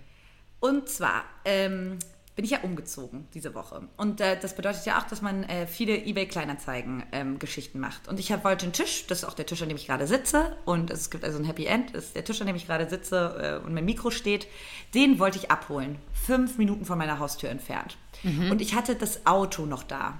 Und 0.60 0.88
zwar 0.88 1.24
ähm, 1.44 1.98
bin 2.36 2.44
ich 2.44 2.50
ja 2.50 2.60
umgezogen 2.60 3.26
diese 3.32 3.54
Woche. 3.54 3.88
Und 3.96 4.20
äh, 4.20 4.38
das 4.38 4.54
bedeutet 4.54 4.84
ja 4.84 4.98
auch, 4.98 5.04
dass 5.04 5.22
man 5.22 5.44
äh, 5.44 5.66
viele 5.66 5.96
eBay-Kleinanzeigen-Geschichten 5.96 7.80
macht. 7.80 8.08
Und 8.08 8.20
ich 8.20 8.30
hab, 8.30 8.44
wollte 8.44 8.64
einen 8.64 8.74
Tisch, 8.74 9.06
das 9.06 9.18
ist 9.18 9.24
auch 9.24 9.34
der 9.34 9.46
Tisch, 9.46 9.62
an 9.62 9.68
dem 9.68 9.76
ich 9.76 9.86
gerade 9.86 10.06
sitze. 10.06 10.56
Und 10.66 10.90
es 10.90 11.10
gibt 11.10 11.24
also 11.24 11.38
ein 11.38 11.44
Happy 11.44 11.64
End, 11.64 11.94
das 11.94 12.06
ist 12.06 12.16
der 12.16 12.24
Tisch, 12.24 12.40
an 12.40 12.46
dem 12.46 12.56
ich 12.56 12.66
gerade 12.66 12.88
sitze 12.88 13.60
äh, 13.62 13.66
und 13.66 13.72
mein 13.72 13.86
Mikro 13.86 14.10
steht. 14.10 14.46
Den 14.94 15.18
wollte 15.18 15.38
ich 15.38 15.50
abholen. 15.50 15.98
Fünf 16.12 16.58
Minuten 16.58 16.84
von 16.84 16.98
meiner 16.98 17.18
Haustür 17.18 17.48
entfernt. 17.48 17.96
Und 18.50 18.60
ich 18.60 18.74
hatte 18.74 18.96
das 18.96 19.24
Auto 19.24 19.66
noch 19.66 19.84
da. 19.84 20.18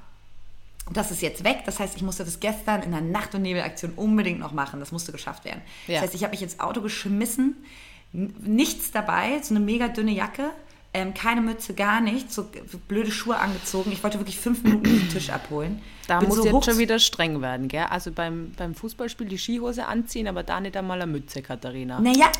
Das 0.92 1.11
ist 1.11 1.22
jetzt 1.22 1.44
weg. 1.44 1.62
Das 1.66 1.81
heißt, 1.81 1.96
ich 1.96 2.03
musste 2.03 2.25
das 2.25 2.38
gestern 2.38 2.83
in 2.83 2.92
der 2.92 3.01
Nacht- 3.01 3.35
und 3.35 3.42
Nebelaktion 3.42 3.92
unbedingt 3.96 4.38
noch 4.38 4.53
machen. 4.53 4.79
Das 4.79 4.92
musste 4.92 5.11
geschafft 5.12 5.44
werden. 5.44 5.62
Ja. 5.87 5.94
Das 5.94 6.03
heißt, 6.05 6.14
ich 6.14 6.22
habe 6.22 6.31
mich 6.31 6.42
ins 6.42 6.61
Auto 6.61 6.81
geschmissen. 6.81 7.57
Nichts 8.16 8.92
dabei, 8.92 9.40
so 9.42 9.55
eine 9.55 9.64
mega 9.64 9.88
dünne 9.88 10.12
Jacke. 10.12 10.50
Ähm, 10.94 11.12
keine 11.12 11.42
Mütze, 11.42 11.74
gar 11.74 12.00
nichts. 12.00 12.35
So 12.35 12.48
blöde 12.88 13.11
Schuhe 13.11 13.37
angezogen. 13.37 13.92
Ich 13.92 14.02
wollte 14.02 14.18
wirklich 14.18 14.38
fünf 14.38 14.62
Minuten 14.62 14.85
den 14.85 15.09
Tisch 15.11 15.29
abholen. 15.29 15.83
Da 16.07 16.20
Bin 16.20 16.29
muss 16.29 16.38
so 16.38 16.46
jetzt 16.46 16.64
schon 16.64 16.79
wieder 16.79 16.98
streng 16.98 17.42
werden, 17.42 17.68
gell? 17.68 17.85
Also 17.90 18.12
beim, 18.12 18.52
beim 18.57 18.74
Fußballspiel 18.74 19.26
die 19.26 19.37
Skihose 19.37 19.85
anziehen, 19.87 20.26
aber 20.26 20.42
da 20.42 20.59
nicht 20.59 20.74
einmal 20.74 21.02
eine 21.02 21.12
Mütze, 21.12 21.42
Katharina. 21.42 22.00
Naja, 22.00 22.33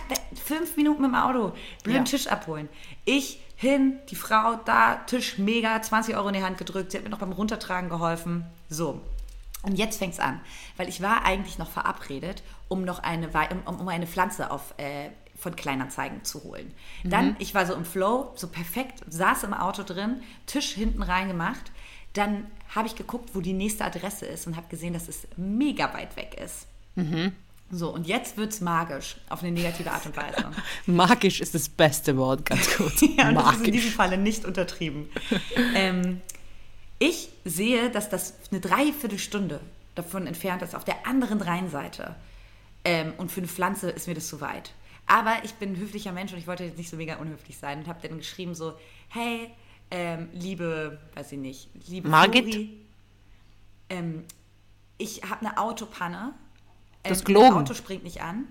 fünf 0.42 0.74
Minuten 0.78 1.02
mit 1.02 1.10
dem 1.10 1.16
Auto. 1.16 1.52
Blöden 1.82 2.04
Ja. 2.06 2.10
Tisch 2.10 2.28
abholen. 2.28 2.70
Ich 3.04 3.40
hin, 3.56 3.98
die 4.08 4.16
Frau 4.16 4.54
da, 4.64 4.94
Tisch 5.06 5.36
mega, 5.36 5.82
20 5.82 6.16
Euro 6.16 6.28
in 6.28 6.34
die 6.34 6.42
Hand 6.42 6.56
gedrückt. 6.56 6.92
Sie 6.92 6.96
hat 6.96 7.04
mir 7.04 7.10
noch 7.10 7.18
beim 7.18 7.32
Runtertragen 7.32 7.90
geholfen. 7.90 8.46
So. 8.70 9.02
Und 9.62 9.76
jetzt 9.76 9.98
fängt's 9.98 10.20
an. 10.20 10.40
Weil 10.78 10.88
ich 10.88 11.02
war 11.02 11.26
eigentlich 11.26 11.58
noch 11.58 11.68
verabredet, 11.70 12.42
um 12.68 12.84
noch 12.84 13.00
eine, 13.00 13.28
um, 13.66 13.80
um 13.80 13.88
eine 13.88 14.06
Pflanze 14.06 14.50
auf, 14.50 14.74
äh, 14.78 15.10
von 15.46 15.54
Kleinanzeigen 15.54 16.24
zu 16.24 16.42
holen. 16.42 16.74
Dann, 17.04 17.37
ich 17.38 17.54
war 17.54 17.66
so 17.66 17.74
im 17.74 17.85
Flow, 17.85 18.32
so 18.35 18.48
perfekt, 18.48 19.04
saß 19.09 19.44
im 19.44 19.54
Auto 19.54 19.85
drin, 19.85 20.22
Tisch 20.46 20.72
hinten 20.72 21.02
reingemacht. 21.02 21.70
Dann 22.14 22.46
habe 22.74 22.88
ich 22.88 22.96
geguckt, 22.96 23.30
wo 23.35 23.40
die 23.40 23.52
nächste 23.52 23.85
Adresse 23.85 24.26
ist 24.26 24.48
und 24.48 24.56
habe 24.56 24.66
gesehen, 24.68 24.92
dass 24.92 25.06
es 25.06 25.28
mega 25.37 25.94
weit 25.94 26.16
weg 26.16 26.37
ist. 26.42 26.66
So, 27.70 27.94
und 27.94 28.09
jetzt 28.09 28.37
wird's 28.37 28.61
magisch, 28.61 29.18
auf 29.28 29.44
eine 29.44 29.52
negative 29.52 29.92
Art 29.92 30.04
und 30.06 30.16
Weise. 30.16 30.50
Magisch 30.87 31.40
ist 31.40 31.54
das 31.54 31.68
beste 31.68 32.16
Wort, 32.16 32.44
ganz 32.44 32.76
gut. 32.76 32.92
Ja, 33.16 33.28
und 33.28 33.37
das 33.37 33.52
ist 33.52 33.59
in 33.59 33.72
diesem 33.72 33.74
Magisch. 33.74 33.94
Falle 33.94 34.18
nicht 34.18 34.44
untertrieben. 34.44 35.09
ähm, 35.76 36.22
ich 36.98 37.28
sehe, 37.44 37.88
dass 37.90 38.09
das 38.09 38.35
eine 38.50 38.61
Dreiviertelstunde 38.61 39.61
davon 39.94 40.26
entfernt 40.26 40.62
ist, 40.62 40.74
auf 40.74 40.85
der 40.85 41.06
anderen 41.06 41.40
Rheinseite. 41.40 42.16
Ähm, 42.85 43.12
und 43.18 43.30
für 43.30 43.40
eine 43.40 43.48
Pflanze 43.48 43.90
ist 43.90 44.09
mir 44.09 44.14
das 44.14 44.26
zu 44.26 44.40
weit. 44.40 44.72
Aber 45.06 45.36
ich 45.44 45.54
bin 45.54 45.72
ein 45.72 45.76
höflicher 45.76 46.12
Mensch 46.12 46.32
und 46.32 46.38
ich 46.38 46.46
wollte 46.46 46.64
jetzt 46.64 46.78
nicht 46.78 46.90
so 46.90 46.96
mega 46.96 47.16
unhöflich 47.16 47.58
sein 47.58 47.78
und 47.80 47.88
habe 47.88 48.06
dann 48.06 48.18
geschrieben 48.18 48.54
so, 48.54 48.74
hey, 49.08 49.50
ähm, 49.90 50.28
liebe, 50.32 50.98
weiß 51.14 51.32
ich 51.32 51.38
nicht, 51.38 51.68
liebe 51.88 52.08
Margit? 52.08 52.44
Flori, 52.44 52.80
ähm, 53.88 54.24
ich 54.98 55.22
habe 55.22 55.46
eine 55.46 55.58
Autopanne. 55.58 56.34
Ähm, 57.04 57.20
gelogen. 57.24 57.48
Mein 57.50 57.62
Auto 57.62 57.74
springt 57.74 58.02
nicht 58.02 58.20
an. 58.20 58.48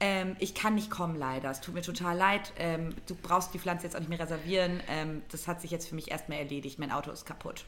Ähm, 0.00 0.36
ich 0.38 0.54
kann 0.54 0.74
nicht 0.76 0.90
kommen, 0.90 1.16
leider. 1.16 1.50
Es 1.50 1.60
tut 1.60 1.74
mir 1.74 1.82
total 1.82 2.16
leid. 2.16 2.52
Ähm, 2.58 2.94
du 3.06 3.14
brauchst 3.16 3.52
die 3.54 3.58
Pflanze 3.58 3.84
jetzt 3.84 3.96
auch 3.96 4.00
nicht 4.00 4.08
mehr 4.08 4.20
reservieren. 4.20 4.80
Ähm, 4.88 5.22
das 5.30 5.48
hat 5.48 5.60
sich 5.60 5.70
jetzt 5.72 5.88
für 5.88 5.94
mich 5.96 6.10
erstmal 6.10 6.38
erledigt. 6.38 6.78
Mein 6.78 6.92
Auto 6.92 7.10
ist 7.10 7.24
kaputt. 7.26 7.64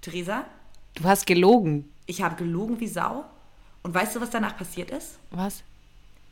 Theresa, 0.00 0.44
Du 0.94 1.04
hast 1.04 1.26
gelogen. 1.26 1.92
ich 2.06 2.22
habe 2.22 2.36
gelogen 2.36 2.80
wie 2.80 2.86
Sau. 2.88 3.24
Und 3.82 3.94
weißt 3.94 4.16
du, 4.16 4.20
was 4.20 4.30
danach 4.30 4.56
passiert 4.56 4.90
ist? 4.90 5.18
Was? 5.30 5.62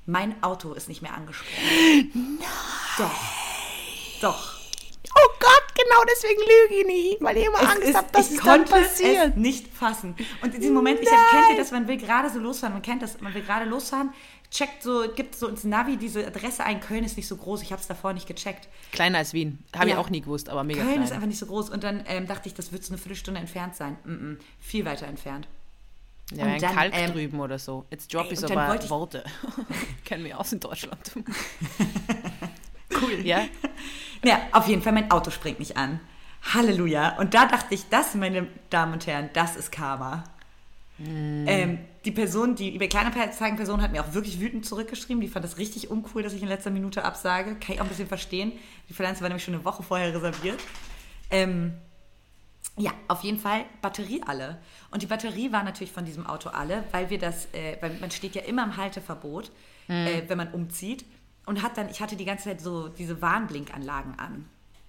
Mein 0.06 0.40
Auto 0.42 0.72
ist 0.72 0.88
nicht 0.88 1.02
mehr 1.02 1.14
angesprungen. 1.14 2.38
Nein. 2.38 2.48
Doch. 2.98 3.10
Doch. 4.22 4.56
Oh 5.18 5.28
Gott, 5.40 5.62
genau 5.74 6.02
deswegen 6.10 6.40
lüge 6.40 6.80
ich 6.80 6.86
nicht, 6.86 7.22
weil 7.22 7.36
ich 7.38 7.46
immer 7.46 7.60
Es 7.62 7.68
Angst 7.68 7.94
habe, 7.96 8.08
dass 8.12 8.30
ich 8.30 8.38
es 8.38 8.44
dann 8.44 8.64
passiert. 8.66 9.28
es 9.30 9.36
nicht 9.36 9.68
fassen. 9.74 10.14
Und 10.42 10.54
in 10.54 10.60
diesem 10.60 10.74
Moment, 10.74 11.00
ich 11.00 11.10
hab, 11.10 11.30
kennt 11.30 11.50
ihr 11.52 11.56
das, 11.58 11.70
man 11.70 11.88
will 11.88 11.96
gerade 11.96 12.28
so 12.30 12.38
losfahren, 12.38 12.74
man 12.74 12.82
kennt 12.82 13.02
das, 13.02 13.20
man 13.20 13.32
will 13.32 13.42
gerade 13.42 13.64
losfahren, 13.64 14.10
checkt 14.50 14.82
so, 14.82 15.04
gibt 15.14 15.34
so 15.34 15.48
ins 15.48 15.64
Navi 15.64 15.96
diese 15.96 16.26
Adresse 16.26 16.64
ein, 16.64 16.80
Köln 16.80 17.02
ist 17.02 17.16
nicht 17.16 17.28
so 17.28 17.36
groß, 17.36 17.62
ich 17.62 17.72
habe 17.72 17.80
es 17.80 17.88
davor 17.88 18.12
nicht 18.12 18.26
gecheckt. 18.26 18.68
Kleiner 18.92 19.18
als 19.18 19.32
Wien. 19.32 19.58
Habe 19.74 19.88
Ja. 19.88 19.94
ich 19.94 19.98
auch 20.00 20.10
nie 20.10 20.20
gewusst, 20.20 20.48
aber 20.50 20.64
mega 20.64 20.80
Köln 20.82 20.92
klein. 20.94 21.04
ist 21.04 21.12
einfach 21.12 21.26
nicht 21.26 21.38
so 21.38 21.46
groß. 21.46 21.70
Und 21.70 21.82
dann 21.82 22.04
ähm, 22.06 22.26
dachte 22.26 22.48
ich, 22.48 22.54
das 22.54 22.72
wird 22.72 22.84
so 22.84 22.92
eine 22.92 22.98
Viertelstunde 22.98 23.40
entfernt 23.40 23.74
sein. 23.74 23.96
Mm 24.04 24.10
-mm, 24.12 24.36
viel 24.60 24.84
weiter 24.84 25.06
entfernt. 25.06 25.48
Ja, 26.32 26.44
und 26.44 26.50
ein 26.50 26.60
dann, 26.60 26.74
Kalk 26.74 26.92
ähm, 26.96 27.12
drüben 27.12 27.40
oder 27.40 27.58
so. 27.58 27.86
Jetzt 27.90 28.12
drop 28.12 28.30
ich 28.30 28.44
aber 28.44 28.82
ich- 28.82 28.90
Worte. 28.90 29.24
Kennen 30.04 30.24
wir 30.24 30.38
aus 30.38 30.52
in 30.52 30.60
Deutschland. 30.60 31.12
cool. 33.00 33.24
Ja? 33.24 33.44
Ja, 34.24 34.40
auf 34.52 34.66
jeden 34.66 34.82
Fall, 34.82 34.92
mein 34.92 35.10
Auto 35.10 35.30
springt 35.30 35.60
nicht 35.60 35.76
an. 35.76 36.00
Halleluja. 36.52 37.16
Und 37.18 37.34
da 37.34 37.46
dachte 37.46 37.74
ich, 37.74 37.88
das, 37.88 38.14
meine 38.14 38.46
Damen 38.70 38.94
und 38.94 39.06
Herren, 39.06 39.30
das 39.32 39.56
ist 39.56 39.70
Karma. 39.70 40.24
Mm. 40.98 41.46
Ähm, 41.46 41.78
die 42.04 42.12
Person, 42.12 42.54
die 42.54 42.74
eBay 42.74 42.88
Kleinanzeigen-Person 42.88 43.82
hat 43.82 43.92
mir 43.92 44.02
auch 44.02 44.14
wirklich 44.14 44.40
wütend 44.40 44.64
zurückgeschrieben. 44.64 45.20
Die 45.20 45.28
fand 45.28 45.44
das 45.44 45.58
richtig 45.58 45.90
uncool, 45.90 46.22
dass 46.22 46.32
ich 46.32 46.42
in 46.42 46.48
letzter 46.48 46.70
Minute 46.70 47.04
absage. 47.04 47.56
Kann 47.56 47.74
ich 47.74 47.80
auch 47.80 47.84
ein 47.84 47.88
bisschen 47.88 48.08
verstehen. 48.08 48.52
Die 48.88 48.94
Verlanze 48.94 49.22
war 49.22 49.28
nämlich 49.28 49.44
schon 49.44 49.54
eine 49.54 49.64
Woche 49.64 49.82
vorher 49.82 50.14
reserviert. 50.14 50.60
Ähm, 51.30 51.74
ja, 52.76 52.92
auf 53.08 53.22
jeden 53.22 53.38
Fall 53.38 53.64
Batterie 53.80 54.22
alle. 54.26 54.58
Und 54.90 55.02
die 55.02 55.06
Batterie 55.06 55.50
war 55.50 55.62
natürlich 55.62 55.92
von 55.92 56.04
diesem 56.04 56.26
Auto 56.26 56.50
alle, 56.50 56.84
weil 56.92 57.08
wir 57.08 57.18
das, 57.18 57.46
äh, 57.54 57.78
weil 57.80 57.94
man 58.00 58.10
steht 58.10 58.34
ja 58.34 58.42
immer 58.42 58.64
im 58.64 58.76
Halteverbot, 58.76 59.50
mm. 59.88 59.92
äh, 59.92 60.22
wenn 60.28 60.36
man 60.36 60.52
umzieht. 60.52 61.04
Und 61.46 61.62
hat 61.62 61.78
dann, 61.78 61.88
ich 61.88 62.00
hatte 62.00 62.16
die 62.16 62.24
ganze 62.24 62.44
Zeit 62.44 62.60
so 62.60 62.88
diese 62.88 63.22
Warnblinkanlagen 63.22 64.18
an. 64.18 64.46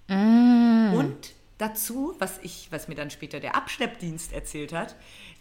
Mm. 0.08 0.94
Und 0.94 1.32
dazu, 1.56 2.14
was 2.18 2.38
ich, 2.42 2.68
was 2.70 2.88
mir 2.88 2.94
dann 2.94 3.10
später 3.10 3.40
der 3.40 3.54
Abschleppdienst 3.54 4.32
erzählt 4.32 4.72
hat, 4.72 4.96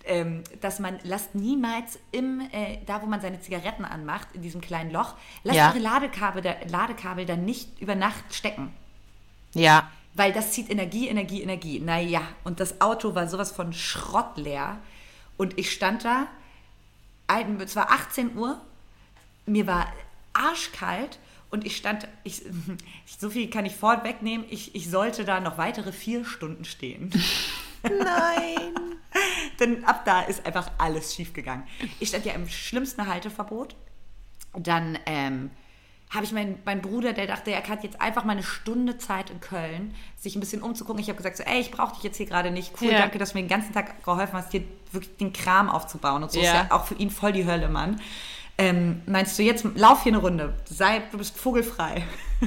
ähm, 0.06 0.44
dass 0.62 0.80
man 0.80 1.00
lasst 1.04 1.36
niemals 1.36 2.00
im, 2.12 2.42
äh, 2.52 2.78
da 2.86 3.02
wo 3.02 3.08
man 3.08 3.20
seine 3.20 3.42
Zigaretten 3.42 3.84
anmacht, 3.84 4.30
in 4.34 4.42
diesem 4.42 4.62
kleinen 4.62 4.92
Loch, 4.92 5.16
lasst 5.44 5.58
ja. 5.58 5.70
eure 5.70 5.80
Ladekabel, 5.80 6.42
da, 6.42 6.56
Ladekabel 6.70 7.26
dann 7.26 7.44
nicht 7.44 7.82
über 7.82 7.96
Nacht 7.96 8.34
stecken. 8.34 8.74
Ja. 9.54 9.92
Weil 10.18 10.34
das 10.34 10.52
zieht 10.52 10.72
Energie, 10.72 11.08
Energie, 11.08 11.44
Energie. 11.44 11.80
Naja, 11.80 12.24
und 12.44 12.60
das 12.60 12.82
Auto 12.82 13.14
war 13.14 13.28
sowas 13.28 13.52
von 13.52 13.72
Schrott 13.72 14.36
leer. 14.36 14.80
Und 15.38 15.60
ich 15.60 15.72
stand 15.72 16.04
da, 16.04 16.26
es 17.60 17.76
war 17.76 17.92
18 17.92 18.36
Uhr, 18.36 18.60
mir 19.46 19.68
war 19.68 19.94
arschkalt 20.34 21.20
und 21.52 21.68
ich 21.68 21.78
stand, 21.78 22.08
ich, 22.24 22.42
so 23.06 23.30
viel 23.30 23.48
kann 23.52 23.68
ich 23.68 23.76
vorwegnehmen, 23.76 24.48
ich, 24.50 24.74
ich 24.74 24.90
sollte 24.90 25.24
da 25.24 25.40
noch 25.40 25.60
weitere 25.60 25.92
vier 25.92 26.26
Stunden 26.26 26.66
stehen. 26.66 27.12
Nein. 27.84 28.74
Denn 29.60 29.86
ab 29.86 30.04
da 30.04 30.22
ist 30.22 30.48
einfach 30.48 30.72
alles 30.80 31.14
schiefgegangen. 31.14 31.68
Ich 32.00 32.10
stand 32.10 32.26
ja 32.26 32.34
im 32.34 32.50
schlimmsten 32.50 33.06
Halteverbot. 33.06 33.76
Dann 34.54 34.98
ähm, 35.06 35.52
habe 36.10 36.24
ich 36.24 36.32
meinen 36.32 36.60
mein 36.64 36.82
Bruder, 36.82 37.12
der 37.14 37.28
dachte, 37.28 37.52
er 37.52 37.68
hat 37.68 37.84
jetzt 37.84 38.00
einfach 38.00 38.24
mal 38.24 38.34
eine 38.34 38.44
Stunde 38.44 38.98
Zeit 38.98 39.30
in 39.30 39.42
Köln, 39.42 39.94
sich 40.16 40.36
ein 40.36 40.40
bisschen 40.40 40.62
umzugucken. 40.62 41.02
Ich 41.02 41.10
habe 41.10 41.18
gesagt, 41.18 41.38
so, 41.38 41.44
ey, 41.44 41.60
ich 41.60 41.72
brauche 41.72 41.96
dich 41.96 42.04
jetzt 42.04 42.18
hier 42.18 42.26
gerade 42.26 42.50
nicht. 42.50 42.74
Cool, 42.82 42.92
ja. 42.92 43.00
danke, 43.00 43.18
dass 43.18 43.32
du 43.32 43.38
mir 43.38 43.44
den 43.44 43.50
ganzen 43.50 43.74
Tag 43.74 44.04
geholfen 44.04 44.34
hast, 44.34 44.52
hier 44.52 44.64
wirklich 44.92 45.18
den 45.18 45.34
Kram 45.34 45.70
aufzubauen. 45.70 46.24
Und 46.24 46.32
so 46.32 46.40
ja. 46.40 46.46
ist 46.46 46.54
ja 46.54 46.76
auch 46.76 46.86
für 46.86 46.96
ihn 46.96 47.10
voll 47.10 47.34
die 47.34 47.46
Hölle, 47.46 47.68
Mann. 47.68 48.00
Ähm, 48.58 49.02
meinst 49.06 49.38
du, 49.38 49.44
jetzt 49.44 49.66
lauf 49.76 50.04
hier 50.04 50.14
eine 50.14 50.22
Runde, 50.22 50.56
sei, 50.66 51.04
du 51.12 51.18
bist 51.18 51.38
vogelfrei. 51.38 52.06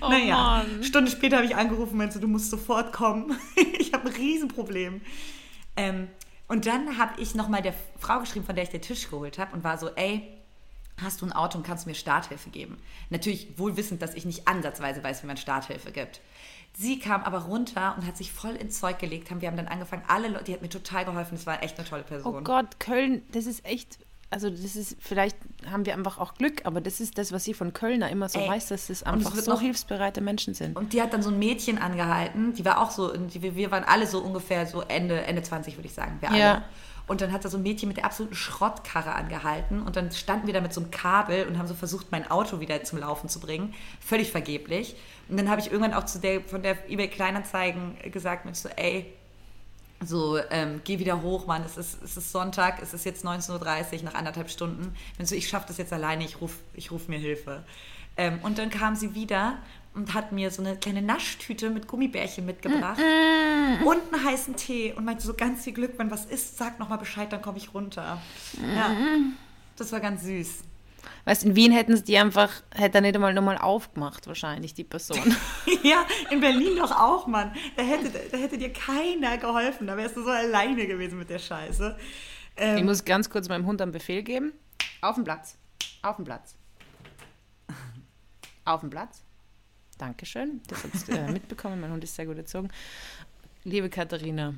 Oh 0.00 0.08
naja, 0.08 0.64
Mann. 0.66 0.84
Stunde 0.84 1.10
später 1.10 1.36
habe 1.36 1.44
ich 1.46 1.54
angerufen, 1.54 1.98
meinst 1.98 2.16
du, 2.16 2.20
du 2.20 2.28
musst 2.28 2.50
sofort 2.50 2.94
kommen. 2.94 3.36
ich 3.78 3.92
habe 3.92 4.08
ein 4.08 4.14
Riesenproblem. 4.14 5.02
Ähm, 5.76 6.08
und 6.48 6.66
dann 6.66 6.96
habe 6.96 7.20
ich 7.20 7.34
nochmal 7.34 7.60
der 7.60 7.74
Frau 7.98 8.20
geschrieben, 8.20 8.46
von 8.46 8.54
der 8.54 8.64
ich 8.64 8.70
den 8.70 8.80
Tisch 8.80 9.10
geholt 9.10 9.38
habe 9.38 9.54
und 9.54 9.64
war 9.64 9.76
so, 9.78 9.90
ey, 9.96 10.35
hast 11.02 11.20
du 11.20 11.26
ein 11.26 11.32
Auto 11.32 11.58
und 11.58 11.66
kannst 11.66 11.86
mir 11.86 11.94
Starthilfe 11.94 12.50
geben? 12.50 12.78
Natürlich 13.10 13.58
wohl 13.58 13.76
wissend, 13.76 14.02
dass 14.02 14.14
ich 14.14 14.24
nicht 14.24 14.48
ansatzweise 14.48 15.02
weiß, 15.02 15.22
wie 15.22 15.26
man 15.26 15.36
Starthilfe 15.36 15.92
gibt. 15.92 16.20
Sie 16.78 16.98
kam 16.98 17.22
aber 17.22 17.40
runter 17.40 17.94
und 17.96 18.06
hat 18.06 18.16
sich 18.16 18.32
voll 18.32 18.54
ins 18.54 18.80
Zeug 18.80 18.98
gelegt. 18.98 19.30
wir 19.40 19.48
haben 19.48 19.56
dann 19.56 19.68
angefangen, 19.68 20.02
alle 20.08 20.28
Leute, 20.28 20.44
die 20.44 20.52
hat 20.52 20.62
mir 20.62 20.68
total 20.68 21.04
geholfen. 21.04 21.36
Das 21.36 21.46
war 21.46 21.62
echt 21.62 21.78
eine 21.78 21.88
tolle 21.88 22.02
Person. 22.02 22.34
Oh 22.34 22.40
Gott, 22.42 22.78
Köln, 22.80 23.22
das 23.32 23.46
ist 23.46 23.64
echt 23.64 23.98
also 24.30 24.50
das 24.50 24.76
ist, 24.76 24.96
vielleicht 24.98 25.36
haben 25.70 25.86
wir 25.86 25.94
einfach 25.94 26.18
auch 26.18 26.34
Glück, 26.34 26.62
aber 26.64 26.80
das 26.80 27.00
ist 27.00 27.16
das, 27.16 27.32
was 27.32 27.44
sie 27.44 27.54
von 27.54 27.72
Kölner 27.72 28.10
immer 28.10 28.28
so 28.28 28.40
Ey, 28.40 28.48
weiß, 28.48 28.68
dass 28.68 28.90
es 28.90 29.02
einfach 29.02 29.34
so 29.34 29.52
noch, 29.52 29.60
hilfsbereite 29.60 30.20
Menschen 30.20 30.52
sind. 30.52 30.76
Und 30.76 30.92
die 30.92 31.00
hat 31.00 31.12
dann 31.12 31.22
so 31.22 31.30
ein 31.30 31.38
Mädchen 31.38 31.78
angehalten, 31.78 32.52
die 32.54 32.64
war 32.64 32.80
auch 32.80 32.90
so, 32.90 33.16
die, 33.16 33.54
wir 33.54 33.70
waren 33.70 33.84
alle 33.84 34.06
so 34.06 34.18
ungefähr 34.20 34.66
so 34.66 34.82
Ende, 34.82 35.22
Ende 35.22 35.42
20, 35.42 35.76
würde 35.76 35.86
ich 35.86 35.94
sagen, 35.94 36.16
wir 36.20 36.30
alle. 36.30 36.64
Und 37.06 37.20
dann 37.20 37.32
hat 37.32 37.44
da 37.44 37.48
so 37.48 37.56
ein 37.56 37.62
Mädchen 37.62 37.88
mit 37.88 37.98
der 37.98 38.04
absoluten 38.04 38.34
Schrottkarre 38.34 39.14
angehalten 39.14 39.82
und 39.82 39.94
dann 39.94 40.10
standen 40.10 40.48
wir 40.48 40.54
da 40.54 40.60
mit 40.60 40.72
so 40.72 40.80
einem 40.80 40.90
Kabel 40.90 41.46
und 41.46 41.56
haben 41.56 41.68
so 41.68 41.74
versucht, 41.74 42.10
mein 42.10 42.28
Auto 42.28 42.58
wieder 42.58 42.82
zum 42.82 42.98
Laufen 42.98 43.28
zu 43.28 43.38
bringen. 43.38 43.74
Völlig 44.00 44.32
vergeblich. 44.32 44.96
Und 45.28 45.36
dann 45.36 45.48
habe 45.48 45.60
ich 45.60 45.70
irgendwann 45.70 45.94
auch 45.94 46.04
zu 46.04 46.18
der, 46.18 46.40
von 46.40 46.62
der 46.62 46.90
eBay 46.90 47.08
Kleinanzeigen 47.08 47.96
gesagt, 48.10 48.44
mit 48.44 48.56
so, 48.56 48.68
ey, 48.70 49.12
so, 50.04 50.38
ähm, 50.50 50.80
geh 50.84 50.98
wieder 50.98 51.22
hoch, 51.22 51.46
Mann, 51.46 51.62
es 51.64 51.76
ist, 51.76 52.02
es 52.02 52.16
ist 52.16 52.32
Sonntag, 52.32 52.82
es 52.82 52.92
ist 52.92 53.04
jetzt 53.04 53.24
19.30 53.24 53.98
Uhr, 53.98 54.02
nach 54.02 54.14
anderthalb 54.14 54.50
Stunden. 54.50 54.94
Wenn 55.16 55.26
so, 55.26 55.34
ich 55.34 55.48
schaffe 55.48 55.68
das 55.68 55.78
jetzt 55.78 55.92
alleine, 55.92 56.24
ich 56.24 56.40
rufe 56.40 56.58
ich 56.74 56.90
ruf 56.90 57.08
mir 57.08 57.18
Hilfe. 57.18 57.64
Ähm, 58.16 58.40
und 58.42 58.58
dann 58.58 58.70
kam 58.70 58.96
sie 58.96 59.14
wieder 59.14 59.58
und 59.96 60.14
hat 60.14 60.30
mir 60.30 60.50
so 60.50 60.62
eine 60.62 60.76
kleine 60.76 61.02
Naschtüte 61.02 61.70
mit 61.70 61.88
Gummibärchen 61.88 62.44
mitgebracht 62.46 62.98
mm, 62.98 63.82
mm. 63.82 63.86
und 63.86 64.12
einen 64.12 64.24
heißen 64.24 64.54
Tee 64.56 64.92
und 64.92 65.04
meinte 65.04 65.26
so 65.26 65.34
ganz 65.34 65.64
viel 65.64 65.72
Glück, 65.72 65.94
wenn 65.96 66.10
was 66.10 66.26
ist, 66.26 66.58
sag 66.58 66.78
nochmal 66.78 66.98
Bescheid, 66.98 67.32
dann 67.32 67.42
komme 67.42 67.58
ich 67.58 67.74
runter. 67.74 68.20
Mm. 68.52 68.76
Ja, 68.76 68.96
das 69.76 69.90
war 69.92 70.00
ganz 70.00 70.22
süß. 70.22 70.62
Weißt 71.24 71.44
in 71.44 71.56
Wien 71.56 71.72
hätten 71.72 71.96
sie 71.96 72.04
die 72.04 72.18
einfach, 72.18 72.52
hätte 72.74 72.98
er 72.98 73.00
nicht 73.00 73.14
einmal 73.14 73.34
nochmal 73.34 73.58
aufgemacht, 73.58 74.26
wahrscheinlich, 74.26 74.74
die 74.74 74.84
Person. 74.84 75.18
ja, 75.82 76.06
in 76.30 76.40
Berlin 76.40 76.76
doch 76.76 76.92
auch, 76.92 77.26
Mann. 77.26 77.52
Da 77.76 77.82
hätte, 77.82 78.10
da 78.30 78.36
hätte 78.36 78.58
dir 78.58 78.72
keiner 78.72 79.38
geholfen. 79.38 79.86
Da 79.86 79.96
wärst 79.96 80.16
du 80.16 80.22
so 80.22 80.30
alleine 80.30 80.86
gewesen 80.86 81.18
mit 81.18 81.30
der 81.30 81.38
Scheiße. 81.38 81.96
Ähm, 82.56 82.76
ich 82.76 82.84
muss 82.84 83.04
ganz 83.04 83.28
kurz 83.28 83.48
meinem 83.48 83.66
Hund 83.66 83.82
einen 83.82 83.92
Befehl 83.92 84.22
geben. 84.22 84.52
Auf 85.00 85.16
den 85.16 85.24
Platz. 85.24 85.58
Auf 86.02 86.16
den 86.16 86.24
Platz. 86.24 86.54
Auf 88.64 88.80
den 88.80 88.90
Platz. 88.90 89.25
Dankeschön. 89.98 90.60
Das 90.68 90.84
hat 90.84 91.08
äh, 91.08 91.30
mitbekommen. 91.32 91.80
Mein 91.80 91.92
Hund 91.92 92.04
ist 92.04 92.14
sehr 92.14 92.26
gut 92.26 92.36
erzogen. 92.36 92.68
Liebe 93.64 93.90
Katharina, 93.90 94.54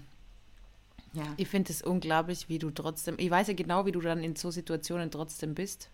ja. 1.15 1.25
ich 1.37 1.49
finde 1.49 1.73
es 1.73 1.83
unglaublich, 1.83 2.49
wie 2.49 2.59
du 2.59 2.71
trotzdem, 2.71 3.15
ich 3.19 3.31
weiß 3.31 3.49
ja 3.49 3.55
genau, 3.55 3.87
wie 3.87 3.93
du 3.93 4.01
dann 4.01 4.23
in 4.23 4.37
so 4.37 4.51
Situationen 4.51 5.11
trotzdem 5.11 5.55
bist 5.55 5.91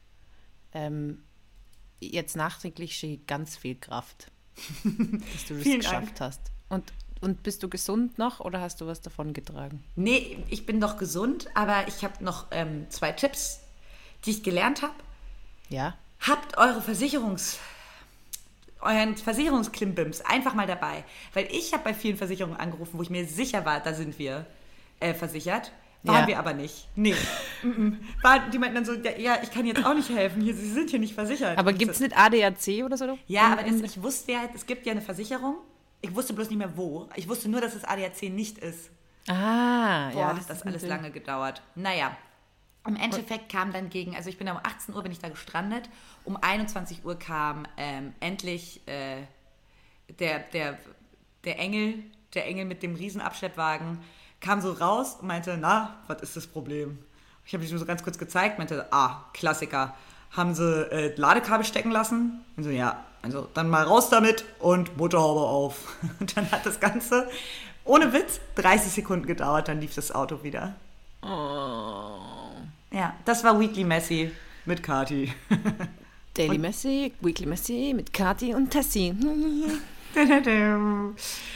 ähm, 0.75 1.23
jetzt 2.01 2.37
nachträglich 2.37 2.97
stehe 2.97 3.19
ganz 3.19 3.57
viel 3.57 3.77
Kraft, 3.77 4.31
dass 4.85 5.47
du 5.47 5.55
das 5.55 5.65
geschafft 5.65 6.21
Dank. 6.21 6.21
hast. 6.21 6.41
Und, 6.69 6.93
und 7.21 7.43
bist 7.43 7.63
du 7.63 7.69
gesund 7.69 8.19
noch 8.19 8.41
oder 8.41 8.61
hast 8.61 8.81
du 8.81 8.87
was 8.87 9.01
davon 9.01 9.33
getragen? 9.33 9.83
Nee, 9.97 10.45
ich 10.51 10.67
bin 10.67 10.79
noch 10.79 10.99
gesund, 10.99 11.49
aber 11.55 11.89
ich 11.89 12.05
habe 12.05 12.23
noch 12.23 12.49
ähm, 12.51 12.91
zwei 12.91 13.13
Tipps, 13.13 13.61
die 14.25 14.33
ich 14.33 14.43
gelernt 14.43 14.83
habe. 14.83 14.95
Ja. 15.71 15.97
Habt 16.21 16.59
eure 16.59 16.83
Versicherungs 16.83 17.59
euren 18.85 19.17
Versicherungsklimbims 19.17 20.21
einfach 20.23 20.55
mal 20.55 20.67
dabei. 20.67 21.05
Weil 21.33 21.49
ich 21.51 21.73
habe 21.73 21.85
bei 21.85 21.95
vielen 21.95 22.17
Versicherungen 22.17 22.59
angerufen, 22.59 22.99
wo 22.99 23.03
ich 23.03 23.11
mir 23.11 23.27
sicher 23.27 23.65
war, 23.65 23.81
da 23.81 23.95
sind 23.95 24.19
wir 24.19 24.47
äh, 25.01 25.15
versichert. 25.15 25.73
Waren 26.05 26.23
ja. 26.23 26.27
wir 26.27 26.39
aber 26.39 26.53
nicht. 26.53 26.87
Nee. 26.97 27.15
War, 28.23 28.51
die 28.51 28.59
meinten 28.59 28.75
dann 28.75 28.85
so, 28.85 28.93
ja, 28.93 29.17
ja, 29.17 29.39
ich 29.43 29.51
kann 29.51 29.65
jetzt 29.65 29.87
auch 29.87 29.95
nicht 29.95 30.11
helfen, 30.11 30.43
hier, 30.43 30.55
Sie 30.55 30.71
sind 30.71 30.91
hier 30.91 30.99
nicht 30.99 31.15
versichert. 31.15 31.57
Aber 31.57 31.73
gibt 31.73 31.93
es 31.93 32.01
nicht 32.01 32.15
ADAC 32.15 32.85
oder 32.85 32.99
so? 32.99 33.19
Ja, 33.27 33.53
aber 33.53 33.63
das, 33.63 33.81
ich 33.81 34.03
wusste 34.03 34.33
ja, 34.33 34.41
es 34.55 34.67
gibt 34.67 34.85
ja 34.85 34.93
eine 34.93 35.01
Versicherung. 35.01 35.57
Ich 36.03 36.15
wusste 36.15 36.35
bloß 36.35 36.51
nicht 36.51 36.59
mehr 36.59 36.77
wo. 36.77 37.09
Ich 37.17 37.27
wusste 37.27 37.49
nur, 37.49 37.63
dass 37.63 37.75
es 37.75 37.85
ADAC 37.85 38.25
nicht 38.25 38.59
ist. 38.59 38.91
Ah, 39.29 40.11
Boah, 40.11 40.21
ja. 40.21 40.37
hat 40.37 40.51
das 40.51 40.63
alles 40.63 40.83
lange 40.83 41.11
gedauert. 41.11 41.63
Naja, 41.75 42.15
im 42.87 42.97
Endeffekt 42.97 43.51
kam 43.51 43.73
dann 43.73 43.89
gegen, 43.89 44.15
also 44.15 44.29
ich 44.29 44.37
bin 44.37 44.49
um 44.49 44.59
18 44.63 44.95
Uhr 44.95 45.03
bin 45.03 45.11
ich 45.11 45.19
da 45.19 45.29
gestrandet. 45.29 45.89
Um 46.25 46.37
21 46.37 47.05
Uhr 47.05 47.19
kam 47.19 47.67
ähm, 47.77 48.13
endlich 48.21 48.87
äh, 48.87 49.23
der, 50.19 50.41
der, 50.41 50.79
der 51.45 51.59
Engel, 51.59 52.03
der 52.35 52.47
Engel 52.47 52.67
mit 52.67 52.83
dem 52.83 52.95
Riesenabschleppwagen 52.95 53.99
kam 54.41 54.61
so 54.61 54.73
raus 54.73 55.17
und 55.21 55.27
meinte, 55.27 55.57
na, 55.59 55.97
was 56.07 56.21
ist 56.21 56.37
das 56.37 56.47
Problem? 56.47 56.99
Ich 57.47 57.55
habe 57.55 57.65
ihm 57.65 57.79
so 57.79 57.85
ganz 57.87 58.03
kurz 58.03 58.19
gezeigt, 58.19 58.59
meinte, 58.59 58.87
ah, 58.93 59.25
Klassiker. 59.33 59.95
Haben 60.31 60.55
sie 60.55 60.91
äh, 60.91 61.15
Ladekabel 61.17 61.65
stecken 61.65 61.91
lassen? 61.91 62.45
Und 62.57 62.65
so, 62.65 62.71
ja, 62.71 63.05
also 63.23 63.49
dann 63.55 63.71
mal 63.71 63.85
raus 63.85 64.11
damit 64.11 64.45
und 64.59 64.97
Motorhaube 64.99 65.41
auf. 65.41 65.97
Und 66.21 66.37
dann 66.37 66.51
hat 66.51 66.67
das 66.67 66.81
Ganze, 66.81 67.29
ohne 67.85 68.13
Witz, 68.13 68.41
30 68.57 68.93
Sekunden 68.93 69.27
gedauert, 69.27 69.69
dann 69.69 69.81
lief 69.81 69.95
das 69.95 70.13
Auto 70.13 70.43
wieder. 70.43 70.75
Oh. 71.23 72.44
Ja, 72.95 73.13
das 73.25 73.43
war 73.43 73.59
Weekly 73.59 73.83
Messi 73.83 74.31
mit 74.67 74.81
Kati. 74.81 75.33
Daily 76.35 76.59
Messi, 76.59 77.13
Weekly 77.21 77.47
Messi 77.47 77.93
mit 77.95 78.13
Kati 78.13 78.55
und 78.55 78.71
Tessie. 78.71 79.15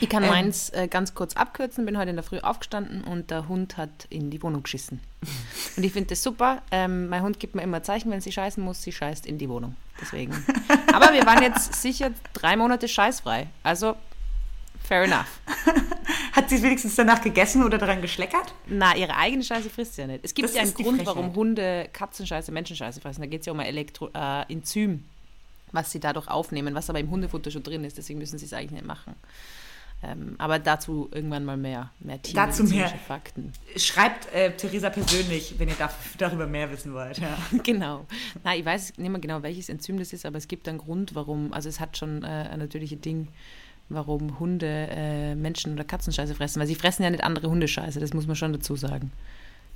Ich 0.01 0.09
kann 0.09 0.25
ähm. 0.25 0.31
meins 0.31 0.71
äh, 0.71 0.89
ganz 0.89 1.15
kurz 1.15 1.37
abkürzen. 1.37 1.87
Bin 1.87 1.97
heute 1.97 2.11
in 2.11 2.17
der 2.17 2.25
Früh 2.25 2.41
aufgestanden 2.41 3.05
und 3.05 3.31
der 3.31 3.47
Hund 3.47 3.77
hat 3.77 4.09
in 4.11 4.31
die 4.31 4.43
Wohnung 4.43 4.65
geschissen. 4.65 4.99
Und 5.77 5.85
ich 5.85 5.93
finde 5.93 6.09
das 6.09 6.25
super. 6.25 6.61
Ähm, 6.73 7.09
mein 7.09 7.23
Hund 7.23 7.39
gibt 7.39 7.55
mir 7.55 7.63
immer 7.63 7.85
Zeichen, 7.85 8.11
wenn 8.11 8.21
sie 8.21 8.33
scheißen 8.33 8.61
muss. 8.61 8.83
Sie 8.83 8.91
scheißt 8.91 9.27
in 9.27 9.39
die 9.39 9.49
Wohnung. 9.49 9.77
Deswegen. 10.01 10.33
Aber 10.93 11.13
wir 11.13 11.25
waren 11.25 11.41
jetzt 11.41 11.81
sicher 11.81 12.11
drei 12.33 12.57
Monate 12.57 12.89
scheißfrei. 12.89 13.47
Also, 13.63 13.95
fair 14.83 15.05
enough. 15.05 15.39
Hat 16.39 16.51
sie 16.51 16.57
es 16.57 16.63
wenigstens 16.63 16.95
danach 16.95 17.21
gegessen 17.21 17.65
oder 17.65 17.79
daran 17.79 18.01
geschleckert? 18.01 18.55
Na, 18.67 18.97
ihre 18.97 19.17
eigene 19.17 19.43
Scheiße 19.43 19.71
frisst 19.71 19.97
sie 19.97 20.03
ja 20.03 20.07
nicht. 20.07 20.21
Es 20.23 20.35
gibt 20.35 20.49
das 20.49 20.55
ja 20.55 20.63
einen 20.63 20.75
Grund, 20.75 21.05
warum 21.05 21.35
Hunde 21.35 21.89
Katzenscheiße, 21.93 22.53
Menschenscheiße 22.53 23.01
fressen. 23.01 23.21
Da 23.21 23.27
geht 23.27 23.41
es 23.41 23.47
ja 23.47 23.53
um 23.53 23.61
ein 23.61 23.67
Elektro, 23.67 24.09
äh, 24.15 24.53
Enzym 24.53 25.05
was 25.73 25.91
sie 25.91 26.01
dadurch 26.01 26.29
aufnehmen, 26.29 26.75
was 26.75 26.91
aber 26.91 27.01
im 27.01 27.11
Hundefutter 27.11 27.51
schon 27.51 27.63
drin 27.63 27.85
ist. 27.85 27.99
Deswegen 27.99 28.19
müssen 28.19 28.39
sie 28.39 28.47
es 28.47 28.53
eigentlich 28.53 28.73
nicht 28.73 28.87
machen. 28.87 29.15
Ähm, 30.01 30.37
aber 30.39 30.61
dazu 30.61 31.09
irgendwann 31.11 31.45
mal 31.45 31.57
mehr, 31.57 31.91
mehr 31.99 32.21
dazu 32.33 32.63
mehr 32.63 32.89
Fakten. 33.09 33.53
Schreibt 33.77 34.33
äh, 34.33 34.57
Theresa 34.57 34.91
persönlich, 34.91 35.57
wenn 35.59 35.69
ihr 35.69 35.75
darüber 36.19 36.47
mehr 36.47 36.71
wissen 36.71 36.95
wollt. 36.95 37.19
Ja. 37.19 37.37
genau. 37.65 38.07
Na, 38.45 38.55
ich 38.55 38.65
weiß 38.65 38.99
nicht 38.99 39.11
mehr 39.11 39.21
genau, 39.21 39.43
welches 39.43 39.69
Enzym 39.69 39.99
das 39.99 40.13
ist, 40.13 40.25
aber 40.25 40.39
es 40.39 40.47
gibt 40.47 40.69
einen 40.69 40.79
Grund, 40.79 41.17
warum, 41.17 41.53
also 41.53 41.69
es 41.69 41.81
hat 41.81 41.97
schon 41.99 42.23
äh, 42.23 42.27
ein 42.27 42.61
natürliches 42.61 43.01
Ding, 43.01 43.27
warum 43.89 44.39
Hunde 44.39 44.89
äh, 44.91 45.35
Menschen- 45.35 45.73
oder 45.73 45.85
Katzenscheiße 45.85 46.35
fressen, 46.35 46.61
weil 46.61 46.67
sie 46.67 46.75
fressen 46.75 47.03
ja 47.03 47.11
nicht 47.11 47.25
andere 47.25 47.49
Hundescheiße, 47.49 48.01
das 48.01 48.15
muss 48.15 48.27
man 48.27 48.37
schon 48.37 48.53
dazu 48.53 48.77
sagen. 48.77 49.13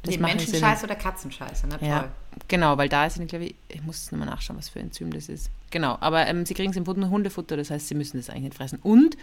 Das 0.02 0.14
Den 0.14 0.22
Menschenscheiße 0.22 0.84
oder 0.84 0.96
Katzenscheiße, 0.96 1.68
ne? 1.68 1.78
Ja, 1.80 2.08
genau, 2.48 2.76
weil 2.76 2.88
da 2.88 3.06
ist, 3.06 3.16
glaube 3.28 3.46
ich, 3.46 3.54
ich 3.68 3.82
muss 3.82 4.10
nochmal 4.10 4.28
nachschauen, 4.28 4.58
was 4.58 4.68
für 4.68 4.80
ein 4.80 4.86
Enzym 4.86 5.12
das 5.12 5.28
ist. 5.28 5.48
Genau, 5.70 5.96
aber 6.00 6.26
ähm, 6.26 6.44
sie 6.44 6.54
kriegen 6.54 6.70
es 6.70 6.76
im 6.76 6.86
Hundefutter, 6.86 7.56
das 7.56 7.70
heißt, 7.70 7.88
sie 7.88 7.94
müssen 7.94 8.16
das 8.16 8.28
eigentlich 8.28 8.44
nicht 8.44 8.56
fressen. 8.56 8.80
Und 8.82 9.16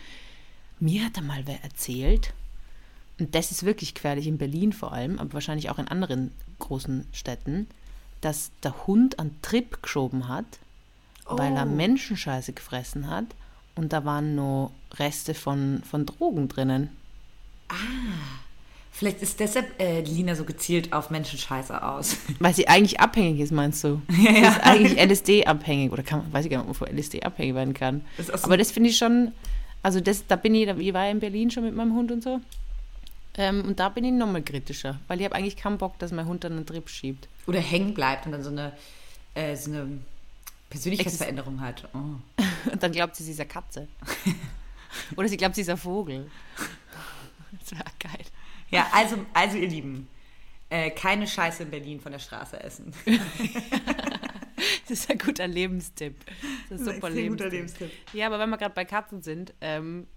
mir 0.80 1.06
hat 1.06 1.18
einmal 1.18 1.46
wer 1.46 1.62
erzählt, 1.64 2.34
und 3.20 3.36
das 3.36 3.52
ist 3.52 3.66
wirklich 3.66 3.94
gefährlich 3.94 4.28
in 4.28 4.38
Berlin 4.38 4.72
vor 4.72 4.94
allem, 4.94 5.20
aber 5.20 5.34
wahrscheinlich 5.34 5.70
auch 5.70 5.80
in 5.80 5.90
anderen 5.90 6.32
großen 6.60 7.06
Städten, 7.12 7.68
dass 8.22 8.52
der 8.64 8.88
Hund 8.88 9.20
einen 9.20 9.42
Trip 9.42 9.84
geschoben 9.84 10.30
hat, 10.30 10.46
oh. 11.26 11.38
weil 11.38 11.56
er 11.58 11.64
oh. 11.64 11.70
Menschenscheiße 11.70 12.54
gefressen 12.54 13.10
hat 13.10 13.26
und 13.80 13.94
da 13.94 14.04
waren 14.04 14.36
nur 14.36 14.72
Reste 14.98 15.34
von, 15.34 15.82
von 15.90 16.06
Drogen 16.06 16.50
drinnen. 16.50 16.90
Ah. 17.70 17.76
Vielleicht 18.92 19.22
ist 19.22 19.40
deshalb 19.40 19.80
äh, 19.82 20.02
Lina 20.02 20.36
so 20.36 20.44
gezielt 20.44 20.92
auf 20.92 21.10
Menschenscheiße 21.10 21.82
aus. 21.82 22.18
Weil 22.40 22.54
sie 22.54 22.68
eigentlich 22.68 23.00
abhängig 23.00 23.40
ist, 23.40 23.54
meinst 23.54 23.82
du? 23.86 24.02
Ja, 24.10 24.34
sie 24.34 24.40
ist 24.42 24.60
eigentlich 24.60 25.00
LSD-abhängig. 25.00 25.94
Oder 25.94 26.04
kann, 26.04 26.26
weiß 26.34 26.44
ich 26.44 26.52
gar 26.52 26.58
nicht, 26.58 26.70
ob 26.70 26.82
man 26.82 26.90
von 26.90 26.98
LSD 26.98 27.24
abhängig 27.24 27.56
werden 27.56 27.74
kann. 27.74 28.02
So 28.18 28.34
Aber 28.34 28.58
das 28.58 28.72
finde 28.72 28.90
ich 28.90 28.98
schon, 28.98 29.32
also 29.82 30.02
das, 30.02 30.28
da 30.28 30.36
bin 30.36 30.54
ich, 30.54 30.68
ich 30.68 30.94
war 30.94 31.06
ja 31.06 31.12
in 31.12 31.22
Berlin 31.22 31.50
schon 31.50 31.64
mit 31.64 31.74
meinem 31.74 31.94
Hund 31.94 32.12
und 32.12 32.22
so. 32.22 32.42
Ähm, 33.38 33.64
und 33.66 33.80
da 33.80 33.88
bin 33.88 34.04
ich 34.04 34.12
nochmal 34.12 34.42
kritischer, 34.42 35.00
weil 35.08 35.20
ich 35.20 35.26
habe 35.26 35.36
eigentlich 35.36 35.56
keinen 35.56 35.78
Bock, 35.78 35.98
dass 36.00 36.12
mein 36.12 36.26
Hund 36.26 36.44
dann 36.44 36.52
einen 36.58 36.66
Trip 36.66 36.90
schiebt. 36.90 37.30
Oder 37.48 37.62
hängen 37.62 37.94
bleibt 37.94 38.26
und 38.26 38.34
dann 38.34 38.44
so 38.44 38.50
eine, 38.50 38.74
äh, 39.36 39.56
so 39.56 39.72
eine 39.72 39.88
Persönlichkeitsveränderung 40.70 41.62
hat. 41.62 41.88
Oh. 41.94 42.42
und 42.72 42.84
dann 42.84 42.92
glaubt 42.92 43.16
sie, 43.16 43.24
sie 43.24 43.32
ist 43.32 43.40
eine 43.40 43.50
Katze. 43.50 43.88
Oder 45.16 45.28
sie 45.28 45.38
glaubt, 45.38 45.56
sie 45.56 45.62
ist 45.62 45.70
ein 45.70 45.78
Vogel. 45.78 46.30
Das 47.60 47.72
wäre 47.72 47.84
geil. 48.00 48.26
Ja, 48.70 48.88
also, 48.92 49.26
also 49.34 49.58
ihr 49.58 49.68
Lieben, 49.68 50.08
äh, 50.70 50.92
keine 50.92 51.28
Scheiße 51.28 51.64
in 51.64 51.72
Berlin 51.72 52.00
von 52.00 52.12
der 52.12 52.20
Straße 52.20 52.62
essen. 52.62 52.94
das 54.88 54.92
ist 54.92 55.10
ein 55.10 55.18
guter 55.18 55.48
Lebenstipp. 55.48 56.16
Das 56.70 56.82
ist 56.82 56.88
ein 56.88 56.96
super 56.96 57.10
Lebenstipp. 57.10 57.30
guter 57.32 57.50
Lebenstipp. 57.50 57.92
Ja, 58.14 58.28
aber 58.28 58.40
wenn 58.40 58.50
wir 58.50 58.58
gerade 58.58 58.76
bei 58.76 58.86
Katzen 58.86 59.22
sind, 59.22 59.54
ähm, 59.62 60.08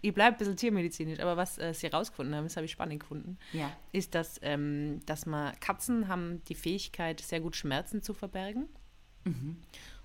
ich 0.00 0.12
bleibe 0.12 0.36
ein 0.36 0.38
bisschen 0.38 0.56
tiermedizinisch, 0.56 1.20
aber 1.20 1.36
was 1.36 1.58
äh, 1.58 1.72
sie 1.74 1.88
herausgefunden 1.88 2.34
haben, 2.34 2.44
das 2.44 2.56
habe 2.56 2.66
ich 2.66 2.72
spannend 2.72 3.00
gefunden, 3.00 3.38
ja. 3.52 3.72
ist, 3.92 4.14
dass, 4.14 4.40
ähm, 4.42 5.00
dass 5.06 5.26
man, 5.26 5.58
Katzen 5.60 6.08
haben 6.08 6.42
die 6.44 6.54
Fähigkeit, 6.54 7.20
sehr 7.20 7.40
gut 7.40 7.54
Schmerzen 7.54 8.02
zu 8.02 8.14
verbergen. 8.14 8.68
Mhm. 9.24 9.56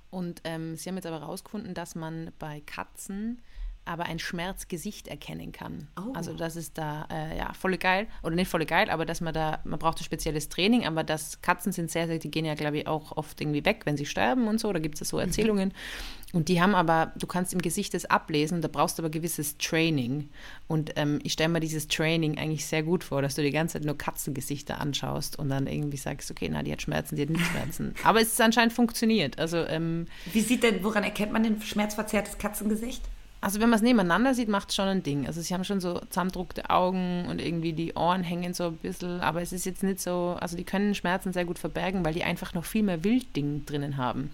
Und 0.09 0.41
ähm, 0.43 0.75
sie 0.75 0.89
haben 0.89 0.95
jetzt 0.95 1.05
aber 1.07 1.19
herausgefunden, 1.19 1.73
dass 1.73 1.95
man 1.95 2.31
bei 2.39 2.61
Katzen 2.61 3.41
aber 3.85 4.05
ein 4.05 4.19
Schmerzgesicht 4.19 5.07
erkennen 5.07 5.51
kann. 5.51 5.87
Oh. 5.97 6.13
Also 6.13 6.33
das 6.33 6.55
ist 6.55 6.77
da, 6.77 7.07
äh, 7.11 7.37
ja, 7.37 7.53
voll 7.53 7.77
geil. 7.77 8.07
Oder 8.23 8.35
nicht 8.35 8.49
voll 8.49 8.65
geil, 8.65 8.89
aber 8.89 9.05
dass 9.05 9.21
man 9.21 9.33
da, 9.33 9.59
man 9.63 9.79
braucht 9.79 9.99
ein 10.01 10.03
spezielles 10.03 10.49
Training, 10.49 10.85
aber 10.85 11.03
das 11.03 11.41
Katzen 11.41 11.71
sind 11.71 11.91
sehr, 11.91 12.07
sehr, 12.07 12.19
die 12.19 12.31
gehen 12.31 12.45
ja, 12.45 12.55
glaube 12.55 12.79
ich, 12.79 12.87
auch 12.87 13.15
oft 13.15 13.39
irgendwie 13.39 13.63
weg, 13.63 13.81
wenn 13.85 13.95
sie 13.95 14.05
sterben 14.05 14.47
und 14.47 14.59
so. 14.59 14.73
Da 14.73 14.79
gibt 14.79 14.99
es 14.99 15.07
so 15.07 15.17
mhm. 15.17 15.23
Erzählungen. 15.23 15.69
Mhm. 15.69 16.35
Und 16.35 16.49
die 16.49 16.61
haben 16.61 16.75
aber, 16.75 17.13
du 17.15 17.27
kannst 17.27 17.53
im 17.53 17.61
Gesicht 17.61 17.93
das 17.93 18.05
ablesen, 18.05 18.61
da 18.61 18.67
brauchst 18.67 18.97
du 18.97 19.03
aber 19.03 19.09
gewisses 19.09 19.57
Training. 19.57 20.29
Und 20.67 20.91
ähm, 20.97 21.19
ich 21.23 21.33
stelle 21.33 21.49
mir 21.49 21.61
dieses 21.61 21.87
Training 21.87 22.37
eigentlich 22.37 22.65
sehr 22.65 22.83
gut 22.83 23.05
vor, 23.05 23.21
dass 23.21 23.35
du 23.35 23.41
die 23.41 23.51
ganze 23.51 23.73
Zeit 23.73 23.85
nur 23.85 23.97
Katzengesichter 23.97 24.81
anschaust 24.81 25.39
und 25.39 25.49
dann 25.49 25.67
irgendwie 25.67 25.97
sagst, 25.97 26.29
okay, 26.31 26.49
na, 26.51 26.61
die 26.61 26.73
hat 26.73 26.81
Schmerzen, 26.81 27.15
die 27.15 27.21
hat 27.21 27.29
nicht 27.29 27.45
Schmerzen. 27.45 27.93
aber 28.03 28.19
es 28.19 28.29
ist 28.29 28.41
anscheinend 28.41 28.73
funktioniert. 28.73 29.39
Also, 29.39 29.57
ähm, 29.57 30.07
Wie 30.33 30.41
sieht 30.41 30.63
denn, 30.63 30.83
woran 30.83 31.03
erkennt 31.03 31.31
man 31.31 31.43
den 31.43 31.61
schmerzverzerrtes 31.61 32.37
Katzengesicht? 32.37 33.03
Also 33.45 33.59
wenn 33.59 33.69
man 33.69 33.77
es 33.77 33.83
nebeneinander 33.83 34.33
sieht, 34.33 34.49
macht 34.49 34.69
es 34.69 34.75
schon 34.75 34.87
ein 34.87 35.03
Ding. 35.03 35.27
Also 35.27 35.39
sie 35.39 35.53
haben 35.53 35.63
schon 35.63 35.79
so 35.79 35.99
zusammendruckte 36.09 36.71
Augen 36.71 37.27
und 37.29 37.39
irgendwie 37.39 37.73
die 37.73 37.93
Ohren 37.93 38.23
hängen 38.23 38.55
so 38.55 38.69
ein 38.69 38.77
bisschen, 38.77 39.21
aber 39.21 39.39
es 39.43 39.53
ist 39.53 39.67
jetzt 39.67 39.83
nicht 39.83 40.01
so, 40.01 40.35
also 40.39 40.57
die 40.57 40.63
können 40.63 40.95
Schmerzen 40.95 41.31
sehr 41.31 41.45
gut 41.45 41.59
verbergen, 41.59 42.03
weil 42.03 42.15
die 42.15 42.23
einfach 42.23 42.55
noch 42.55 42.65
viel 42.65 42.81
mehr 42.81 43.03
Wildding 43.03 43.63
drinnen 43.67 43.97
haben. 43.97 44.31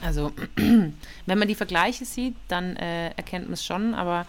Also 0.00 0.30
wenn 0.54 1.38
man 1.38 1.48
die 1.48 1.56
Vergleiche 1.56 2.04
sieht, 2.04 2.36
dann 2.46 2.76
äh, 2.76 3.08
erkennt 3.16 3.46
man 3.46 3.54
es 3.54 3.64
schon, 3.64 3.94
aber 3.94 4.28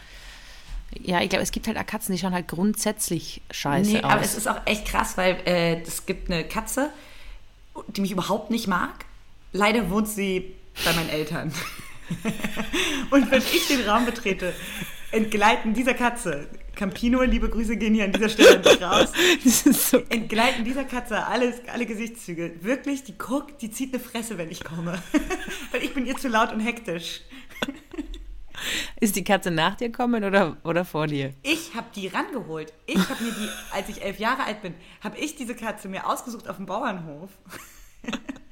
ja, 1.00 1.22
ich 1.22 1.30
glaube, 1.30 1.44
es 1.44 1.52
gibt 1.52 1.68
halt 1.68 1.78
auch 1.78 1.86
Katzen, 1.86 2.16
die 2.16 2.20
schauen 2.20 2.34
halt 2.34 2.48
grundsätzlich 2.48 3.44
scheiße 3.52 3.92
nee, 3.92 3.98
aus. 4.02 4.12
aber 4.12 4.22
es 4.22 4.36
ist 4.36 4.48
auch 4.48 4.62
echt 4.66 4.88
krass, 4.88 5.16
weil 5.18 5.38
äh, 5.46 5.80
es 5.82 6.08
gibt 6.08 6.32
eine 6.32 6.44
Katze, 6.44 6.90
die 7.86 8.02
mich 8.02 8.14
überhaupt 8.14 8.50
nicht 8.50 8.66
mag. 8.66 9.06
Leider 9.54 9.92
wohnt 9.92 10.08
sie 10.08 10.56
bei 10.84 10.94
meinen 10.94 11.10
Eltern. 11.10 11.54
Und 13.10 13.32
wenn 13.32 13.42
ich 13.42 13.68
den 13.68 13.88
Raum 13.88 14.06
betrete, 14.06 14.54
entgleiten 15.12 15.74
dieser 15.74 15.94
Katze, 15.94 16.48
Campino, 16.76 17.24
liebe 17.24 17.50
Grüße 17.50 17.76
gehen 17.78 17.96
hier 17.96 18.06
an 18.06 18.12
dieser 18.12 18.30
Stelle 18.30 18.62
raus, 18.82 19.12
so 19.90 19.98
entgleiten 20.10 20.64
dieser 20.64 20.84
Katze 20.84 21.26
alles, 21.26 21.56
alle 21.72 21.86
Gesichtszüge. 21.86 22.56
Wirklich, 22.62 23.04
die 23.04 23.18
guckt, 23.18 23.62
die 23.62 23.72
zieht 23.72 23.94
eine 23.94 24.04
Fresse, 24.04 24.38
wenn 24.38 24.52
ich 24.52 24.64
komme. 24.64 25.02
Weil 25.72 25.84
ich 25.84 25.94
bin 25.94 26.06
ihr 26.06 26.16
zu 26.16 26.28
laut 26.28 26.54
und 26.54 26.60
hektisch. 26.60 27.22
Ist 29.00 29.16
die 29.16 29.24
Katze 29.24 29.52
nach 29.52 29.76
dir 29.76 29.92
kommen 29.92 30.24
oder, 30.24 30.58
oder 30.64 30.86
vor 30.86 31.08
dir? 31.08 31.34
Ich 31.44 31.76
habe 31.76 31.88
die 31.96 32.08
rangeholt. 32.08 32.74
Ich 32.86 32.98
habe 32.98 33.24
mir 33.24 33.32
die, 33.32 33.50
als 33.72 33.90
ich 33.90 34.02
elf 34.02 34.20
Jahre 34.20 34.44
alt 34.44 34.62
bin, 34.62 34.74
habe 35.04 35.18
ich 35.18 35.36
diese 35.36 35.56
Katze 35.56 35.88
mir 35.88 36.08
ausgesucht 36.08 36.48
auf 36.48 36.58
dem 36.58 36.66
Bauernhof. 36.66 37.30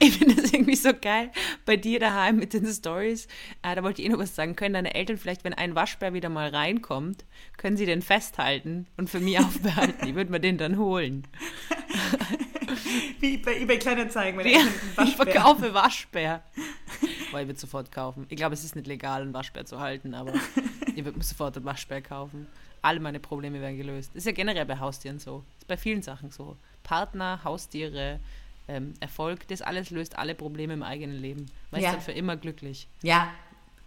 Ich 0.00 0.18
finde 0.18 0.34
das 0.34 0.52
irgendwie 0.52 0.74
so 0.74 0.90
geil 0.92 1.30
bei 1.64 1.76
dir 1.76 2.00
daheim 2.00 2.36
mit 2.36 2.52
den 2.52 2.66
Stories. 2.66 3.26
Äh, 3.62 3.76
da 3.76 3.82
wollte 3.82 4.02
ich 4.02 4.08
eh 4.08 4.10
noch 4.10 4.18
was 4.18 4.34
sagen. 4.34 4.56
Können 4.56 4.74
deine 4.74 4.94
Eltern 4.94 5.18
vielleicht, 5.18 5.44
wenn 5.44 5.54
ein 5.54 5.74
Waschbär 5.74 6.14
wieder 6.14 6.28
mal 6.28 6.48
reinkommt, 6.48 7.24
können 7.56 7.76
sie 7.76 7.86
den 7.86 8.02
festhalten 8.02 8.86
und 8.96 9.08
für 9.08 9.20
mich 9.20 9.38
aufbehalten? 9.40 10.08
Ich 10.08 10.14
würde 10.14 10.30
mir 10.30 10.40
den 10.40 10.58
dann 10.58 10.78
holen. 10.78 11.26
Wie 13.20 13.38
bei 13.38 13.60
eBay 13.60 13.78
Kleinanzeigen. 13.78 14.38
Wenn 14.38 14.48
ja, 14.48 14.60
ich 15.04 15.16
verkaufe 15.16 15.72
Waschbär. 15.74 16.42
Weil 17.30 17.42
ich 17.42 17.48
würde 17.48 17.60
sofort 17.60 17.92
kaufen. 17.92 18.26
Ich 18.28 18.36
glaube, 18.36 18.54
es 18.54 18.64
ist 18.64 18.76
nicht 18.76 18.86
legal, 18.86 19.22
einen 19.22 19.32
Waschbär 19.32 19.64
zu 19.64 19.80
halten, 19.80 20.14
aber 20.14 20.32
ich 20.94 21.04
würde 21.04 21.18
mir 21.18 21.24
sofort 21.24 21.56
einen 21.56 21.64
Waschbär 21.64 22.02
kaufen. 22.02 22.46
Alle 22.82 22.98
meine 22.98 23.20
Probleme 23.20 23.60
werden 23.60 23.76
gelöst. 23.76 24.10
Das 24.10 24.22
ist 24.22 24.26
ja 24.26 24.32
generell 24.32 24.66
bei 24.66 24.78
Haustieren 24.78 25.20
so. 25.20 25.44
Das 25.54 25.62
ist 25.62 25.68
bei 25.68 25.76
vielen 25.76 26.02
Sachen 26.02 26.30
so. 26.30 26.56
Partner, 26.82 27.40
Haustiere, 27.44 28.18
ähm, 28.68 28.94
Erfolg, 29.00 29.46
das 29.48 29.62
alles 29.62 29.90
löst 29.90 30.18
alle 30.18 30.34
Probleme 30.34 30.72
im 30.72 30.82
eigenen 30.82 31.16
Leben. 31.16 31.46
Man 31.70 31.80
ja. 31.80 31.88
ist 31.88 31.94
dann 31.94 32.02
für 32.02 32.12
immer 32.12 32.36
glücklich. 32.36 32.88
Ja, 33.02 33.32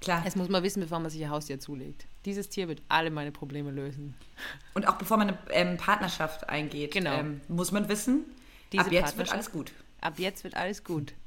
klar. 0.01 0.21
Das 0.23 0.35
muss 0.35 0.49
man 0.49 0.63
wissen, 0.63 0.81
bevor 0.81 0.99
man 0.99 1.09
sich 1.09 1.23
ein 1.23 1.29
Haustier 1.29 1.59
zulegt. 1.59 2.05
Dieses 2.25 2.49
Tier 2.49 2.67
wird 2.67 2.81
alle 2.89 3.11
meine 3.11 3.31
Probleme 3.31 3.71
lösen. 3.71 4.15
Und 4.73 4.87
auch 4.87 4.95
bevor 4.95 5.17
man 5.17 5.29
eine 5.29 5.37
ähm, 5.51 5.77
Partnerschaft 5.77 6.49
eingeht, 6.49 6.93
genau. 6.93 7.19
ähm, 7.19 7.41
muss 7.47 7.71
man 7.71 7.87
wissen, 7.89 8.25
Diese 8.71 8.85
ab 8.85 8.91
jetzt 8.91 9.17
wird 9.17 9.31
alles 9.31 9.51
gut. 9.51 9.71
Ab 10.01 10.15
jetzt 10.17 10.43
wird 10.43 10.55
alles 10.55 10.83
gut. 10.83 11.13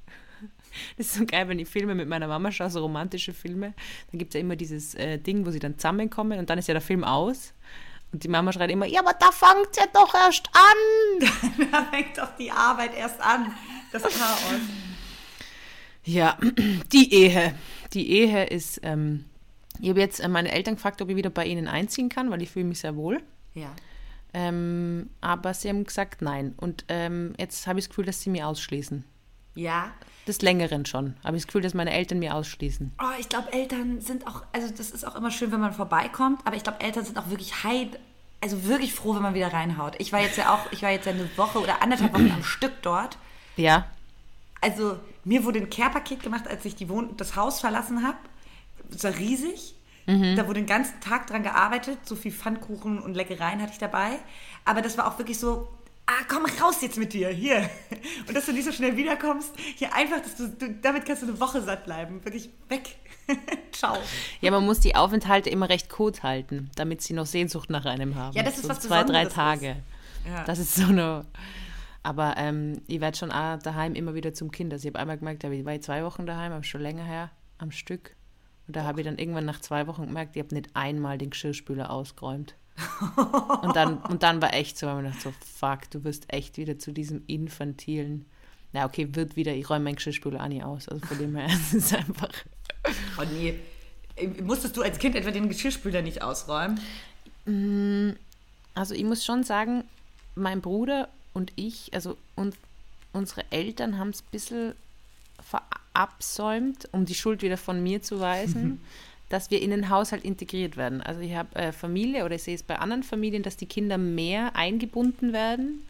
Das 0.99 1.07
ist 1.07 1.15
so 1.15 1.25
geil, 1.25 1.49
wenn 1.49 1.59
ich 1.59 1.67
Filme 1.67 1.95
mit 1.95 2.09
meiner 2.09 2.29
Mama 2.29 2.53
schaue, 2.53 2.69
so 2.69 2.81
romantische 2.81 3.33
Filme. 3.33 3.73
Dann 4.13 4.19
gibt 4.19 4.31
es 4.31 4.35
ja 4.35 4.41
immer 4.41 4.55
dieses 4.55 4.95
äh, 4.95 5.19
Ding, 5.19 5.47
wo 5.47 5.51
sie 5.51 5.59
dann 5.59 5.79
zusammenkommen 5.79 6.39
und 6.39 6.51
dann 6.51 6.59
ist 6.59 6.69
ja 6.69 6.75
der 6.75 6.83
Film 6.83 7.05
aus. 7.05 7.55
Und 8.13 8.25
die 8.25 8.29
Mama 8.29 8.53
schreit 8.53 8.71
immer, 8.71 8.87
ja, 8.87 9.01
aber 9.01 9.15
da 9.15 9.31
fängt 9.31 9.77
ja 9.77 9.85
doch 9.93 10.15
erst 10.15 10.49
an. 10.53 11.69
da 11.71 11.85
fängt 11.85 12.17
doch 12.17 12.35
die 12.37 12.51
Arbeit 12.51 12.97
erst 12.97 13.21
an. 13.21 13.55
Das 13.93 14.03
Chaos. 14.03 14.61
Ja, 16.05 16.39
die 16.93 17.13
Ehe. 17.13 17.55
Die 17.93 18.11
Ehe 18.11 18.47
ist, 18.47 18.81
ähm, 18.83 19.25
ich 19.81 19.91
habe 19.91 20.01
jetzt 20.01 20.21
äh, 20.21 20.29
meine 20.29 20.51
Eltern 20.51 20.77
gefragt, 20.77 21.03
ob 21.03 21.11
ich 21.11 21.17
wieder 21.17 21.31
bei 21.31 21.45
ihnen 21.45 21.69
einziehen 21.69 22.09
kann, 22.09 22.31
weil 22.31 22.43
ich 22.43 22.51
fühle 22.51 22.65
mich 22.65 22.81
sehr 22.81 22.97
wohl. 22.97 23.23
Ja. 23.55 23.71
Ähm, 24.35 25.11
aber 25.21 25.55
sie 25.55 25.69
haben 25.69 25.85
gesagt, 25.85 26.23
nein. 26.23 26.55
Und 26.57 26.85
ähm, 26.89 27.35
jetzt 27.39 27.67
habe 27.67 27.79
ich 27.79 27.87
das 27.87 27.91
Gefühl, 27.91 28.07
dass 28.07 28.23
sie 28.23 28.31
mich 28.31 28.43
ausschließen. 28.43 29.05
Ja. 29.59 29.91
Des 30.29 30.41
Längeren 30.41 30.87
schon. 30.87 31.17
Habe 31.25 31.37
ich 31.37 31.43
das 31.43 31.47
Gefühl, 31.49 31.63
dass 31.63 31.75
meine 31.75 31.93
Eltern 31.93 32.21
mir 32.21 32.35
ausschließen. 32.35 32.93
Oh, 33.01 33.19
ich 33.19 33.29
glaube, 33.29 33.53
Eltern 33.53 34.01
sind 34.01 34.27
auch, 34.29 34.45
also 34.53 34.73
das 34.73 34.91
ist 34.91 35.05
auch 35.05 35.17
immer 35.17 35.33
schön, 35.33 35.51
wenn 35.51 35.61
man 35.61 35.73
vorbeikommt, 35.73 36.41
aber 36.45 36.55
ich 36.55 36.63
glaube, 36.63 36.81
Eltern 36.81 37.05
sind 37.05 37.19
auch 37.19 37.29
wirklich 37.29 37.65
heid, 37.65 37.99
also 38.41 38.65
wirklich 38.65 38.95
froh, 38.95 39.17
wenn 39.17 39.23
man 39.23 39.35
wieder 39.35 39.53
reinhaut. 39.53 39.95
Ich 39.99 40.13
war 40.13 40.21
jetzt 40.21 40.37
ja 40.37 40.55
auch, 40.55 40.71
ich 40.71 40.83
war 40.83 40.91
jetzt 40.91 41.07
ja 41.07 41.13
eine 41.13 41.29
Woche 41.37 41.59
oder 41.59 41.83
anderthalb 41.83 42.13
Wochen 42.15 42.31
am 42.31 42.45
Stück 42.45 42.83
dort. 42.83 43.19
Ja. 43.57 43.87
Also 44.61 44.97
mir 45.25 45.45
wurde 45.45 45.59
ein 45.59 45.71
Care-Paket 45.71 46.23
gemacht, 46.23 46.47
als 46.47 46.65
ich 46.65 46.77
die 46.77 46.89
Wohn 46.89 47.17
das 47.17 47.35
Haus 47.35 47.59
verlassen 47.59 48.07
habe. 48.07 48.19
Es 48.95 49.03
war 49.03 49.17
riesig. 49.17 49.75
Mhm. 50.07 50.37
Da 50.37 50.47
wurde 50.47 50.61
den 50.61 50.67
ganzen 50.67 51.01
Tag 51.01 51.27
dran 51.27 51.43
gearbeitet. 51.43 51.99
So 52.05 52.15
viel 52.15 52.33
Pfannkuchen 52.33 53.01
und 53.01 53.15
Leckereien 53.15 53.61
hatte 53.61 53.73
ich 53.73 53.79
dabei. 53.79 54.19
Aber 54.65 54.83
das 54.83 54.97
war 54.97 55.09
auch 55.09 55.19
wirklich 55.19 55.39
so, 55.39 55.69
ah, 56.09 56.25
komm 56.27 56.47
raus 56.61 56.81
jetzt 56.81 56.97
mit 56.99 57.13
dir, 57.13 57.29
hier. 57.29 57.69
Und 58.27 58.35
dass 58.35 58.47
du 58.47 58.53
nicht 58.53 58.65
so 58.65 58.73
schnell 58.73 58.97
wiederkommst, 58.97 59.53
hier 59.77 59.95
einfach, 59.95 60.21
dass 60.21 60.37
du, 60.37 60.49
du 60.49 60.71
damit 60.83 61.05
kannst 61.05 61.23
du 61.23 61.27
eine 61.29 61.39
Woche 61.39 61.63
satt 61.63 61.85
bleiben, 61.85 62.25
wirklich 62.25 62.49
weg. 62.69 62.97
Ciao. 63.73 63.99
Ja, 64.41 64.51
man 64.51 64.65
muss 64.65 64.81
die 64.81 64.97
Aufenthalte 64.97 65.51
immer 65.51 65.69
recht 65.69 65.91
kurz 65.91 66.23
halten, 66.23 66.71
damit 66.77 67.03
sie 67.03 67.13
noch 67.13 67.27
Sehnsucht 67.27 67.69
nach 67.69 67.85
einem 67.85 68.15
haben. 68.15 68.35
Ja, 68.35 68.43
das 68.43 68.57
ist 68.57 68.63
so 68.63 68.69
was 68.71 68.81
zwei, 68.81 69.05
drei 69.05 69.27
Tage. 69.27 69.71
ist. 69.71 70.29
Ja. 70.29 70.45
Das 70.45 70.59
ist 70.59 70.75
so 70.75 70.87
eine. 70.87 71.27
Aber 72.03 72.35
ähm, 72.39 72.81
ich 72.87 73.01
werde 73.01 73.17
schon 73.17 73.31
auch 73.31 73.59
daheim 73.59 73.95
immer 73.95 74.15
wieder 74.15 74.33
zum 74.33 74.51
Kind. 74.51 74.73
Also 74.73 74.89
ich 74.89 74.95
habe 74.95 75.01
einmal 75.01 75.19
gemerkt, 75.19 75.45
ich 75.45 75.65
war 75.65 75.81
zwei 75.81 76.05
Wochen 76.05 76.27
daheim, 76.27 76.53
aber 76.53 76.65
schon 76.65 76.81
länger 76.81 77.05
her 77.05 77.31
am 77.59 77.71
Stück. 77.71 78.15
Und 78.67 78.77
da 78.77 78.85
habe 78.85 79.01
ich 79.01 79.07
dann 79.07 79.19
irgendwann 79.19 79.45
nach 79.45 79.61
zwei 79.61 79.87
Wochen 79.87 80.07
gemerkt, 80.07 80.37
ich 80.37 80.43
habe 80.43 80.55
nicht 80.55 80.71
einmal 80.75 81.19
den 81.19 81.31
Geschirrspüler 81.31 81.91
ausgeräumt. 81.91 82.55
Und, 83.63 83.77
dann, 83.77 83.99
und 83.99 84.23
dann 84.23 84.41
war 84.41 84.55
echt 84.55 84.79
so, 84.79 84.87
weil 84.87 85.07
ich 85.07 85.13
dachte 85.13 85.31
so, 85.31 85.35
fuck, 85.59 85.91
du 85.91 86.05
wirst 86.05 86.33
echt 86.33 86.57
wieder 86.57 86.79
zu 86.79 86.93
diesem 86.93 87.23
infantilen. 87.27 88.27
Na 88.73 88.85
okay, 88.85 89.09
wird 89.13 89.37
wieder, 89.37 89.55
ich 89.55 89.69
räume 89.69 89.85
meinen 89.85 89.97
Geschirrspüler 89.97 90.43
auch 90.43 90.49
nie 90.49 90.63
aus. 90.63 90.89
Also 90.89 91.05
von 91.07 91.19
dem 91.19 91.37
her 91.37 91.49
es 91.53 91.75
ist 91.75 91.95
einfach. 91.95 92.31
Oh 93.19 93.25
nee. 93.33 93.59
Musstest 94.43 94.77
du 94.77 94.83
als 94.83 94.99
Kind 94.99 95.15
etwa 95.15 95.31
den 95.31 95.49
Geschirrspüler 95.49 96.03
nicht 96.03 96.23
ausräumen? 96.23 96.81
Also 98.75 98.95
ich 98.95 99.05
muss 99.05 99.25
schon 99.25 99.45
sagen, 99.45 99.85
mein 100.35 100.61
Bruder 100.61 101.09
und 101.35 101.53
ich, 101.57 101.95
also 101.95 102.17
und 102.35 102.57
unsere 103.13 103.45
Eltern 103.51 103.99
haben 103.99 104.11
es 104.11 104.23
ein 104.23 104.29
bisschen 104.31 104.75
verabsäumt, 105.41 106.89
um 106.93 107.05
die 107.05 107.15
Schuld 107.15 107.43
wieder 107.43 107.57
von 107.57 107.83
mir 107.83 108.03
zu 108.03 108.21
weisen, 108.21 108.81
dass 109.29 109.51
wir 109.51 109.61
in 109.61 109.71
den 109.71 109.91
Haushalt 109.91 110.25
integriert 110.25 110.77
werden. 110.77 111.03
Also 111.03 111.21
ich 111.21 111.35
habe 111.35 111.55
äh, 111.57 111.73
Familie 111.73 112.25
oder 112.25 112.37
ich 112.37 112.43
sehe 112.43 112.55
es 112.55 112.63
bei 112.63 112.79
anderen 112.79 113.03
Familien, 113.03 113.43
dass 113.43 113.57
die 113.57 113.67
Kinder 113.67 113.99
mehr 113.99 114.57
eingebunden 114.57 115.33
werden. 115.33 115.85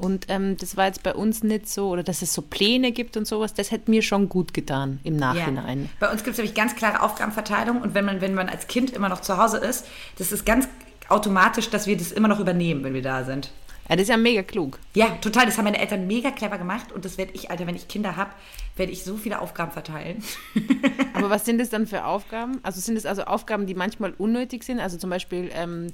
Und 0.00 0.26
ähm, 0.28 0.56
das 0.56 0.76
war 0.78 0.86
jetzt 0.86 1.02
bei 1.02 1.14
uns 1.14 1.42
nicht 1.42 1.68
so, 1.68 1.88
oder 1.88 2.02
dass 2.02 2.22
es 2.22 2.32
so 2.32 2.40
Pläne 2.40 2.90
gibt 2.90 3.18
und 3.18 3.26
sowas, 3.26 3.52
das 3.52 3.70
hätte 3.70 3.90
mir 3.90 4.00
schon 4.00 4.30
gut 4.30 4.54
getan 4.54 4.98
im 5.04 5.16
Nachhinein. 5.16 5.82
Ja. 5.82 5.88
Bei 6.00 6.10
uns 6.10 6.24
gibt 6.24 6.32
es 6.32 6.38
nämlich 6.38 6.54
ganz 6.54 6.74
klare 6.74 7.02
Aufgabenverteilung 7.02 7.82
und 7.82 7.94
wenn 7.94 8.06
man, 8.06 8.22
wenn 8.22 8.34
man 8.34 8.48
als 8.48 8.66
Kind 8.66 8.90
immer 8.90 9.10
noch 9.10 9.20
zu 9.20 9.36
Hause 9.36 9.58
ist, 9.58 9.86
das 10.16 10.32
ist 10.32 10.46
ganz 10.46 10.68
automatisch, 11.10 11.68
dass 11.68 11.86
wir 11.86 11.98
das 11.98 12.12
immer 12.12 12.28
noch 12.28 12.40
übernehmen, 12.40 12.82
wenn 12.82 12.94
wir 12.94 13.02
da 13.02 13.24
sind. 13.24 13.50
Ja, 13.90 13.96
das 13.96 14.04
ist 14.04 14.10
ja 14.10 14.16
mega 14.16 14.44
klug. 14.44 14.78
Ja, 14.94 15.08
total. 15.20 15.46
Das 15.46 15.58
haben 15.58 15.64
meine 15.64 15.80
Eltern 15.80 16.06
mega 16.06 16.30
clever 16.30 16.58
gemacht 16.58 16.92
und 16.92 17.04
das 17.04 17.18
werde 17.18 17.32
ich, 17.34 17.50
Alter, 17.50 17.66
wenn 17.66 17.74
ich 17.74 17.88
Kinder 17.88 18.14
habe, 18.14 18.30
werde 18.76 18.92
ich 18.92 19.02
so 19.02 19.16
viele 19.16 19.40
Aufgaben 19.40 19.72
verteilen. 19.72 20.22
Aber 21.12 21.28
was 21.28 21.44
sind 21.44 21.58
das 21.58 21.70
dann 21.70 21.88
für 21.88 22.04
Aufgaben? 22.04 22.60
Also 22.62 22.80
sind 22.80 22.96
es 22.96 23.04
also 23.04 23.24
Aufgaben, 23.24 23.66
die 23.66 23.74
manchmal 23.74 24.12
unnötig 24.16 24.62
sind? 24.62 24.78
Also 24.78 24.96
zum 24.96 25.10
Beispiel, 25.10 25.50
ähm, 25.52 25.88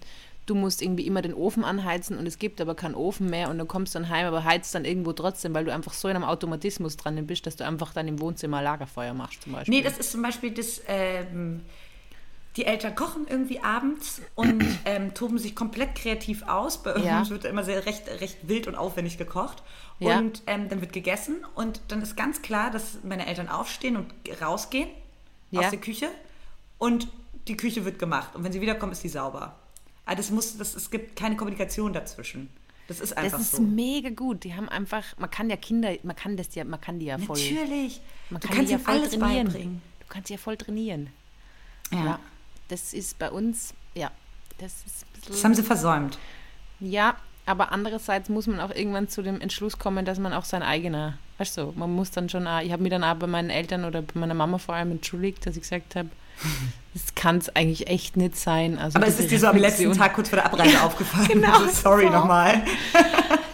du 0.45 0.55
musst 0.55 0.83
irgendwie 0.83 1.07
immer 1.07 1.23
den 1.23 1.33
Ofen 1.33 1.65
anheizen 1.65 2.19
und 2.19 2.27
es 2.27 2.39
gibt 2.39 2.61
aber 2.61 2.75
keinen 2.75 2.95
Ofen 2.95 3.31
mehr 3.31 3.49
und 3.49 3.57
du 3.57 3.65
kommst 3.65 3.95
dann 3.95 4.11
heim, 4.11 4.27
aber 4.27 4.45
heizt 4.45 4.75
dann 4.75 4.85
irgendwo 4.85 5.15
trotzdem, 5.15 5.55
weil 5.55 5.65
du 5.65 5.73
einfach 5.73 5.95
so 5.95 6.09
in 6.09 6.17
einem 6.17 6.25
Automatismus 6.27 6.99
dran 6.99 7.27
bist, 7.27 7.47
dass 7.47 7.57
du 7.57 7.65
einfach 7.65 7.95
dann 7.95 8.07
im 8.09 8.21
Wohnzimmer 8.21 8.61
Lagerfeuer 8.61 9.15
machst 9.15 9.43
zum 9.43 9.53
Beispiel. 9.53 9.75
Nee, 9.75 9.83
das 9.83 9.97
ist 9.97 10.13
zum 10.13 10.21
Beispiel 10.21 10.51
das, 10.51 10.83
ähm, 10.87 11.63
die 12.57 12.65
Eltern 12.65 12.95
kochen 12.95 13.27
irgendwie 13.29 13.61
abends 13.61 14.23
und 14.35 14.65
ähm, 14.85 15.13
toben 15.15 15.39
sich 15.39 15.55
komplett 15.55 15.95
kreativ 15.95 16.43
aus. 16.49 16.83
Bei 16.83 16.97
Ja. 16.97 17.19
uns 17.21 17.31
wird 17.31 17.45
immer 17.45 17.65
sehr 17.65 17.85
recht, 17.87 18.09
recht 18.21 18.49
wild 18.49 18.67
und 18.67 18.75
aufwendig 18.75 19.19
gekocht. 19.19 19.63
Ja. 19.99 20.19
Und 20.19 20.43
ähm, 20.47 20.69
dann 20.69 20.81
wird 20.81 20.93
gegessen 20.93 21.37
und 21.55 21.81
dann 21.89 22.03
ist 22.03 22.17
ganz 22.17 22.43
klar, 22.43 22.71
dass 22.71 22.99
meine 23.03 23.27
Eltern 23.27 23.49
aufstehen 23.49 23.97
und 23.97 24.13
rausgehen 24.41 24.89
Ja. 25.51 25.61
aus 25.63 25.71
der 25.71 25.81
Küche 25.81 26.09
und 26.79 27.09
die 27.49 27.57
Küche 27.57 27.85
wird 27.85 27.99
gemacht. 27.99 28.35
Und 28.35 28.43
wenn 28.45 28.53
sie 28.53 28.61
wiederkommen, 28.61 28.93
ist 28.93 29.03
sie 29.03 29.09
sauber. 29.09 29.55
Aber 30.05 30.17
das 30.17 30.31
muss, 30.31 30.57
das, 30.59 30.75
es 30.75 30.91
gibt 30.91 31.17
keine 31.17 31.37
Kommunikation 31.37 31.93
dazwischen. 31.93 32.49
Das 32.89 33.01
ist 33.01 33.11
Das 33.13 33.19
einfach 33.19 33.41
ist 33.41 33.53
so. 33.53 33.63
mega 33.63 34.11
gut. 34.11 34.45
Die 34.45 34.55
haben 34.55 34.69
einfach, 34.69 35.05
man 35.19 35.31
kann 35.31 35.51
ja 35.51 35.57
Kinder, 35.57 35.93
man 36.05 36.15
kann 36.15 36.37
das 36.37 36.55
ja, 36.55 36.65
man 36.65 36.81
kann 36.81 36.99
die 37.01 37.07
ja 37.07 37.19
voll. 37.19 37.37
Natürlich. 37.39 38.01
Man 38.31 38.41
du 38.41 38.47
kann 38.49 38.57
kannst 38.59 38.71
die 38.71 38.75
ja 38.75 38.79
voll 38.79 38.95
alles 38.95 39.11
trainieren. 39.11 39.47
beibringen. 39.49 39.83
Du 40.01 40.07
kannst 40.09 40.31
ja 40.31 40.37
voll 40.37 40.57
trainieren. 40.57 41.09
Ja. 41.93 42.19
Das 42.69 42.93
ist 42.93 43.19
bei 43.19 43.31
uns, 43.31 43.75
ja, 43.95 44.11
das 44.59 44.73
ist 44.87 45.07
Das 45.29 45.45
haben 45.45 45.55
sie 45.55 45.63
versäumt. 45.63 46.19
Ja, 46.81 47.17
aber 47.47 47.71
andererseits 47.73 48.29
muss 48.29 48.47
man 48.47 48.61
auch 48.61 48.71
irgendwann 48.75 49.09
zu 49.09 49.23
dem 49.23 49.41
Entschluss 49.41 49.79
kommen, 49.79 50.05
dass 50.05 50.19
man 50.19 50.33
auch 50.33 50.45
sein 50.45 50.63
eigener, 50.63 51.17
weißt 51.39 51.57
du, 51.59 51.73
man 51.77 51.93
muss 51.95 52.11
dann 52.11 52.29
schon, 52.29 52.47
auch, 52.47 52.61
ich 52.61 52.73
habe 52.73 52.83
mich 52.83 52.91
dann 52.91 53.05
auch 53.05 53.15
bei 53.15 53.27
meinen 53.29 53.51
Eltern 53.51 53.85
oder 53.85 54.03
bei 54.03 54.19
meiner 54.19 54.35
Mama 54.35 54.59
vor 54.59 54.75
allem 54.75 54.91
entschuldigt, 54.91 55.47
dass 55.47 55.55
ich 55.57 55.63
gesagt 55.63 55.95
habe, 55.95 56.09
das 56.93 57.15
kann 57.15 57.39
es 57.39 57.49
eigentlich 57.55 57.87
echt 57.87 58.17
nicht 58.17 58.37
sein. 58.37 58.79
Also 58.79 58.99
Aber 58.99 59.07
es 59.07 59.21
ist 59.21 59.31
dir 59.31 59.39
so 59.39 59.47
am 59.47 59.57
letzten 59.57 59.93
Tag 59.93 60.15
kurz 60.15 60.29
vor 60.29 60.37
der 60.37 60.47
Abreise 60.47 60.83
aufgefallen. 60.83 61.29
genau, 61.29 61.61
Also, 61.61 61.69
sorry 61.71 62.07
so. 62.07 62.11
nochmal. 62.13 62.63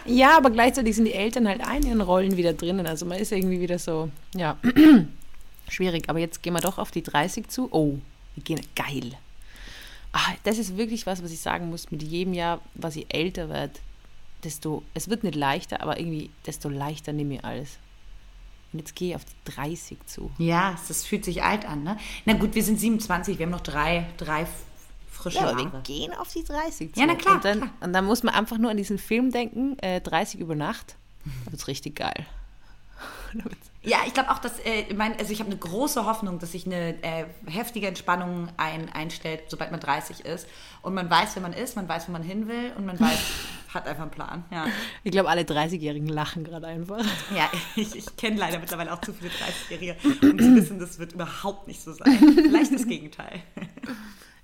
Ja, 0.07 0.37
aber 0.37 0.51
gleichzeitig 0.51 0.97
sind 0.97 1.05
die 1.05 1.15
Eltern 1.15 1.47
halt 1.47 1.61
in 1.77 1.87
ihren 1.87 2.01
Rollen 2.01 2.37
wieder 2.37 2.55
drinnen. 2.55 2.87
Also 2.87 3.07
man 3.07 3.19
ist 3.19 3.31
irgendwie 3.31 3.61
wieder 3.61 3.79
so, 3.79 4.11
ja, 4.35 4.57
schwierig. 5.69 6.09
Aber 6.09 6.19
jetzt 6.19 6.43
gehen 6.43 6.55
wir 6.55 6.61
doch 6.61 6.79
auf 6.79 6.91
die 6.91 7.03
30 7.03 7.49
zu. 7.49 7.69
Oh, 7.71 7.99
wir 8.35 8.43
gehen, 8.43 8.61
geil. 8.75 9.13
Ah, 10.13 10.33
das 10.45 10.59
ist 10.59 10.77
wirklich 10.77 11.07
was, 11.07 11.23
was 11.23 11.33
ich 11.33 11.41
sagen 11.41 11.71
muss. 11.71 11.91
Mit 11.91 12.03
jedem 12.03 12.35
Jahr, 12.35 12.61
was 12.75 12.97
ich 12.97 13.07
älter 13.13 13.49
werde, 13.49 13.75
desto, 14.45 14.83
es 14.95 15.09
wird 15.09 15.25
nicht 15.25 15.35
leichter, 15.35 15.81
aber 15.81 15.99
irgendwie, 15.99 16.31
desto 16.47 16.69
leichter 16.69 17.13
nehme 17.13 17.37
ich 17.37 17.45
alles. 17.45 17.79
Und 18.73 18.81
jetzt 18.81 18.95
gehe 18.95 19.11
ich 19.11 19.17
auf 19.17 19.25
die 19.25 19.53
30 19.53 19.99
zu. 20.07 20.31
Ja, 20.39 20.79
das 20.89 21.05
fühlt 21.05 21.25
sich 21.25 21.43
alt 21.43 21.67
an, 21.67 21.83
ne? 21.83 21.99
Na 22.25 22.33
gut, 22.35 22.55
wir 22.55 22.63
sind 22.63 22.81
27, 22.81 23.39
wir 23.39 23.47
haben 23.47 23.51
noch 23.51 23.61
drei, 23.61 24.07
drei 24.17 24.47
frische 25.11 25.39
Ja, 25.39 25.51
aber 25.51 25.73
wir 25.73 25.81
gehen 25.83 26.15
auf 26.15 26.33
die 26.33 26.43
30 26.43 26.95
zu. 26.95 27.01
Ja, 27.01 27.07
na 27.07 27.15
klar, 27.15 27.37
Und 27.37 27.45
dann, 27.45 27.59
klar. 27.59 27.73
Und 27.81 27.93
dann 27.93 28.05
muss 28.07 28.23
man 28.23 28.35
einfach 28.35 28.59
nur 28.59 28.71
an 28.71 28.77
diesen 28.77 28.99
Film 28.99 29.31
denken, 29.31 29.79
äh, 29.81 30.01
30 30.01 30.41
über 30.41 30.55
Nacht. 30.55 30.97
Da 31.25 31.53
wird 31.53 31.61
es 31.61 31.69
richtig 31.69 31.97
geil. 31.97 32.27
Ja, 33.85 33.99
ich 34.07 34.15
glaube 34.15 34.31
auch, 34.31 34.39
dass, 34.39 34.61
äh, 34.61 34.83
ich 34.89 34.97
mein, 34.97 35.19
also 35.19 35.33
ich 35.33 35.41
habe 35.41 35.51
eine 35.51 35.59
große 35.59 36.07
Hoffnung, 36.07 36.39
dass 36.39 36.53
sich 36.53 36.67
eine 36.67 37.03
äh, 37.03 37.25
heftige 37.47 37.89
Entspannung 37.89 38.49
ein, 38.57 38.89
einstellt, 38.93 39.43
sobald 39.49 39.73
man 39.73 39.81
30 39.81 40.21
ist. 40.25 40.47
Und 40.83 40.95
man 40.95 41.11
weiß, 41.11 41.35
wer 41.35 41.43
man 41.43 41.53
ist, 41.53 41.75
man 41.75 41.89
weiß, 41.89 42.09
wo 42.09 42.13
man 42.13 42.23
hin 42.23 42.47
will 42.47 42.73
und 42.77 42.87
man 42.87 42.99
weiß, 43.01 43.19
hat 43.75 43.89
einfach 43.89 44.03
einen 44.03 44.11
Plan. 44.13 44.45
Ja, 44.53 44.67
Ich 45.03 45.11
glaube, 45.11 45.29
alle 45.29 45.43
30-Jährigen 45.43 46.09
lachen 46.09 46.45
gerade 46.45 46.69
einfach. 46.69 47.05
ja 47.35 47.51
ich, 47.77 47.97
ich 47.97 48.17
kenne 48.17 48.37
leider 48.37 48.61
mittlerweile 48.61 48.93
auch 48.93 49.01
zu 49.01 49.13
viele 49.13 49.31
30-Jährige, 49.31 49.97
um 50.23 50.39
zu 50.39 50.55
wissen, 50.55 50.79
das 50.79 50.99
wird 51.01 51.15
überhaupt 51.15 51.67
nicht 51.67 51.83
so 51.83 51.93
sein. 51.93 52.19
Vielleicht 52.35 52.73
das 52.73 52.87
Gegenteil. 52.87 53.41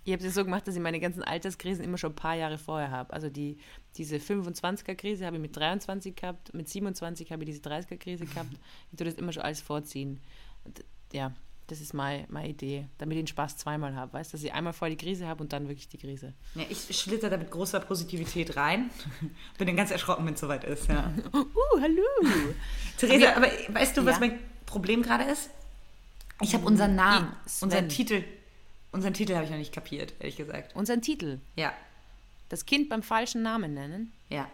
Ich 0.08 0.14
habe 0.14 0.26
es 0.26 0.32
so 0.34 0.42
gemacht, 0.42 0.66
dass 0.66 0.74
ich 0.74 0.80
meine 0.80 1.00
ganzen 1.00 1.22
Alterskrisen 1.22 1.84
immer 1.84 1.98
schon 1.98 2.12
ein 2.12 2.16
paar 2.16 2.34
Jahre 2.34 2.56
vorher 2.56 2.90
habe. 2.90 3.12
Also 3.12 3.28
die, 3.28 3.58
diese 3.98 4.16
25er-Krise 4.16 5.26
habe 5.26 5.36
ich 5.36 5.42
mit 5.42 5.54
23 5.54 6.16
gehabt, 6.16 6.54
mit 6.54 6.66
27 6.66 7.30
habe 7.30 7.44
ich 7.44 7.50
diese 7.50 7.60
30er-Krise 7.60 8.24
gehabt. 8.24 8.48
Ich 8.90 8.96
tue 8.96 9.04
das 9.06 9.16
immer 9.16 9.34
schon 9.34 9.42
alles 9.42 9.60
vorziehen. 9.60 10.18
Und, 10.64 10.82
ja, 11.12 11.32
das 11.66 11.82
ist 11.82 11.92
meine, 11.92 12.24
meine 12.30 12.48
Idee, 12.48 12.88
damit 12.96 13.18
ich 13.18 13.24
den 13.24 13.26
Spaß 13.26 13.58
zweimal 13.58 13.94
habe. 13.96 14.14
Weißt 14.14 14.32
du, 14.32 14.38
dass 14.38 14.44
ich 14.44 14.54
einmal 14.54 14.72
vorher 14.72 14.96
die 14.96 15.04
Krise 15.04 15.26
habe 15.26 15.42
und 15.42 15.52
dann 15.52 15.68
wirklich 15.68 15.88
die 15.88 15.98
Krise. 15.98 16.32
Ja, 16.54 16.62
ich 16.70 16.78
schlitter 16.98 17.28
da 17.28 17.36
mit 17.36 17.50
großer 17.50 17.80
Positivität 17.80 18.56
rein. 18.56 18.88
Bin 19.58 19.66
dann 19.66 19.76
ganz 19.76 19.90
erschrocken, 19.90 20.24
wenn 20.24 20.32
es 20.32 20.40
soweit 20.40 20.64
ist. 20.64 20.88
Ja. 20.88 21.12
Uh, 21.34 21.80
hallo! 21.82 22.32
Theresa, 22.96 23.34
aber 23.36 23.48
weißt 23.68 23.94
du, 23.98 24.06
was 24.06 24.14
Ja. 24.14 24.20
mein 24.20 24.38
Problem 24.64 25.02
gerade 25.02 25.24
ist? 25.24 25.50
Ich 26.40 26.54
habe 26.54 26.64
unseren 26.64 26.94
Namen, 26.94 27.30
unseren 27.60 27.90
Titel, 27.90 28.24
unseren 28.92 29.14
Titel 29.14 29.34
habe 29.34 29.44
ich 29.44 29.50
noch 29.50 29.58
nicht 29.58 29.72
kapiert, 29.74 30.14
ehrlich 30.18 30.36
gesagt. 30.36 30.74
Unseren 30.74 31.02
Titel. 31.02 31.38
Ja, 31.56 31.72
Das 32.48 32.64
Kind 32.66 32.88
beim 32.88 33.02
falschen 33.02 33.42
Namen 33.42 33.74
nennen. 33.74 34.12
ja. 34.28 34.48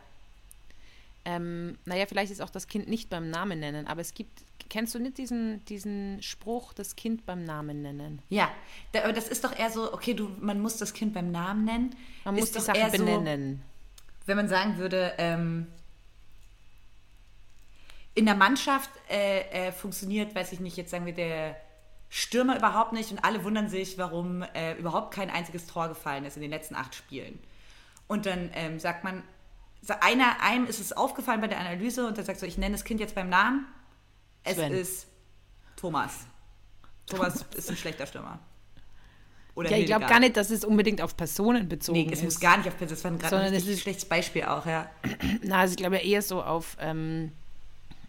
Ähm, 1.26 1.78
naja, 1.86 2.04
vielleicht 2.06 2.30
ist 2.30 2.42
auch 2.42 2.50
das 2.50 2.68
Kind 2.68 2.86
nicht 2.86 3.08
beim 3.08 3.30
Namen 3.30 3.58
nennen, 3.58 3.86
aber 3.86 4.02
es 4.02 4.12
gibt, 4.12 4.44
kennst 4.68 4.94
du 4.94 4.98
nicht 4.98 5.16
diesen, 5.16 5.64
diesen 5.64 6.20
Spruch, 6.22 6.74
das 6.74 6.96
Kind 6.96 7.24
beim 7.24 7.44
Namen 7.44 7.80
nennen? 7.80 8.20
Ja, 8.28 8.50
da, 8.92 9.04
aber 9.04 9.14
das 9.14 9.28
ist 9.28 9.42
doch 9.42 9.58
eher 9.58 9.70
so, 9.70 9.90
okay, 9.94 10.12
du, 10.12 10.28
man 10.40 10.60
muss 10.60 10.76
das 10.76 10.92
Kind 10.92 11.14
beim 11.14 11.30
Namen 11.30 11.64
nennen. 11.64 11.96
Man 12.26 12.34
muss 12.34 12.52
die 12.52 12.60
Sache 12.60 12.90
benennen. 12.90 13.62
So, 14.20 14.26
wenn 14.26 14.36
man 14.36 14.48
sagen 14.50 14.76
würde, 14.76 15.14
ähm, 15.16 15.66
in 18.14 18.26
der 18.26 18.34
Mannschaft 18.36 18.90
äh, 19.08 19.68
äh, 19.68 19.72
funktioniert, 19.72 20.34
weiß 20.34 20.52
ich 20.52 20.60
nicht, 20.60 20.76
jetzt 20.76 20.90
sagen 20.90 21.06
wir 21.06 21.14
der 21.14 21.56
Stürmer 22.16 22.56
überhaupt 22.56 22.92
nicht 22.92 23.10
und 23.10 23.24
alle 23.24 23.42
wundern 23.42 23.68
sich, 23.68 23.98
warum 23.98 24.42
äh, 24.54 24.74
überhaupt 24.74 25.12
kein 25.12 25.30
einziges 25.30 25.66
Tor 25.66 25.88
gefallen 25.88 26.24
ist 26.24 26.36
in 26.36 26.42
den 26.42 26.50
letzten 26.52 26.76
acht 26.76 26.94
Spielen. 26.94 27.40
Und 28.06 28.24
dann 28.26 28.50
ähm, 28.54 28.78
sagt 28.78 29.02
man, 29.02 29.24
einer, 30.00 30.40
einem 30.40 30.66
ist 30.68 30.78
es 30.78 30.92
aufgefallen 30.92 31.40
bei 31.40 31.48
der 31.48 31.58
Analyse 31.58 32.06
und 32.06 32.16
der 32.16 32.22
sagt 32.24 32.38
so, 32.38 32.46
ich 32.46 32.56
nenne 32.56 32.76
das 32.76 32.84
Kind 32.84 33.00
jetzt 33.00 33.16
beim 33.16 33.28
Namen. 33.30 33.66
Es 34.44 34.54
Sven. 34.54 34.72
ist 34.72 35.08
Thomas. 35.74 36.20
Thomas 37.06 37.44
ist 37.56 37.68
ein 37.68 37.76
schlechter 37.76 38.06
Stürmer. 38.06 38.38
Oder 39.56 39.70
Ja, 39.72 39.76
ich 39.78 39.86
glaube 39.86 40.06
gar 40.06 40.20
nicht, 40.20 40.36
dass 40.36 40.50
es 40.50 40.64
unbedingt 40.64 41.02
auf 41.02 41.16
Personen 41.16 41.68
bezogen 41.68 41.98
Nee, 41.98 42.08
es 42.12 42.20
ist. 42.20 42.24
muss 42.24 42.40
gar 42.40 42.58
nicht 42.58 42.68
auf 42.68 42.74
das 42.78 43.02
war 43.02 43.10
gerade 43.10 43.28
Sondern 43.28 43.48
ein 43.48 43.54
es 43.54 43.62
richtig 43.62 43.74
ist- 43.74 43.80
schlechtes 43.82 44.04
Beispiel 44.04 44.44
auch, 44.44 44.66
ja. 44.66 44.88
Na, 45.42 45.58
also 45.58 45.72
ich 45.72 45.78
glaube 45.78 45.96
eher 45.96 46.22
so 46.22 46.42
auf, 46.44 46.76
ähm, 46.78 47.32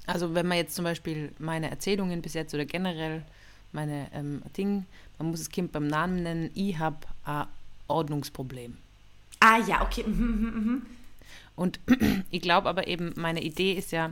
also 0.06 0.36
wenn 0.36 0.46
man 0.48 0.58
jetzt 0.58 0.76
zum 0.76 0.86
Beispiel 0.86 1.34
meine 1.40 1.72
Erzählungen 1.72 2.22
bis 2.22 2.36
jetzt 2.36 2.54
oder 2.54 2.66
generell 2.66 3.24
meine 3.76 4.08
ähm, 4.14 4.42
Ding, 4.58 4.86
man 5.20 5.30
muss 5.30 5.40
das 5.40 5.50
Kind 5.50 5.72
beim 5.72 5.88
Namen 5.88 6.24
nennen, 6.24 6.50
ich 6.56 6.80
habe 6.80 6.98
ein 7.26 7.46
Ordnungsproblem. 7.88 8.78
Ah 9.40 9.60
ja, 9.60 9.84
okay. 9.84 10.04
Mhm, 10.06 10.26
mhm, 10.26 10.66
mhm. 10.66 10.82
Und 11.56 11.80
ich 12.32 12.42
glaube 12.42 12.68
aber 12.68 12.88
eben, 12.88 13.14
meine 13.16 13.44
Idee 13.44 13.74
ist 13.74 13.92
ja, 13.92 14.10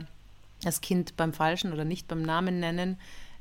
das 0.62 0.80
Kind 0.80 1.16
beim 1.16 1.32
Falschen 1.32 1.72
oder 1.72 1.84
nicht 1.84 2.08
beim 2.08 2.22
Namen 2.22 2.60
nennen, 2.60 2.98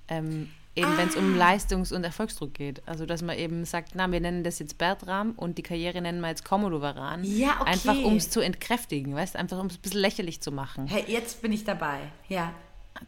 ähm, 0.08 0.50
eben 0.76 0.92
ah. 0.92 0.98
wenn 0.98 1.08
es 1.08 1.16
um 1.16 1.38
Leistungs- 1.38 1.92
und 1.92 2.04
Erfolgsdruck 2.04 2.54
geht. 2.54 2.82
Also, 2.86 3.06
dass 3.06 3.22
man 3.22 3.38
eben 3.38 3.66
sagt, 3.66 3.92
na, 3.96 4.12
wir 4.12 4.20
nennen 4.20 4.44
das 4.44 4.60
jetzt 4.60 4.78
Bertram 4.78 5.32
und 5.32 5.58
die 5.58 5.64
Karriere 5.64 6.02
nennen 6.02 6.20
wir 6.22 6.30
jetzt 6.30 6.44
Komodowaran. 6.44 7.24
Ja, 7.24 7.62
okay. 7.62 7.72
Einfach, 7.72 7.98
um 8.04 8.16
es 8.16 8.30
zu 8.30 8.42
entkräftigen, 8.42 9.16
weißt 9.16 9.36
einfach, 9.36 9.60
um 9.60 9.68
es 9.68 9.76
ein 9.76 9.82
bisschen 9.82 10.02
lächerlich 10.02 10.42
zu 10.42 10.52
machen. 10.52 10.88
Hey, 10.88 11.06
jetzt 11.08 11.42
bin 11.42 11.52
ich 11.52 11.64
dabei, 11.64 12.00
ja. 12.28 12.54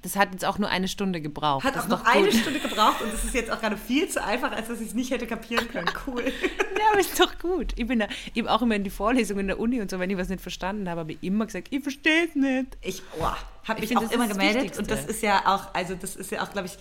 Das 0.01 0.15
hat 0.15 0.31
jetzt 0.31 0.45
auch 0.45 0.57
nur 0.57 0.69
eine 0.69 0.87
Stunde 0.87 1.21
gebraucht. 1.21 1.63
Hat 1.63 1.75
das 1.75 1.85
auch 1.85 1.89
noch 1.89 2.05
eine 2.05 2.31
Stunde 2.31 2.59
gebraucht 2.59 3.01
und 3.01 3.13
das 3.13 3.23
ist 3.23 3.33
jetzt 3.33 3.51
auch 3.51 3.59
gerade 3.59 3.77
viel 3.77 4.09
zu 4.09 4.23
einfach, 4.23 4.51
als 4.51 4.67
dass 4.67 4.81
ich 4.81 4.87
es 4.87 4.93
nicht 4.93 5.11
hätte 5.11 5.27
kapieren 5.27 5.67
können. 5.67 5.89
Cool. 6.07 6.23
ja, 6.77 6.85
aber 6.91 6.99
ist 6.99 7.19
doch 7.19 7.37
gut. 7.37 7.73
Ich 7.75 7.87
bin 7.87 7.99
da, 7.99 8.07
habe 8.37 8.51
auch 8.51 8.61
immer 8.61 8.75
in 8.75 8.83
die 8.83 8.89
Vorlesungen 8.89 9.41
in 9.41 9.47
der 9.47 9.59
Uni 9.59 9.81
und 9.81 9.91
so, 9.91 9.99
wenn 9.99 10.09
ich 10.09 10.17
was 10.17 10.29
nicht 10.29 10.41
verstanden 10.41 10.89
habe, 10.89 11.01
habe 11.01 11.11
ich 11.13 11.23
immer 11.23 11.45
gesagt, 11.45 11.67
ich 11.69 11.83
verstehe 11.83 12.25
es 12.25 12.35
nicht. 12.35 12.77
Ich 12.81 13.03
oh, 13.19 13.27
habe 13.67 13.81
mich 13.81 13.95
auch 13.95 14.11
immer 14.11 14.27
gemeldet 14.27 14.77
und 14.79 14.89
das 14.89 15.05
ist 15.05 15.21
ja 15.21 15.43
auch, 15.45 15.73
also 15.73 15.95
das 15.95 16.15
ist 16.15 16.31
ja 16.31 16.43
auch, 16.43 16.51
glaube 16.51 16.67
ich, 16.67 16.77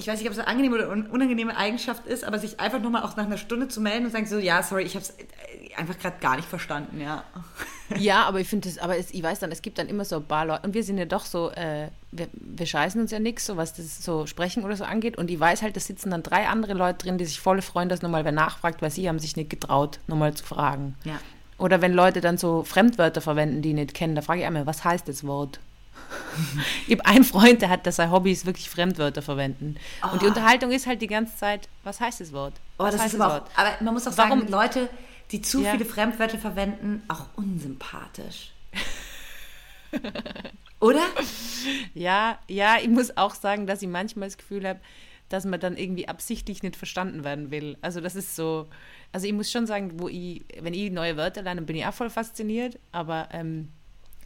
ich 0.00 0.06
weiß 0.06 0.18
nicht, 0.18 0.28
ob 0.28 0.32
es 0.32 0.38
eine 0.38 0.48
angenehme 0.48 0.76
oder 0.76 0.88
unangenehme 0.88 1.56
Eigenschaft 1.56 2.06
ist, 2.06 2.24
aber 2.24 2.38
sich 2.38 2.58
einfach 2.58 2.80
nur 2.80 2.90
mal 2.90 3.02
auch 3.02 3.16
nach 3.16 3.26
einer 3.26 3.36
Stunde 3.36 3.68
zu 3.68 3.82
melden 3.82 4.06
und 4.06 4.12
sagen 4.12 4.26
so, 4.26 4.38
ja, 4.38 4.62
sorry, 4.62 4.82
ich 4.82 4.94
habe 4.94 5.04
es 5.04 5.10
äh, 5.10 5.74
einfach 5.76 5.98
gerade 5.98 6.16
gar 6.20 6.36
nicht 6.36 6.48
verstanden, 6.48 7.00
ja. 7.00 7.24
Ja, 7.98 8.22
aber 8.22 8.38
ich 8.38 8.46
finde 8.46 8.68
das, 8.68 8.78
aber 8.78 8.96
es, 8.96 9.10
ich 9.10 9.20
weiß 9.20 9.40
dann, 9.40 9.50
es 9.50 9.62
gibt 9.62 9.76
dann 9.76 9.88
immer 9.88 10.04
so 10.04 10.18
ein 10.18 10.24
paar 10.24 10.46
Leute, 10.46 10.64
und 10.64 10.74
wir 10.74 10.84
sind 10.84 10.96
ja 10.96 11.06
doch 11.06 11.24
so, 11.24 11.50
äh, 11.50 11.88
wir, 12.12 12.28
wir 12.32 12.64
scheißen 12.64 13.00
uns 13.00 13.10
ja 13.10 13.18
nichts, 13.18 13.46
so 13.46 13.56
was 13.56 13.74
das 13.74 14.04
so 14.04 14.26
Sprechen 14.26 14.62
oder 14.62 14.76
so 14.76 14.84
angeht, 14.84 15.18
und 15.18 15.28
ich 15.28 15.40
weiß 15.40 15.62
halt, 15.62 15.74
da 15.74 15.80
sitzen 15.80 16.10
dann 16.10 16.22
drei 16.22 16.46
andere 16.46 16.74
Leute 16.74 17.04
drin, 17.04 17.18
die 17.18 17.24
sich 17.24 17.40
voll 17.40 17.60
freuen, 17.62 17.88
dass 17.88 18.00
nochmal 18.00 18.24
wer 18.24 18.30
nachfragt, 18.30 18.80
weil 18.80 18.92
sie 18.92 19.08
haben 19.08 19.18
sich 19.18 19.34
nicht 19.34 19.50
getraut, 19.50 19.98
nochmal 20.06 20.34
zu 20.34 20.44
fragen. 20.44 20.94
Ja. 21.02 21.18
Oder 21.58 21.82
wenn 21.82 21.92
Leute 21.92 22.20
dann 22.20 22.38
so 22.38 22.62
Fremdwörter 22.62 23.20
verwenden, 23.20 23.60
die 23.60 23.70
ich 23.70 23.74
nicht 23.74 23.92
kennen, 23.92 24.14
da 24.14 24.22
frage 24.22 24.40
ich 24.42 24.46
einmal, 24.46 24.66
was 24.66 24.84
heißt 24.84 25.08
das 25.08 25.26
Wort? 25.26 25.58
ich 26.86 26.98
habe 26.98 27.06
einen 27.06 27.24
Freund, 27.24 27.62
der 27.62 27.68
hat, 27.68 27.86
dass 27.86 27.96
sein 27.96 28.10
Hobby 28.10 28.32
ist 28.32 28.46
wirklich 28.46 28.70
Fremdwörter 28.70 29.22
verwenden. 29.22 29.76
Oh. 30.02 30.12
Und 30.12 30.22
die 30.22 30.26
ah. 30.26 30.28
Unterhaltung 30.28 30.70
ist 30.70 30.86
halt 30.86 31.02
die 31.02 31.06
ganze 31.06 31.36
Zeit, 31.36 31.68
was 31.84 32.00
heißt 32.00 32.20
das 32.20 32.32
Wort? 32.32 32.54
Oh, 32.78 32.84
das 32.84 33.04
ist 33.04 33.20
aber, 33.20 33.42
auch, 33.42 33.58
aber 33.58 33.70
man 33.80 33.94
muss 33.94 34.06
auch 34.06 34.16
Warum? 34.16 34.40
sagen, 34.40 34.50
Leute, 34.50 34.88
die 35.30 35.42
zu 35.42 35.62
ja. 35.62 35.72
viele 35.72 35.84
Fremdwörter 35.84 36.38
verwenden, 36.38 37.02
auch 37.08 37.26
unsympathisch. 37.36 38.52
Oder? 40.80 41.02
Ja, 41.94 42.38
ja, 42.48 42.76
ich 42.80 42.88
muss 42.88 43.16
auch 43.16 43.34
sagen, 43.34 43.66
dass 43.66 43.82
ich 43.82 43.88
manchmal 43.88 44.28
das 44.28 44.38
Gefühl 44.38 44.66
habe, 44.66 44.80
dass 45.28 45.44
man 45.44 45.60
dann 45.60 45.76
irgendwie 45.76 46.08
absichtlich 46.08 46.62
nicht 46.62 46.76
verstanden 46.76 47.22
werden 47.22 47.50
will. 47.50 47.76
Also 47.82 48.00
das 48.00 48.16
ist 48.16 48.34
so, 48.34 48.66
also 49.12 49.26
ich 49.26 49.32
muss 49.32 49.50
schon 49.50 49.66
sagen, 49.66 50.00
wo 50.00 50.08
ich, 50.08 50.44
wenn 50.60 50.74
ich 50.74 50.90
neue 50.90 51.16
Wörter 51.16 51.42
lerne, 51.42 51.62
bin 51.62 51.76
ich 51.76 51.86
auch 51.86 51.94
voll 51.94 52.10
fasziniert, 52.10 52.78
aber 52.92 53.28
ähm, 53.32 53.68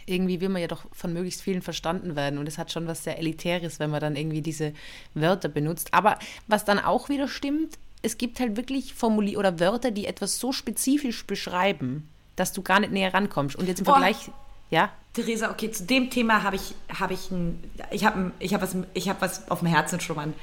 irgendwie 0.06 0.40
will 0.40 0.48
man 0.48 0.62
ja 0.62 0.68
doch 0.68 0.84
von 0.92 1.12
möglichst 1.12 1.42
vielen 1.42 1.62
verstanden 1.62 2.16
werden 2.16 2.38
und 2.38 2.46
es 2.46 2.58
hat 2.58 2.72
schon 2.72 2.86
was 2.86 3.04
sehr 3.04 3.18
Elitäres, 3.18 3.78
wenn 3.78 3.90
man 3.90 4.00
dann 4.00 4.16
irgendwie 4.16 4.42
diese 4.42 4.72
Wörter 5.14 5.48
benutzt. 5.48 5.92
Aber 5.92 6.18
was 6.46 6.64
dann 6.64 6.78
auch 6.78 7.08
wieder 7.08 7.28
stimmt, 7.28 7.78
es 8.02 8.18
gibt 8.18 8.38
halt 8.38 8.56
wirklich 8.56 8.94
Formulier 8.94 9.38
oder 9.38 9.58
Wörter, 9.60 9.90
die 9.90 10.06
etwas 10.06 10.38
so 10.38 10.52
spezifisch 10.52 11.26
beschreiben, 11.26 12.08
dass 12.36 12.52
du 12.52 12.62
gar 12.62 12.80
nicht 12.80 12.92
näher 12.92 13.14
rankommst. 13.14 13.56
Und 13.56 13.66
jetzt 13.66 13.78
im 13.78 13.86
Vergleich, 13.86 14.28
oh. 14.28 14.32
ja? 14.70 14.90
Theresa, 15.14 15.50
okay, 15.50 15.70
zu 15.70 15.84
dem 15.84 16.10
Thema 16.10 16.42
habe 16.42 16.56
ich, 16.56 16.74
habe 16.98 17.14
ich 17.14 17.30
ein, 17.30 17.62
ich 17.90 18.04
habe 18.04 18.32
ich 18.40 18.52
hab 18.52 18.62
was, 18.62 18.76
ich 18.92 19.08
habe 19.08 19.20
was 19.20 19.50
auf 19.50 19.60
dem 19.60 19.68
Herzen 19.68 20.00
schlummern. 20.00 20.34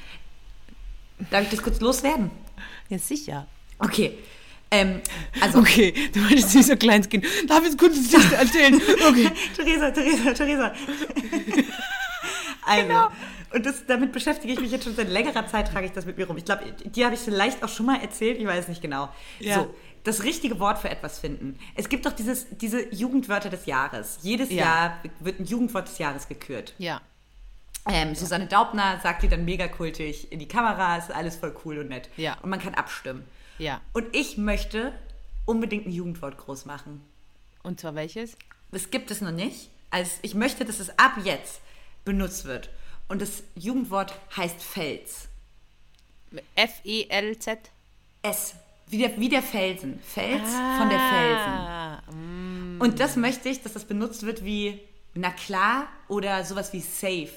Darf 1.30 1.44
ich 1.44 1.50
das 1.50 1.62
kurz 1.62 1.80
loswerden? 1.80 2.30
Ja, 2.88 2.98
sicher. 2.98 3.46
Okay. 3.78 4.18
Ähm, 4.72 5.02
also 5.40 5.58
okay, 5.58 5.92
du 6.14 6.20
meinst 6.20 6.54
nicht 6.54 6.66
so 6.66 6.76
kleines 6.76 7.08
Kind. 7.08 7.26
Darf 7.46 7.62
ich 7.64 7.76
kurz 7.76 8.10
das 8.10 8.32
erzählen? 8.32 8.80
Okay. 9.06 9.30
Theresa, 9.54 9.90
Theresa, 9.90 10.32
Theresa. 10.32 10.72
also, 12.66 12.86
genau. 12.86 13.08
und 13.52 13.66
das, 13.66 13.84
damit 13.86 14.12
beschäftige 14.12 14.54
ich 14.54 14.60
mich 14.60 14.70
jetzt 14.70 14.84
schon 14.84 14.94
seit 14.94 15.08
längerer 15.08 15.46
Zeit, 15.46 15.70
trage 15.70 15.86
ich 15.86 15.92
das 15.92 16.06
mit 16.06 16.16
mir 16.16 16.26
rum. 16.26 16.38
Ich 16.38 16.44
glaube, 16.44 16.64
dir 16.72 17.04
habe 17.04 17.14
ich 17.14 17.20
vielleicht 17.20 17.62
auch 17.62 17.68
schon 17.68 17.86
mal 17.86 18.00
erzählt, 18.00 18.38
ich 18.38 18.46
weiß 18.46 18.68
nicht 18.68 18.80
genau. 18.80 19.10
Ja. 19.40 19.56
So, 19.56 19.74
das 20.04 20.22
richtige 20.22 20.58
Wort 20.58 20.78
für 20.78 20.88
etwas 20.88 21.18
finden. 21.18 21.58
Es 21.74 21.88
gibt 21.88 22.06
doch 22.06 22.12
dieses, 22.12 22.46
diese 22.50 22.92
Jugendwörter 22.94 23.50
des 23.50 23.66
Jahres. 23.66 24.18
Jedes 24.22 24.50
ja. 24.50 24.56
Jahr 24.56 24.98
wird 25.20 25.40
ein 25.40 25.44
Jugendwort 25.44 25.88
des 25.88 25.98
Jahres 25.98 26.28
gekürt. 26.28 26.74
Ja. 26.78 27.00
Ähm, 27.88 28.14
Susanne 28.14 28.46
Daubner 28.46 29.00
sagt 29.02 29.22
die 29.22 29.28
dann 29.28 29.44
mega 29.44 29.66
kultig 29.68 30.30
in 30.30 30.38
die 30.38 30.48
Kamera, 30.48 30.96
ist 30.96 31.10
alles 31.10 31.36
voll 31.36 31.54
cool 31.64 31.78
und 31.78 31.88
nett. 31.88 32.08
Ja. 32.16 32.38
Und 32.42 32.50
man 32.50 32.60
kann 32.60 32.74
abstimmen. 32.74 33.24
Ja. 33.58 33.80
Und 33.92 34.14
ich 34.14 34.38
möchte 34.38 34.92
unbedingt 35.46 35.86
ein 35.86 35.92
Jugendwort 35.92 36.38
groß 36.38 36.64
machen. 36.64 37.02
Und 37.62 37.80
zwar 37.80 37.94
welches? 37.94 38.36
Es 38.70 38.90
gibt 38.90 39.10
es 39.10 39.20
noch 39.20 39.32
nicht. 39.32 39.68
Also 39.90 40.10
ich 40.22 40.34
möchte, 40.34 40.64
dass 40.64 40.80
es 40.80 40.96
ab 40.98 41.14
jetzt 41.24 41.60
benutzt 42.04 42.44
wird. 42.44 42.70
Und 43.08 43.20
das 43.20 43.42
Jugendwort 43.54 44.14
heißt 44.36 44.62
Fels. 44.62 45.28
F-E-L-Z? 46.54 47.58
S. 48.22 48.54
Wie 48.86 48.98
der, 48.98 49.18
wie 49.18 49.28
der 49.28 49.42
Felsen. 49.42 50.00
Fels 50.00 50.50
ah, 50.54 50.78
von 50.78 50.88
der 50.88 52.00
Felsen. 52.08 52.78
Mm. 52.78 52.80
Und 52.80 53.00
das 53.00 53.16
möchte 53.16 53.48
ich, 53.48 53.62
dass 53.62 53.72
das 53.72 53.84
benutzt 53.84 54.24
wird 54.24 54.44
wie 54.44 54.80
na 55.14 55.30
klar 55.30 55.88
oder 56.08 56.44
sowas 56.44 56.72
wie 56.72 56.80
safe. 56.80 57.30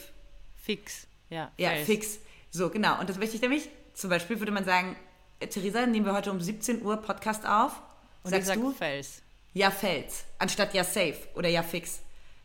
Fix. 0.65 1.07
Ja, 1.29 1.51
ja 1.57 1.75
fix. 1.75 2.17
So, 2.49 2.69
genau. 2.69 2.99
Und 2.99 3.07
das 3.07 3.17
möchte 3.19 3.35
ich 3.35 3.41
nämlich, 3.41 3.69
zum 3.93 4.09
Beispiel 4.09 4.39
würde 4.39 4.51
man 4.51 4.65
sagen, 4.65 4.95
Theresa, 5.39 5.85
nehmen 5.85 6.05
wir 6.05 6.13
heute 6.13 6.31
um 6.31 6.41
17 6.41 6.81
Uhr 6.81 6.97
Podcast 6.97 7.45
auf. 7.45 7.81
Und 8.23 8.31
sagst 8.31 8.47
sag 8.47 8.55
du? 8.55 8.71
Fels. 8.71 9.21
Ja, 9.53 9.69
Fels. 9.69 10.25
Anstatt 10.39 10.73
ja 10.73 10.83
safe 10.83 11.17
oder 11.35 11.49
ja 11.49 11.61
fix. 11.61 12.01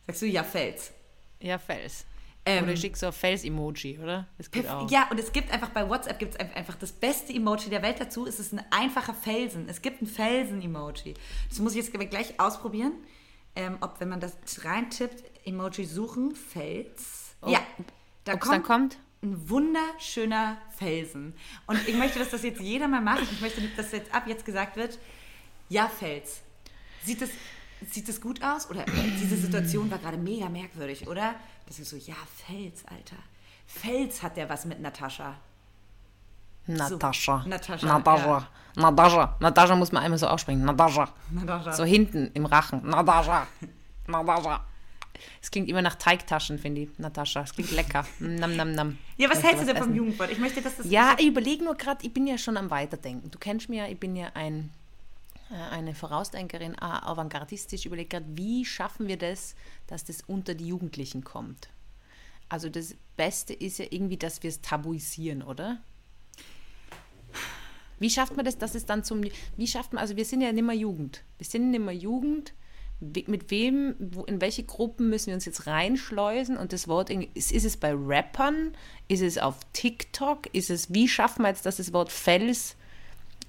Sagst 0.07 0.21
du 0.21 0.27
ja 0.27 0.45
Fels. 0.45 0.93
Ja, 1.41 1.59
Fels. 1.59 2.05
Ähm, 2.45 2.65
oder 2.65 2.77
schicke 2.77 2.99
so 2.99 3.07
ein 3.07 3.13
Fels-Emoji, 3.13 3.99
oder? 3.99 4.27
Das 4.37 4.51
geht 4.51 4.69
auch. 4.69 4.91
Ja, 4.91 5.09
und 5.11 5.19
es 5.19 5.33
gibt 5.33 5.51
einfach 5.51 5.71
bei 5.71 5.89
WhatsApp 5.89 6.19
gibt 6.19 6.35
es 6.35 6.41
einfach 6.41 6.75
das 6.75 6.93
beste 6.93 7.33
Emoji 7.33 7.71
der 7.71 7.83
Welt 7.83 8.01
dazu. 8.01 8.27
Es 8.27 8.39
ist 8.39 8.53
ein 8.53 8.63
einfacher 8.71 9.15
Felsen. 9.15 9.69
Es 9.69 9.81
gibt 9.81 10.03
ein 10.03 10.07
Felsen-Emoji. 10.07 11.15
Das 11.49 11.59
muss 11.59 11.75
ich 11.75 11.85
jetzt 11.87 12.11
gleich 12.11 12.39
ausprobieren. 12.39 12.93
Ähm, 13.57 13.79
ob, 13.81 14.01
wenn 14.01 14.09
man 14.09 14.21
das 14.21 14.37
reintippt, 14.65 15.25
Emoji 15.47 15.85
suchen, 15.85 16.35
Fels. 16.35 17.35
Oh, 17.43 17.51
ja, 17.51 17.61
da 18.25 18.37
kommt, 18.37 18.55
dann 18.55 18.63
kommt 18.63 18.99
ein 19.23 19.49
wunderschöner 19.49 20.57
Felsen. 20.77 21.35
Und 21.67 21.87
ich 21.89 21.97
möchte, 21.97 22.19
dass 22.19 22.31
das 22.31 22.43
jetzt 22.43 22.61
jeder 22.61 22.89
mal 22.89 23.01
macht. 23.01 23.23
Ich 23.23 23.41
möchte, 23.41 23.61
dass 23.77 23.93
jetzt 23.93 24.15
ab 24.15 24.25
jetzt 24.27 24.45
gesagt 24.45 24.77
wird, 24.77 24.99
ja, 25.69 25.89
Fels. 25.89 26.41
Sieht 27.05 27.23
das, 27.23 27.31
sieht 27.91 28.09
das 28.09 28.21
gut 28.21 28.43
aus? 28.43 28.69
Oder 28.71 28.85
diese 29.21 29.37
Situation 29.37 29.91
war 29.91 29.99
gerade 29.99 30.17
mega 30.17 30.49
merkwürdig, 30.49 31.07
oder? 31.07 31.35
Das 31.67 31.79
ist 31.79 31.91
so, 31.91 31.97
ja, 31.97 32.17
Fels, 32.47 32.85
Alter. 32.87 33.17
Fels 33.67 34.23
hat 34.23 34.37
der 34.37 34.49
was 34.49 34.65
mit 34.65 34.81
Natascha. 34.81 35.37
Natascha. 36.67 37.43
So, 37.43 37.49
Natascha. 37.49 37.87
Natascha. 37.87 38.39
Ja. 38.77 38.83
Natascha. 38.83 39.37
Natascha 39.41 39.77
muss 39.77 39.93
man 39.93 40.03
einmal 40.03 40.19
so 40.19 40.27
aussprechen. 40.27 40.65
Natascha. 40.65 41.09
Natascha. 41.31 41.73
So 41.73 41.85
hinten 41.85 42.31
im 42.35 42.47
Rachen. 42.47 42.87
Natascha. 42.89 43.47
Natascha. 44.07 44.65
Es 45.43 45.51
klingt 45.51 45.69
immer 45.69 45.83
nach 45.83 45.95
Teigtaschen, 45.95 46.59
finde 46.59 46.83
ich, 46.83 46.99
Natascha. 46.99 47.43
Es 47.43 47.55
klingt 47.55 47.71
lecker. 47.73 48.07
Nam, 48.19 48.57
nam, 48.57 48.73
nam. 48.73 48.99
Ja, 49.17 49.31
was 49.31 49.43
hältst 49.43 49.63
du 49.63 49.67
denn 49.67 49.77
vom 49.77 49.95
Jugendwort? 49.95 50.31
Ich 50.31 50.39
möchte, 50.39 50.63
dass 50.63 50.77
das. 50.77 50.91
Ja, 50.91 51.17
ich 51.19 51.27
überlege 51.27 51.65
nur 51.65 51.75
gerade, 51.75 52.05
ich 52.05 52.13
bin 52.13 52.27
ja 52.27 52.39
schon 52.39 52.57
am 52.57 52.71
Weiterdenken. 52.71 53.31
Du 53.31 53.39
kennst 53.39 53.69
mich 53.69 53.79
ja, 53.79 53.87
ich 53.87 53.99
bin 53.99 54.17
ja 54.17 54.31
ein, 54.35 54.71
äh, 55.51 55.75
eine 55.75 55.95
Vorausdenkerin, 55.95 56.79
avantgardistisch. 56.79 57.81
Ich 57.81 57.87
überlege 57.87 58.09
gerade, 58.09 58.27
wie 58.35 58.65
schaffen 58.65 59.09
wir 59.09 59.17
das, 59.17 59.55
dass 59.87 60.05
das 60.05 60.23
unter 60.27 60.55
die 60.55 60.69
Jugendlichen 60.69 61.25
kommt? 61.25 61.69
Also, 62.49 62.69
das 62.69 62.95
Beste 63.17 63.53
ist 63.53 63.79
ja 63.79 63.87
irgendwie, 63.91 64.17
dass 64.17 64.43
wir 64.43 64.51
es 64.51 64.61
tabuisieren, 64.61 65.43
oder? 65.43 65.79
Wie 67.99 68.11
schafft 68.11 68.35
man 68.35 68.45
das, 68.45 68.59
dass 68.59 68.75
es 68.75 68.87
dann 68.87 69.05
zum. 69.05 69.23
Wie 69.57 69.67
schafft 69.67 69.93
man, 69.93 70.01
also 70.01 70.17
wir 70.17 70.25
sind 70.25 70.41
ja 70.41 70.53
nicht 70.53 70.65
mehr 70.65 70.75
Jugend. 70.75 71.23
Wir 71.39 71.47
sind 71.47 71.71
nicht 71.71 71.85
mehr 71.85 71.95
Jugend 71.95 72.55
mit 73.01 73.51
wem, 73.51 73.95
wo, 73.99 74.25
in 74.25 74.41
welche 74.41 74.63
Gruppen 74.63 75.09
müssen 75.09 75.29
wir 75.29 75.35
uns 75.35 75.47
jetzt 75.47 75.67
reinschleusen? 75.67 76.57
Und 76.57 76.73
das 76.73 76.87
Wort, 76.87 77.11
ist, 77.11 77.51
ist 77.51 77.65
es 77.65 77.77
bei 77.77 77.95
Rappern? 77.95 78.73
Ist 79.09 79.23
es 79.23 79.39
auf 79.39 79.57
TikTok? 79.73 80.53
Ist 80.53 80.71
es, 80.71 80.93
wie 80.93 81.09
schaffen 81.09 81.43
wir 81.43 81.49
jetzt, 81.49 81.65
dass 81.65 81.79
das 81.79 81.93
Wort 81.93 82.13
Fels 82.13 82.77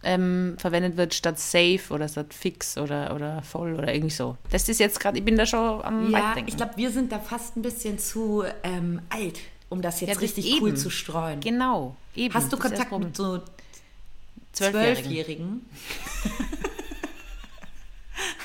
ähm, 0.03 0.55
verwendet 0.57 0.97
wird 0.97 1.13
statt 1.13 1.37
safe 1.37 1.81
oder 1.89 2.07
statt 2.07 2.33
fix 2.33 2.77
oder, 2.77 3.13
oder 3.13 3.41
voll 3.43 3.73
oder 3.73 3.93
irgendwie 3.93 4.13
so? 4.13 4.37
Das 4.49 4.67
ist 4.69 4.79
jetzt 4.79 4.99
gerade, 4.99 5.17
ich 5.19 5.25
bin 5.25 5.35
da 5.35 5.45
schon 5.45 5.83
am 5.83 6.09
Ja, 6.09 6.35
ich 6.45 6.55
glaube, 6.55 6.77
wir 6.77 6.89
sind 6.89 7.11
da 7.11 7.19
fast 7.19 7.57
ein 7.57 7.61
bisschen 7.61 7.99
zu 7.99 8.43
ähm, 8.63 9.01
alt, 9.09 9.39
um 9.69 9.81
das 9.81 9.99
jetzt 9.99 10.15
ja, 10.15 10.19
richtig 10.19 10.45
eben. 10.47 10.63
cool 10.63 10.75
zu 10.75 10.89
streuen. 10.89 11.41
Genau, 11.41 11.95
eben. 12.15 12.33
Hast 12.33 12.51
du 12.53 12.57
Kontakt 12.57 12.91
mit 12.97 13.17
so 13.17 13.41
Zwölfjährigen? 14.53 15.65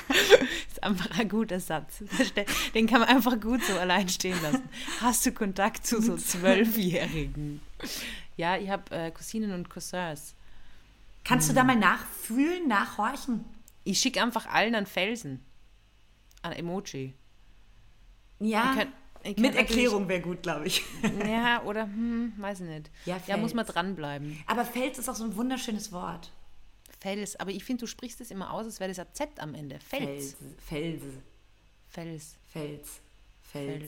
einfach 0.87 1.17
ein 1.19 1.29
guter 1.29 1.59
Satz. 1.59 2.03
Den 2.73 2.87
kann 2.87 2.99
man 3.01 3.09
einfach 3.09 3.39
gut 3.39 3.63
so 3.63 3.77
allein 3.77 4.09
stehen 4.09 4.41
lassen. 4.41 4.67
Hast 5.01 5.25
du 5.25 5.31
Kontakt 5.31 5.85
zu 5.85 6.01
so 6.01 6.17
Zwölfjährigen? 6.17 7.61
Ja, 8.35 8.57
ich 8.57 8.69
habe 8.69 8.95
äh, 8.95 9.11
Cousinen 9.11 9.51
und 9.53 9.69
Cousins. 9.69 10.33
Kannst 11.23 11.49
du 11.49 11.53
da 11.53 11.63
mal 11.63 11.75
nachfühlen, 11.75 12.67
nachhorchen? 12.67 13.43
Ich 13.83 13.99
schicke 13.99 14.21
einfach 14.21 14.45
allen 14.47 14.75
einen 14.75 14.85
Felsen. 14.85 15.43
Ein 16.41 16.53
Emoji. 16.53 17.13
Ja, 18.39 18.73
Wir 18.75 18.83
können- 18.83 18.93
ich 19.23 19.35
kann 19.35 19.41
mit 19.41 19.55
Erklärung 19.55 20.07
wäre 20.07 20.21
gut, 20.21 20.43
glaube 20.43 20.67
ich. 20.67 20.83
Ja, 21.27 21.61
oder, 21.63 21.83
hm, 21.83 22.31
weiß 22.37 22.61
ich 22.61 22.67
nicht. 22.67 22.89
Ja, 23.05 23.19
ja 23.27 23.35
muss 23.35 23.53
man 23.53 23.65
Fels. 23.65 23.73
dranbleiben. 23.75 24.41
Aber 24.45 24.63
Fels 24.63 24.99
ist 24.99 25.09
auch 25.09 25.15
so 25.15 25.25
ein 25.25 25.35
wunderschönes 25.35 25.91
Wort. 25.91 26.31
Fels, 26.99 27.35
aber 27.39 27.51
ich 27.51 27.63
finde, 27.63 27.81
du 27.81 27.87
sprichst 27.87 28.19
es 28.21 28.31
immer 28.31 28.51
aus, 28.51 28.65
als 28.65 28.79
wäre 28.79 28.89
das 28.89 28.99
ein 28.99 29.07
Z 29.13 29.29
am 29.39 29.53
Ende. 29.55 29.79
Fels. 29.79 30.35
Fels. 30.67 31.01
Fels. 31.89 32.35
Fels. 32.51 32.87
Fels. 33.51 33.83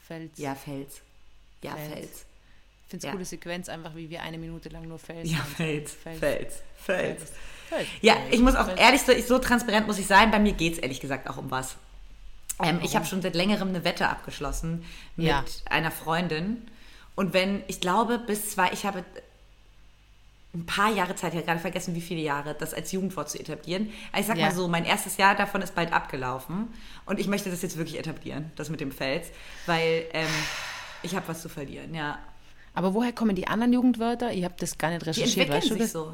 Fels. 0.00 0.38
Ja, 0.38 0.54
Fels. 0.54 1.00
Ja, 1.62 1.74
Fels. 1.76 2.24
Ich 2.84 2.90
finde 2.90 2.98
es 2.98 3.02
Ja. 3.04 3.12
coole 3.12 3.24
Sequenz, 3.24 3.68
einfach 3.68 3.94
wie 3.96 4.08
wir 4.10 4.22
eine 4.22 4.38
Minute 4.38 4.68
lang 4.68 4.86
nur 4.86 4.98
Fels 4.98 5.30
Ja. 5.30 5.38
Fels. 5.38 5.92
Fels. 5.92 6.18
Fels. 6.20 6.62
Fels. 7.68 7.88
Ja, 8.00 8.16
ich 8.30 8.38
muss 8.40 8.54
auch 8.54 8.68
ehrlich 8.76 9.02
so, 9.02 9.12
so 9.20 9.38
transparent 9.40 9.86
muss 9.88 9.98
ich 9.98 10.06
sein, 10.06 10.30
bei 10.30 10.38
mir 10.38 10.52
geht 10.52 10.74
es 10.74 10.78
ehrlich 10.78 11.00
gesagt 11.00 11.28
auch 11.28 11.36
um 11.36 11.50
was. 11.50 11.76
Ähm, 12.62 12.80
ich 12.84 12.94
habe 12.94 13.04
schon 13.04 13.22
seit 13.22 13.34
längerem 13.34 13.68
eine 13.70 13.82
Wette 13.84 14.08
abgeschlossen 14.08 14.84
mit 15.16 15.26
Ja. 15.26 15.44
einer 15.64 15.90
Freundin. 15.90 16.66
Und 17.16 17.32
wenn, 17.32 17.64
ich 17.66 17.80
glaube, 17.80 18.18
bis 18.18 18.50
zwei, 18.50 18.70
ich 18.72 18.86
habe 18.86 19.04
ein 20.56 20.66
paar 20.66 20.90
Jahre 20.92 21.14
Zeit, 21.14 21.32
ich 21.32 21.36
habe 21.38 21.46
gerade 21.46 21.60
vergessen, 21.60 21.94
wie 21.94 22.00
viele 22.00 22.20
Jahre, 22.20 22.54
das 22.58 22.72
als 22.74 22.92
Jugendwort 22.92 23.28
zu 23.30 23.38
etablieren. 23.38 23.90
Aber 24.12 24.20
ich 24.20 24.26
sag 24.26 24.36
Ja. 24.38 24.46
mal 24.46 24.54
so, 24.54 24.68
mein 24.68 24.84
erstes 24.84 25.16
Jahr 25.16 25.34
davon 25.34 25.62
ist 25.62 25.74
bald 25.74 25.92
abgelaufen. 25.92 26.68
Und 27.04 27.20
ich 27.20 27.28
möchte 27.28 27.50
das 27.50 27.62
jetzt 27.62 27.76
wirklich 27.76 27.98
etablieren, 27.98 28.50
das 28.56 28.70
mit 28.70 28.80
dem 28.80 28.90
Fels, 28.92 29.28
weil 29.66 30.04
ähm, 30.12 30.26
ich 31.02 31.14
habe 31.14 31.28
was 31.28 31.42
zu 31.42 31.48
verlieren, 31.48 31.94
ja. 31.94 32.18
Aber 32.74 32.92
woher 32.94 33.12
kommen 33.12 33.34
die 33.36 33.46
anderen 33.46 33.72
Jugendwörter? 33.72 34.32
Ich 34.32 34.44
habe 34.44 34.54
das 34.58 34.76
gar 34.78 34.90
nicht 34.90 35.06
recherchiert, 35.06 35.48
weißt 35.48 35.70
du 35.70 35.74
sich 35.74 35.82
das? 35.84 35.92
so. 35.92 36.12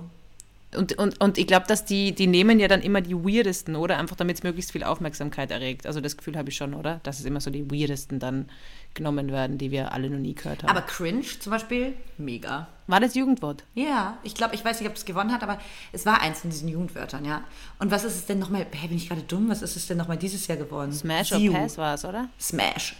Und, 0.75 0.97
und, 0.99 1.21
und 1.21 1.37
ich 1.37 1.47
glaube, 1.47 1.67
dass 1.67 1.85
die, 1.85 2.13
die 2.13 2.27
nehmen 2.27 2.59
ja 2.59 2.67
dann 2.67 2.81
immer 2.81 3.03
die 3.03 3.15
weirdesten, 3.15 3.77
oder? 3.77 3.99
Einfach 3.99 4.17
damit 4.17 4.39
es 4.39 4.43
möglichst 4.43 4.73
viel 4.73 4.85
Aufmerksamkeit 4.85 5.51
erregt. 5.51 5.87
Also 5.87 6.01
das 6.01 6.17
Gefühl 6.17 6.37
habe 6.37 6.49
ich 6.49 6.57
schon, 6.57 6.73
oder? 6.73 7.01
Dass 7.03 7.19
es 7.21 7.27
immer 7.27 7.41
so 7.41 7.51
die 7.51 7.71
weirdesten 7.71 8.19
dann 8.19 8.49
genommen 8.95 9.31
werden, 9.31 9.59
die 9.59 9.71
wir 9.71 9.93
alle 9.93 10.09
noch 10.09 10.19
nie 10.19 10.35
gehört 10.35 10.63
haben. 10.63 10.71
Aber 10.71 10.83
cringe 10.83 11.23
zum 11.41 11.51
Beispiel, 11.51 11.95
mega. 12.17 12.69
War 12.87 13.01
das 13.01 13.15
Jugendwort? 13.15 13.65
Ja, 13.75 14.17
ich 14.23 14.35
glaube, 14.35 14.55
ich 14.55 14.65
weiß 14.65 14.81
nicht, 14.81 14.89
ob 14.89 14.97
es 14.97 15.05
gewonnen 15.05 15.33
hat, 15.33 15.43
aber 15.43 15.59
es 15.93 16.07
war 16.07 16.21
eins 16.23 16.41
von 16.41 16.51
diesen 16.51 16.69
Jugendwörtern, 16.69 17.25
ja. 17.25 17.43
Und 17.79 17.91
was 17.91 18.05
ist 18.05 18.15
es 18.17 18.27
denn 18.27 18.39
nochmal, 18.39 18.67
hä, 18.71 18.89
bin 18.89 18.97
ich 18.97 19.09
gerade 19.09 19.23
dumm, 19.23 19.49
was 19.51 19.63
ist 19.63 19.77
es 19.77 19.87
denn 19.87 19.99
nochmal 19.99 20.17
dieses 20.17 20.47
Jahr 20.47 20.59
geworden? 20.59 20.93
Smash 20.93 21.33
or 21.33 21.41
Pass 21.53 21.77
war 21.79 21.95
es, 21.95 22.05
oder? 22.05 22.29
Smash. 22.41 22.97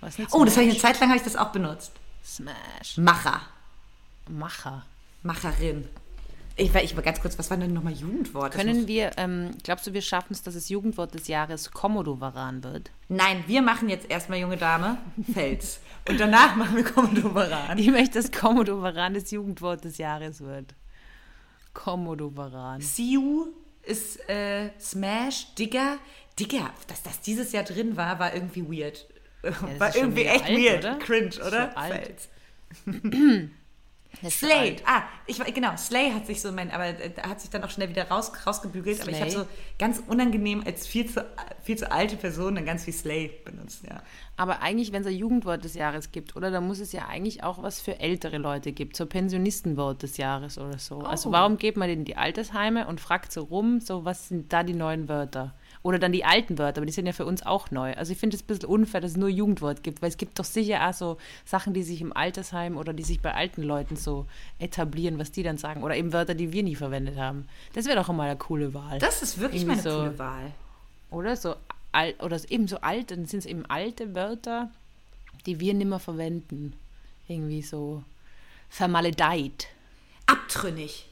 Was 0.00 0.18
nicht 0.18 0.32
Oh, 0.32 0.44
das 0.44 0.56
habe 0.56 0.66
ich 0.66 0.72
Smash? 0.72 0.84
eine 0.84 0.94
Zeit 0.94 1.00
lang 1.00 1.10
habe 1.10 1.18
ich 1.18 1.24
das 1.24 1.36
auch 1.36 1.50
benutzt. 1.52 1.92
Smash. 2.24 2.96
Macher. 2.96 3.40
Macher. 4.28 4.84
Macherin. 5.22 5.88
Ich 6.56 6.74
war, 6.74 6.82
ich 6.82 6.94
war 6.94 7.02
ganz 7.02 7.20
kurz, 7.20 7.38
was 7.38 7.50
war 7.50 7.56
denn 7.56 7.72
nochmal 7.72 7.94
Jugendwort? 7.94 8.54
Das 8.54 8.60
Können 8.60 8.86
wir, 8.86 9.12
ähm, 9.16 9.52
glaubst 9.62 9.86
du, 9.86 9.94
wir 9.94 10.02
schaffen 10.02 10.32
es, 10.32 10.42
dass 10.42 10.54
das 10.54 10.68
Jugendwort 10.68 11.14
des 11.14 11.28
Jahres 11.28 11.70
Komodowaran 11.70 12.62
wird? 12.62 12.90
Nein, 13.08 13.44
wir 13.46 13.62
machen 13.62 13.88
jetzt 13.88 14.10
erstmal, 14.10 14.38
junge 14.38 14.58
Dame, 14.58 14.98
Fels. 15.32 15.80
Und 16.08 16.20
danach 16.20 16.56
machen 16.56 16.76
wir 16.76 16.84
Kommandovaran. 16.84 17.78
Ich 17.78 17.90
möchte, 17.90 18.20
dass 18.20 18.30
Komodowaran 18.32 19.14
das 19.14 19.30
Jugendwort 19.30 19.84
des 19.84 19.98
Jahres 19.98 20.40
wird. 20.40 20.74
Komodowaran. 21.72 22.80
Siu 22.80 23.46
ist 23.82 24.28
äh, 24.28 24.70
Smash, 24.78 25.54
Digger. 25.54 25.98
Digger, 26.38 26.70
dass 26.86 27.02
das 27.02 27.20
dieses 27.20 27.52
Jahr 27.52 27.64
drin 27.64 27.96
war, 27.96 28.18
war 28.18 28.34
irgendwie 28.34 28.64
weird. 28.66 29.06
das 29.42 29.80
war 29.80 29.94
irgendwie 29.94 30.24
echt 30.24 30.44
alt, 30.44 30.58
weird. 30.58 30.78
oder? 30.84 30.98
Cringe, 30.98 31.34
oder? 31.46 31.74
Fels. 31.88 32.28
Slay, 34.30 34.76
ah, 34.86 35.02
ich 35.26 35.42
genau, 35.54 35.76
Slay 35.76 36.10
hat 36.12 36.26
sich 36.26 36.40
so 36.40 36.52
mein, 36.52 36.70
aber 36.70 36.86
äh, 36.86 37.12
hat 37.22 37.40
sich 37.40 37.50
dann 37.50 37.64
auch 37.64 37.70
schnell 37.70 37.88
wieder 37.88 38.08
raus, 38.08 38.30
rausgebügelt, 38.46 39.00
aber 39.00 39.10
ich 39.10 39.20
habe 39.20 39.30
Slay? 39.30 39.42
so 39.42 39.48
ganz 39.78 40.02
unangenehm 40.06 40.62
als 40.64 40.86
viel 40.86 41.06
zu, 41.06 41.24
viel 41.62 41.76
zu 41.76 41.90
alte 41.90 42.16
Person 42.16 42.54
dann 42.54 42.64
ganz 42.64 42.86
wie 42.86 42.92
Slay 42.92 43.30
benutzt, 43.44 43.84
ja. 43.88 44.02
Aber 44.36 44.62
eigentlich, 44.62 44.92
wenn 44.92 45.02
es 45.02 45.08
ein 45.08 45.16
Jugendwort 45.16 45.64
des 45.64 45.74
Jahres 45.74 46.12
gibt, 46.12 46.36
oder, 46.36 46.50
dann 46.50 46.66
muss 46.66 46.78
es 46.80 46.92
ja 46.92 47.06
eigentlich 47.06 47.42
auch 47.42 47.62
was 47.62 47.80
für 47.80 48.00
ältere 48.00 48.38
Leute 48.38 48.72
gibt, 48.72 48.96
so 48.96 49.06
Pensionistenwort 49.06 50.02
des 50.02 50.16
Jahres 50.16 50.58
oder 50.58 50.78
so. 50.78 51.00
Also 51.00 51.28
Oh. 51.28 51.32
warum 51.32 51.58
geht 51.58 51.76
man 51.76 51.88
in 51.90 52.04
die 52.04 52.16
Altersheime 52.16 52.86
und 52.86 53.00
fragt 53.00 53.32
so 53.32 53.42
rum, 53.42 53.80
so 53.80 54.04
was 54.04 54.28
sind 54.28 54.52
da 54.52 54.62
die 54.62 54.74
neuen 54.74 55.08
Wörter? 55.08 55.54
Oder 55.84 55.98
dann 55.98 56.12
die 56.12 56.24
alten 56.24 56.58
Wörter, 56.58 56.78
aber 56.78 56.86
die 56.86 56.92
sind 56.92 57.06
ja 57.06 57.12
für 57.12 57.26
uns 57.26 57.44
auch 57.44 57.72
neu. 57.72 57.92
Also 57.94 58.12
ich 58.12 58.18
finde 58.18 58.36
es 58.36 58.42
ein 58.42 58.46
bisschen 58.46 58.66
unfair, 58.68 59.00
dass 59.00 59.12
es 59.12 59.16
nur 59.16 59.28
Jugendwort 59.28 59.82
gibt, 59.82 60.00
weil 60.00 60.10
es 60.10 60.16
gibt 60.16 60.38
doch 60.38 60.44
sicher 60.44 60.88
auch 60.88 60.92
so 60.94 61.16
Sachen, 61.44 61.74
die 61.74 61.82
sich 61.82 62.00
im 62.00 62.16
Altersheim 62.16 62.76
oder 62.76 62.92
die 62.92 63.02
sich 63.02 63.20
bei 63.20 63.34
alten 63.34 63.62
Leuten 63.64 63.96
so 63.96 64.26
etablieren, 64.60 65.18
was 65.18 65.32
die 65.32 65.42
dann 65.42 65.58
sagen. 65.58 65.82
Oder 65.82 65.96
eben 65.96 66.12
Wörter, 66.12 66.34
die 66.36 66.52
wir 66.52 66.62
nie 66.62 66.76
verwendet 66.76 67.16
haben. 67.18 67.48
Das 67.74 67.86
wäre 67.86 67.96
doch 67.96 68.08
immer 68.08 68.22
eine 68.22 68.36
coole 68.36 68.72
Wahl. 68.74 69.00
Das 69.00 69.22
ist 69.22 69.38
wirklich 69.40 69.62
Irgendwie 69.62 69.80
meine 69.82 69.90
so- 69.90 69.98
coole 70.04 70.18
Wahl. 70.20 70.52
Oder 71.10 71.36
so 71.36 71.56
al 71.90 72.14
oder 72.20 72.38
eben 72.48 72.68
so 72.68 72.78
alte, 72.80 73.16
dann 73.16 73.26
sind 73.26 73.40
es 73.40 73.46
eben 73.46 73.66
alte 73.66 74.14
Wörter, 74.14 74.70
die 75.46 75.58
wir 75.58 75.74
nimmer 75.74 75.98
verwenden. 75.98 76.74
Irgendwie 77.26 77.60
so 77.62 78.02
vermaledeit, 78.70 79.66
Abtrünnig. 80.26 81.06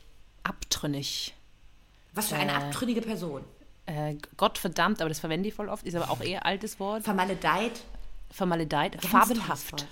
abtrünnig, 0.44 1.34
Was 2.14 2.28
für 2.28 2.36
eine 2.36 2.52
Äh. 2.52 2.54
abtrünnige 2.54 3.02
Person. 3.02 3.42
Äh, 3.90 4.16
Gottverdammt, 4.36 5.00
aber 5.00 5.08
das 5.08 5.20
verwende 5.20 5.48
ich 5.48 5.54
voll 5.54 5.68
oft, 5.68 5.84
ist 5.84 5.94
aber 5.94 6.10
auch 6.10 6.20
eher 6.20 6.46
altes 6.46 6.78
Wort. 6.78 7.02
Vermaledeit. 7.02 7.82
Vermaledeit, 8.30 8.92
Ganz 8.92 9.06
fabelhaft. 9.06 9.86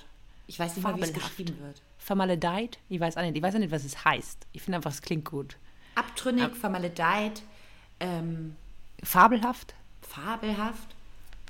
Ich 0.46 0.59
weiß 0.59 0.76
nicht 0.76 0.84
mal, 0.84 0.96
wie 0.96 1.03
es 1.03 1.12
geschrieben 1.12 1.59
wird. 1.61 1.82
Vermaledeit, 1.99 2.78
ich 2.88 3.01
weiß 3.01 3.16
auch 3.16 3.22
nicht, 3.22 3.36
ich 3.36 3.42
weiß 3.42 3.57
auch 3.57 3.59
nicht, 3.59 3.72
was 3.72 3.84
es 3.84 4.05
heißt. 4.05 4.46
Ich 4.53 4.62
finde 4.62 4.76
einfach, 4.76 4.92
es 4.92 5.03
klingt 5.03 5.24
gut. 5.24 5.57
Abtrünnig, 5.96 6.55
vermaledeit, 6.55 7.42
ähm, 7.99 8.55
Fabelhaft. 9.03 9.74
fabelhaft. 10.01 10.94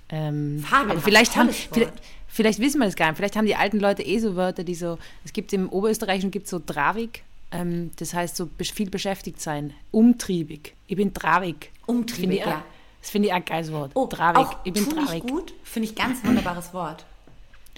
Ähm, 0.09 0.65
Fabelhaft, 0.67 0.91
aber 0.91 1.01
vielleicht 1.03 1.37
haben, 1.37 1.51
vielleicht, 1.51 1.93
vielleicht 2.27 2.59
wissen 2.61 2.79
wir 2.79 2.87
das 2.87 2.97
gar 2.97 3.09
nicht. 3.09 3.19
Vielleicht 3.19 3.37
haben 3.37 3.45
die 3.45 3.57
alten 3.57 3.79
Leute 3.79 4.03
eh 4.03 4.19
so 4.19 4.37
Wörter, 4.37 4.65
die 4.65 4.75
so, 4.75 4.99
es 5.25 5.35
gibt 5.35 5.53
im 5.53 5.69
Oberösterreichischen 5.69 6.31
gibt 6.31 6.49
so 6.49 6.61
Dravig, 6.65 7.25
ähm, 7.51 7.91
das 7.97 8.15
heißt 8.15 8.37
so 8.37 8.49
viel 8.59 8.91
beschäftigt 8.91 9.41
sein, 9.41 9.75
umtriebig. 9.91 10.75
Ich 10.87 10.97
bin 10.97 11.13
Dravig. 11.13 11.71
Umtriebig, 11.87 12.41
ja. 12.41 12.65
Das 13.01 13.11
finde 13.11 13.29
ich 13.29 13.35
ein 13.35 13.45
geiles 13.45 13.73
Wort. 13.73 13.93
Oh, 13.95 14.07
Dravig. 14.07 14.39
auch 14.39 14.57
Ich 14.65 14.73
bin 14.73 14.85
tu 14.85 14.95
nicht 14.95 15.09
Dravig. 15.09 15.23
gut, 15.27 15.55
finde 15.63 15.89
ich 15.89 15.95
ganz 15.95 16.25
wunderbares 16.25 16.75
Wort. 16.75 17.05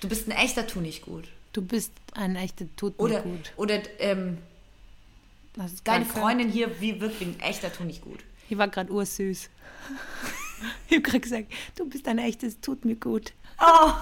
Du 0.00 0.08
bist 0.08 0.26
ein 0.28 0.32
echter 0.32 0.66
Tu 0.66 0.80
nicht 0.80 1.02
gut. 1.02 1.24
Du 1.52 1.62
bist 1.62 1.92
ein 2.14 2.36
echter 2.36 2.64
tut 2.76 2.98
Oder, 2.98 3.20
gut. 3.22 3.52
oder 3.56 3.80
ähm, 3.98 4.38
Das 5.54 5.72
ist 5.72 5.86
deine 5.86 6.04
Freundin 6.06 6.48
hier, 6.48 6.80
wie 6.80 7.00
wirklich 7.00 7.28
ein 7.28 7.40
echter 7.40 7.72
Tu 7.72 7.84
nicht 7.84 8.02
gut. 8.02 8.20
Ich 8.48 8.56
war 8.56 8.68
gerade 8.68 8.90
ursüß. 8.90 9.50
ich 10.88 10.92
habe 10.96 11.02
gerade 11.02 11.20
gesagt, 11.20 11.52
du 11.76 11.88
bist 11.88 12.08
ein 12.08 12.18
echtes, 12.18 12.60
tut 12.60 12.84
mir 12.84 12.96
gut. 12.96 13.32
Oh. 13.60 13.92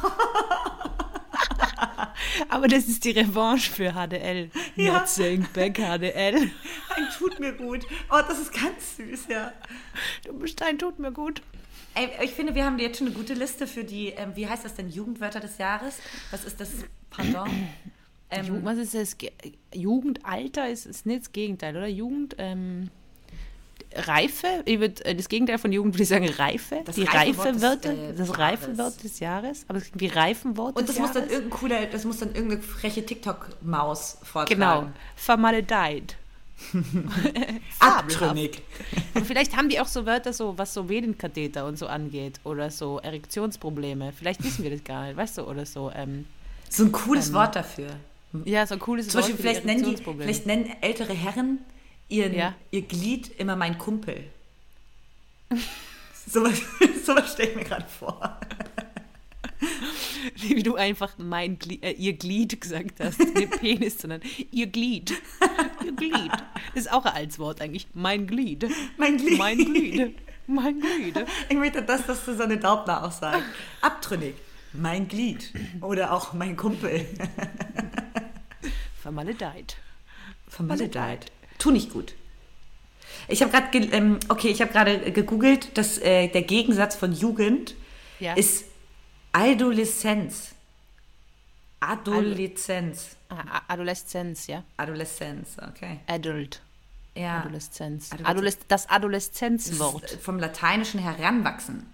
Aber 2.48 2.68
das 2.68 2.86
ist 2.88 3.04
die 3.04 3.10
Revanche 3.10 3.70
für 3.72 3.92
HDL. 3.92 4.50
Ja. 4.76 4.98
Not 4.98 5.08
saying 5.08 5.46
back 5.52 5.76
HDL. 5.78 6.36
Ein 6.36 7.08
tut 7.18 7.38
mir 7.40 7.52
gut. 7.52 7.86
Oh, 8.10 8.20
das 8.26 8.38
ist 8.38 8.52
ganz 8.52 8.96
süß, 8.96 9.26
ja. 9.28 9.52
Du 10.24 10.32
bist 10.38 10.62
ein, 10.62 10.78
tut 10.78 10.98
mir 10.98 11.12
gut. 11.12 11.42
Ey, 11.94 12.10
ich 12.24 12.32
finde, 12.32 12.54
wir 12.54 12.64
haben 12.64 12.78
jetzt 12.78 12.98
schon 12.98 13.08
eine 13.08 13.16
gute 13.16 13.34
Liste 13.34 13.66
für 13.66 13.82
die, 13.84 14.08
ähm, 14.10 14.32
wie 14.36 14.46
heißt 14.46 14.64
das 14.64 14.74
denn, 14.74 14.88
Jugendwörter 14.88 15.40
des 15.40 15.58
Jahres? 15.58 15.98
Was 16.30 16.44
ist 16.44 16.60
das? 16.60 16.70
Ju- 17.16 17.46
Ähm, 18.30 18.60
Was 18.62 18.76
ist 18.76 18.94
das? 18.94 19.16
Ge- 19.16 19.32
Jugendalter 19.74 20.68
ist, 20.68 20.84
ist 20.86 21.06
nicht 21.06 21.20
das 21.22 21.32
Gegenteil, 21.32 21.76
oder? 21.76 21.86
Jugend, 21.88 22.36
ähm, 22.38 22.90
Reife? 23.94 24.46
Ich 24.64 24.80
würd, 24.80 25.04
äh, 25.04 25.14
das 25.14 25.28
Gegenteil 25.28 25.58
von 25.58 25.72
Jugend 25.72 25.94
würde 25.94 26.02
ich 26.02 26.08
sagen 26.08 26.28
Reife. 26.28 26.82
Das 26.84 26.94
die 26.96 27.04
reife 27.04 27.38
Wort 27.38 27.54
des, 27.54 27.62
Wörter, 27.62 27.92
äh, 27.92 28.12
das 28.16 28.28
Jahres. 28.28 28.38
reife 28.38 28.78
Wort 28.78 29.02
des 29.04 29.20
Jahres. 29.20 29.64
Aber 29.68 29.80
wie 29.94 30.06
Reifenwort 30.06 30.76
und 30.76 30.88
des 30.88 30.96
das 30.96 31.00
muss 31.02 31.12
dann 31.12 31.22
Jahres. 31.24 31.32
irgendein 31.36 31.58
cooler, 31.60 31.86
das 31.86 32.04
muss 32.04 32.18
dann 32.18 32.34
irgendeine 32.34 32.62
freche 32.62 33.04
TikTok-Maus 33.04 34.18
vortragen. 34.22 34.60
Genau, 34.60 34.88
vermaledeit. 35.16 36.16
Abtrünnig. 37.78 38.62
Aber 39.14 39.24
vielleicht 39.24 39.56
haben 39.56 39.68
die 39.68 39.80
auch 39.80 39.86
so 39.86 40.06
Wörter, 40.06 40.32
so, 40.32 40.56
was 40.58 40.74
so 40.74 40.88
Venenkatheter 40.88 41.66
und 41.66 41.78
so 41.78 41.86
angeht. 41.86 42.40
Oder 42.44 42.70
so 42.70 42.98
Erektionsprobleme. 42.98 44.12
Vielleicht 44.12 44.42
wissen 44.44 44.64
wir 44.64 44.70
das 44.70 44.84
gar 44.84 45.06
nicht, 45.06 45.16
weißt 45.16 45.38
du? 45.38 45.42
Oder 45.42 45.66
so. 45.66 45.90
Ähm, 45.94 46.26
So 46.68 46.84
ein 46.84 46.92
cooles 46.92 47.32
Wort 47.32 47.56
dafür. 47.56 47.88
ja, 48.44 48.66
so 48.66 48.74
ein 48.74 48.80
cooles 48.80 49.08
Zum 49.08 49.20
Wort 49.20 49.28
Beispiel, 49.28 49.36
für 49.36 49.42
vielleicht 49.42 49.62
die 49.62 49.66
nennen, 49.66 49.96
die, 49.96 50.22
vielleicht 50.22 50.46
nennen 50.46 50.72
ältere 50.80 51.12
Herren 51.14 51.60
ihren, 52.08 52.34
Ja. 52.34 52.54
ihr 52.70 52.82
Glied 52.82 53.38
immer 53.38 53.56
mein 53.56 53.78
Kumpel. 53.78 54.24
Sowas 56.26 56.60
so 57.04 57.14
was 57.16 57.32
stelle 57.32 57.50
ich 57.50 57.56
mir 57.56 57.64
gerade 57.64 57.86
vor. 57.88 58.38
Wie 60.36 60.62
du 60.62 60.76
einfach 60.76 61.16
mein 61.18 61.58
Glied, 61.58 61.82
äh, 61.82 61.92
ihr 61.92 62.12
Glied 62.12 62.60
gesagt 62.60 63.00
hast. 63.00 63.18
Nicht 63.18 63.58
Penis, 63.60 63.98
sondern 63.98 64.20
ihr 64.52 64.66
Glied. 64.66 65.12
Ihr 65.84 65.92
Glied. 65.92 66.30
Das 66.74 66.84
ist 66.84 66.92
auch 66.92 67.04
ein 67.06 67.14
altes 67.14 67.38
Wort 67.38 67.60
eigentlich. 67.60 67.86
Mein 67.94 68.26
Glied. 68.26 68.66
Mein 68.98 69.16
Glied. 69.16 69.38
Mein 69.38 69.58
Glied. 69.58 70.18
Mein 70.46 70.80
Glied. 70.80 71.24
Ich 71.48 71.56
möchte 71.56 71.82
das, 71.82 72.06
dass 72.06 72.24
du 72.24 72.36
so 72.36 72.42
eine 72.44 72.58
Daubner 72.58 73.04
auch 73.04 73.10
sagst. 73.12 73.42
Abtrünnig. 73.80 74.34
Mein 74.72 75.08
Glied. 75.08 75.52
Oder 75.80 76.12
auch 76.12 76.32
mein 76.34 76.56
Kumpel. 76.56 77.04
Vermaledeit. 79.02 79.76
Vermaledeit. 80.48 81.32
Tu 81.58 81.70
nicht 81.70 81.90
gut. 81.92 82.14
Ich 83.26 83.42
habe 83.42 83.50
gerade, 83.52 83.78
ähm, 83.78 84.18
okay, 84.28 84.48
ich 84.48 84.60
habe 84.60 84.72
gerade 84.72 85.10
gegoogelt, 85.12 85.76
dass 85.76 85.98
äh, 85.98 86.28
der 86.28 86.42
Gegensatz 86.42 86.94
von 86.96 87.12
Jugend 87.12 87.74
Ja. 88.20 88.34
ist 88.34 88.64
Adoleszenz. 89.32 90.54
Adoleszenz. 91.80 93.16
Ah, 93.28 93.36
A- 93.58 93.72
Adoleszenz, 93.74 94.46
ja. 94.46 94.64
Adoleszenz, 94.76 95.56
okay. 95.68 96.00
Adult. 96.06 96.60
Ja. 97.14 97.40
Adoleszenz. 97.40 98.10
Adoleszenz. 98.12 98.28
Adoles 98.28 98.58
das 98.68 98.88
Adoleszenzwort. 98.90 100.04
ist 100.12 100.22
vom 100.22 100.38
Lateinischen 100.38 101.00
heranwachsen. 101.00 101.86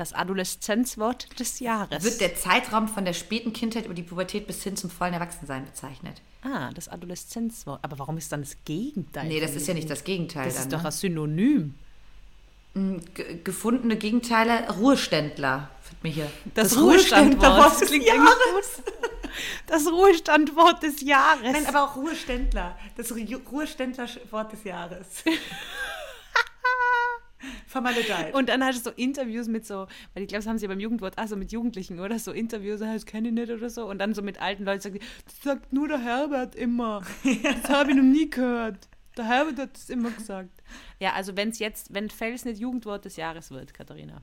Das 0.00 0.14
Adoleszenzwort 0.14 1.38
des 1.38 1.60
Jahres. 1.60 2.02
Wird 2.02 2.22
der 2.22 2.34
Zeitraum 2.34 2.88
von 2.88 3.04
der 3.04 3.12
späten 3.12 3.52
Kindheit 3.52 3.84
über 3.84 3.92
die 3.92 4.02
Pubertät 4.02 4.46
bis 4.46 4.62
hin 4.62 4.74
zum 4.74 4.88
vollen 4.88 5.12
Erwachsensein 5.12 5.66
bezeichnet. 5.66 6.22
ah, 6.42 6.70
das 6.74 6.88
Adoleszenzwort. 6.88 7.80
Aber 7.82 7.98
warum 7.98 8.16
ist 8.16 8.32
dann 8.32 8.40
das 8.40 8.56
Gegenteil? 8.64 9.28
Nee, 9.28 9.40
das 9.40 9.54
ist 9.54 9.68
ja 9.68 9.74
nicht 9.74 9.90
das 9.90 10.02
Gegenteil. 10.02 10.46
Das 10.46 10.54
dann, 10.54 10.62
ist 10.64 10.72
doch 10.72 10.80
ne? 10.80 10.88
ein 10.88 10.92
Synonym. 10.92 11.74
Ge- 13.12 13.40
gefundene 13.44 13.96
Gegenteile, 13.96 14.70
Ruheständler. 14.72 15.68
Wird 15.90 16.02
mir 16.02 16.10
hier. 16.10 16.30
Das, 16.54 16.78
Ruhestandwort 16.78 17.44
Ruhestandwort. 17.44 17.80
des 17.82 17.88
klingt 17.88 18.06
Jahres. 18.06 18.82
Das 19.66 19.86
Ruhestandwort 19.86 20.82
des 20.82 21.00
Jahres. 21.02 21.42
Nein, 21.52 21.66
aber 21.66 21.84
auch 21.84 21.96
Ruheständler. 21.96 22.78
Das 22.96 23.12
Ru- 23.12 23.38
Ruheständler-Wort 23.50 24.52
des 24.52 24.64
Jahres. 24.64 25.06
Vermaledeit. 27.66 28.34
Und 28.34 28.48
dann 28.48 28.64
hast 28.64 28.84
du 28.84 28.90
so 28.90 28.96
Interviews 28.96 29.48
mit 29.48 29.66
so, 29.66 29.86
weil 30.14 30.22
ich 30.22 30.28
glaube, 30.28 30.40
das 30.42 30.46
haben 30.46 30.58
sie 30.58 30.68
beim 30.68 30.80
Jugendwort, 30.80 31.18
also 31.18 31.36
mit 31.36 31.52
Jugendlichen, 31.52 32.00
oder? 32.00 32.18
So 32.18 32.32
Interviews, 32.32 32.82
ah, 32.82 32.92
das 32.92 33.06
kenne 33.06 33.28
ich 33.28 33.34
nicht 33.34 33.50
oder 33.50 33.70
so. 33.70 33.88
Und 33.88 33.98
dann 33.98 34.14
so 34.14 34.22
mit 34.22 34.40
alten 34.40 34.64
Leuten 34.64 34.80
sagen, 34.80 34.94
die, 34.98 35.06
das 35.24 35.42
sagt 35.42 35.72
nur 35.72 35.88
der 35.88 36.00
Herbert 36.00 36.54
immer. 36.54 37.02
Das 37.42 37.70
habe 37.70 37.90
ich 37.90 37.96
noch 37.96 38.02
nie 38.02 38.28
gehört. 38.28 38.88
Der 39.16 39.24
Herbert 39.24 39.58
hat 39.58 39.76
es 39.76 39.90
immer 39.90 40.10
gesagt. 40.10 40.62
Ja, 40.98 41.14
also 41.14 41.36
wenn 41.36 41.50
es 41.50 41.58
jetzt, 41.58 41.92
wenn 41.92 42.10
Fels 42.10 42.44
nicht 42.44 42.60
Jugendwort 42.60 43.04
des 43.04 43.16
Jahres 43.16 43.50
wird, 43.50 43.74
Katharina, 43.74 44.22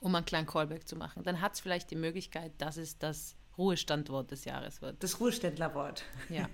um 0.00 0.14
einen 0.14 0.24
kleinen 0.24 0.46
Callback 0.46 0.88
zu 0.88 0.96
machen, 0.96 1.22
dann 1.22 1.40
hat 1.40 1.54
es 1.54 1.60
vielleicht 1.60 1.90
die 1.90 1.96
Möglichkeit, 1.96 2.52
dass 2.58 2.76
es 2.76 2.98
das 2.98 3.36
Ruhestandwort 3.58 4.30
des 4.30 4.44
Jahres 4.44 4.82
wird. 4.82 5.02
Das 5.02 5.20
Ruheständlerwort. 5.20 6.04
Ja. 6.28 6.48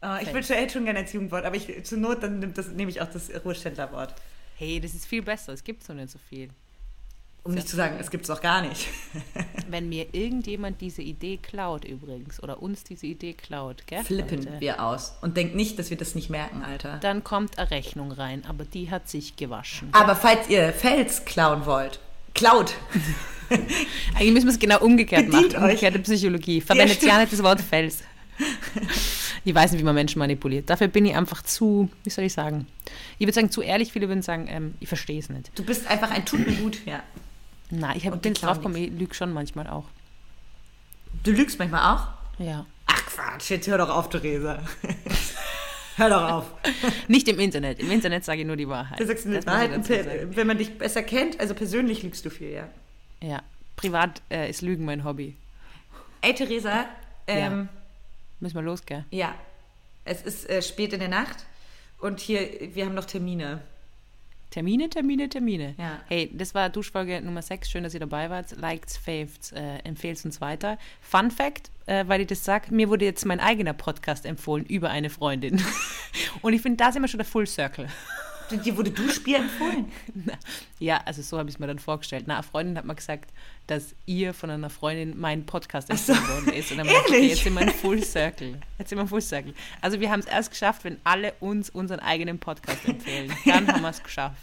Ah, 0.00 0.18
ich 0.22 0.32
will 0.32 0.42
schon 0.42 0.56
echt 0.56 0.72
schon 0.72 0.84
gerne 0.84 1.00
als 1.00 1.12
Jugendwort, 1.12 1.44
aber 1.44 1.56
ich, 1.56 1.84
zur 1.84 1.98
Not 1.98 2.22
dann 2.22 2.54
nehme 2.74 2.90
ich 2.90 3.00
auch 3.00 3.10
das 3.10 3.30
Ruheständlerwort. 3.44 4.14
Hey, 4.58 4.80
das 4.80 4.92
ist 4.92 5.06
viel 5.06 5.22
besser, 5.22 5.52
es 5.52 5.62
gibt 5.62 5.84
so 5.84 5.92
nicht 5.92 6.10
so 6.10 6.18
viel. 6.18 6.48
Um 7.44 7.54
nicht 7.54 7.68
zu 7.68 7.76
sagen, 7.76 7.96
es 8.00 8.10
gibt 8.10 8.24
es 8.24 8.30
auch 8.30 8.40
gar 8.40 8.60
nicht. 8.60 8.88
Wenn 9.68 9.88
mir 9.88 10.08
irgendjemand 10.12 10.80
diese 10.80 11.00
Idee 11.00 11.38
klaut 11.40 11.84
übrigens, 11.84 12.42
oder 12.42 12.60
uns 12.60 12.82
diese 12.82 13.06
Idee 13.06 13.34
klaut, 13.34 13.86
gell? 13.86 14.02
Flippen 14.02 14.42
Leute, 14.42 14.60
wir 14.60 14.82
aus. 14.82 15.16
Und 15.22 15.36
denkt 15.36 15.54
nicht, 15.54 15.78
dass 15.78 15.90
wir 15.90 15.96
das 15.96 16.16
nicht 16.16 16.28
merken, 16.28 16.64
Alter. 16.64 16.98
Dann 16.98 17.22
kommt 17.22 17.56
eine 17.56 17.70
Rechnung 17.70 18.10
rein, 18.10 18.44
aber 18.48 18.64
die 18.64 18.90
hat 18.90 19.08
sich 19.08 19.36
gewaschen. 19.36 19.90
Aber 19.92 20.16
falls 20.16 20.48
ihr 20.48 20.72
Fels 20.72 21.24
klauen 21.24 21.64
wollt, 21.64 22.00
klaut. 22.34 22.74
Eigentlich 24.16 24.32
müssen 24.34 24.46
wir 24.46 24.52
es 24.54 24.58
genau 24.58 24.80
umgekehrt 24.80 25.26
Bedient 25.26 25.52
machen. 25.52 25.62
euch. 25.62 25.70
Umgekehrte 25.70 26.00
Psychologie. 26.00 26.60
Verwendet 26.60 26.96
stimmt. 26.96 27.12
ja 27.12 27.20
nicht 27.20 27.32
das 27.32 27.42
Wort 27.44 27.60
Fels. 27.60 28.02
Ich 29.44 29.54
weiß 29.54 29.72
nicht, 29.72 29.80
wie 29.80 29.84
man 29.84 29.94
Menschen 29.94 30.18
manipuliert. 30.18 30.68
Dafür 30.68 30.88
bin 30.88 31.06
ich 31.06 31.14
einfach 31.14 31.42
zu, 31.42 31.88
wie 32.04 32.10
soll 32.10 32.24
ich 32.24 32.32
sagen? 32.32 32.66
Ich 33.18 33.26
würde 33.26 33.34
sagen, 33.34 33.50
zu 33.50 33.62
ehrlich. 33.62 33.92
Viele 33.92 34.08
würden 34.08 34.22
sagen, 34.22 34.46
ähm, 34.48 34.74
ich 34.80 34.88
verstehe 34.88 35.18
es 35.18 35.28
nicht. 35.28 35.50
Du 35.54 35.64
bist 35.64 35.86
einfach 35.86 36.10
ein 36.10 36.24
Tut 36.24 36.46
mir 36.46 36.54
gut, 36.56 36.84
ja. 36.86 37.02
Nein, 37.70 37.96
ich 37.96 38.02
die 38.04 38.10
bin 38.10 38.34
draufgekommen, 38.34 38.82
ich 38.82 38.90
lüge 38.90 39.14
schon 39.14 39.32
manchmal 39.32 39.66
auch. 39.66 39.84
Du 41.22 41.32
lügst 41.32 41.58
manchmal 41.58 41.94
auch? 41.94 42.08
Ja. 42.42 42.66
Ach 42.86 43.06
Quatsch, 43.06 43.50
jetzt 43.50 43.66
hör 43.68 43.78
doch 43.78 43.90
auf, 43.90 44.08
Theresa. 44.08 44.60
hör 45.96 46.08
doch 46.08 46.30
auf. 46.30 46.54
Nicht 47.08 47.28
im 47.28 47.38
Internet. 47.38 47.80
Im 47.80 47.90
Internet 47.90 48.24
sage 48.24 48.40
ich 48.40 48.46
nur 48.46 48.56
die 48.56 48.68
Wahrheit. 48.68 48.98
Du 48.98 49.06
sagst 49.06 49.26
ich 49.26 49.46
Wahrheit, 49.46 49.88
wenn 50.36 50.46
man 50.46 50.56
dich 50.56 50.78
besser 50.78 51.02
kennt, 51.02 51.38
also 51.40 51.54
persönlich 51.54 52.02
lügst 52.02 52.24
du 52.24 52.30
viel, 52.30 52.50
ja. 52.50 52.68
Ja. 53.20 53.42
Privat 53.76 54.22
äh, 54.30 54.48
ist 54.48 54.62
Lügen 54.62 54.84
mein 54.84 55.04
Hobby. 55.04 55.36
Ey, 56.20 56.34
Theresa, 56.34 56.86
ähm, 57.26 57.68
Müssen 58.40 58.54
wir 58.54 58.62
los, 58.62 58.84
gell? 58.86 59.04
ja. 59.10 59.34
es 60.04 60.22
ist 60.22 60.48
äh, 60.48 60.62
spät 60.62 60.92
in 60.92 61.00
der 61.00 61.08
Nacht 61.08 61.44
und 61.98 62.20
hier, 62.20 62.48
wir 62.74 62.86
haben 62.86 62.94
noch 62.94 63.04
Termine. 63.04 63.60
Termine, 64.50 64.88
Termine, 64.88 65.28
Termine. 65.28 65.74
Ja. 65.76 66.00
Hey, 66.06 66.30
das 66.32 66.54
war 66.54 66.70
Duschfolge 66.70 67.20
Nummer 67.20 67.42
6. 67.42 67.68
Schön, 67.68 67.82
dass 67.82 67.92
ihr 67.92 68.00
dabei 68.00 68.30
wart. 68.30 68.56
Liked, 68.56 68.90
faved, 68.90 69.52
äh, 69.52 69.78
empfehlt 69.80 70.24
uns 70.24 70.40
weiter. 70.40 70.78
Fun 71.02 71.30
Fact, 71.30 71.70
äh, 71.84 72.04
weil 72.06 72.22
ich 72.22 72.28
das 72.28 72.44
sage, 72.44 72.72
mir 72.74 72.88
wurde 72.88 73.04
jetzt 73.04 73.26
mein 73.26 73.40
eigener 73.40 73.74
Podcast 73.74 74.24
empfohlen 74.24 74.64
über 74.64 74.88
eine 74.88 75.10
Freundin. 75.10 75.62
Und 76.42 76.54
ich 76.54 76.62
finde, 76.62 76.78
da 76.78 76.92
sind 76.92 77.02
wir 77.02 77.08
schon 77.08 77.18
der 77.18 77.26
Full 77.26 77.46
Circle. 77.46 77.88
Dir 78.50 78.76
wurde 78.76 78.90
Duschbier 78.90 79.38
empfohlen? 79.38 79.90
Ja, 80.80 81.00
also 81.06 81.22
so 81.22 81.38
habe 81.38 81.48
ich 81.48 81.56
es 81.56 81.58
mir 81.58 81.66
dann 81.66 81.80
vorgestellt. 81.80 82.24
Na, 82.28 82.34
eine 82.34 82.42
Freundin 82.44 82.78
hat 82.78 82.84
mir 82.84 82.94
gesagt, 82.94 83.30
dass 83.66 83.96
ihr 84.06 84.32
von 84.32 84.48
einer 84.48 84.70
Freundin 84.70 85.18
mein 85.18 85.44
Podcast 85.44 85.88
so. 85.88 86.12
empfohlen 86.12 86.28
worden 86.46 86.56
ist. 86.56 86.70
Und 86.70 86.78
dann 86.78 86.86
Ehrlich? 86.86 87.02
okay, 87.08 87.26
jetzt 87.26 87.42
sind 87.42 87.54
wir 87.54 87.62
ein 87.62 87.70
Full 87.70 88.02
Circle. 88.04 88.60
Jetzt 88.78 88.90
sind 88.90 88.98
wir 88.98 89.06
Full 89.08 89.20
Circle. 89.20 89.54
Also 89.80 89.98
wir 89.98 90.08
haben 90.08 90.20
es 90.20 90.26
erst 90.26 90.50
geschafft, 90.50 90.84
wenn 90.84 90.98
alle 91.02 91.32
uns 91.40 91.68
unseren 91.68 91.98
eigenen 91.98 92.38
Podcast 92.38 92.86
empfehlen. 92.86 93.32
Dann 93.44 93.66
haben 93.66 93.82
wir 93.82 93.88
es 93.88 94.00
geschafft. 94.02 94.38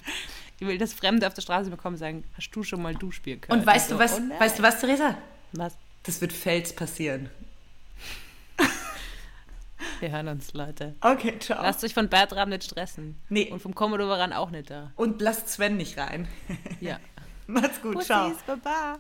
Ich 0.60 0.68
will, 0.68 0.78
dass 0.78 0.94
Fremde 0.94 1.26
auf 1.26 1.34
der 1.34 1.42
Straße 1.42 1.70
bekommen 1.70 1.96
und 1.96 2.00
sagen, 2.00 2.24
hast 2.36 2.50
du 2.52 2.64
schon 2.64 2.82
mal 2.82 2.94
Duschbier 2.96 3.38
gehört? 3.38 3.58
Und 3.58 3.66
weißt 3.66 3.90
Ich 3.90 3.96
du 3.96 4.00
was, 4.00 4.20
oh 4.20 4.40
weißt 4.40 4.60
du 4.60 4.64
was, 4.64 4.80
Theresa? 4.82 5.18
was? 5.54 5.78
Das 6.04 6.20
wird 6.20 6.34
Fels 6.34 6.74
passieren. 6.76 7.30
Wir 10.00 10.12
hören 10.12 10.28
uns, 10.28 10.54
Leute. 10.54 10.96
Okay, 11.02 11.38
ciao. 11.40 11.62
Lasst 11.64 11.84
euch 11.84 11.94
von 11.94 12.10
Bertram 12.10 12.50
nicht 12.50 12.64
stressen. 12.64 13.18
Nee. 13.30 13.50
Und 13.52 13.62
vom 13.62 13.74
Commodore 13.74 14.10
Varan 14.10 14.34
auch 14.34 14.50
nicht 14.52 14.70
da. 14.70 14.92
und 14.96 15.22
lasst 15.22 15.50
Sven 15.50 15.78
nicht 15.78 15.98
rein. 15.98 16.28
Ja. 16.82 17.00
Macht's 17.48 17.82
gut, 17.82 18.04
ciao. 18.04 18.30
Bussis, 18.30 18.44
baba. 18.44 19.00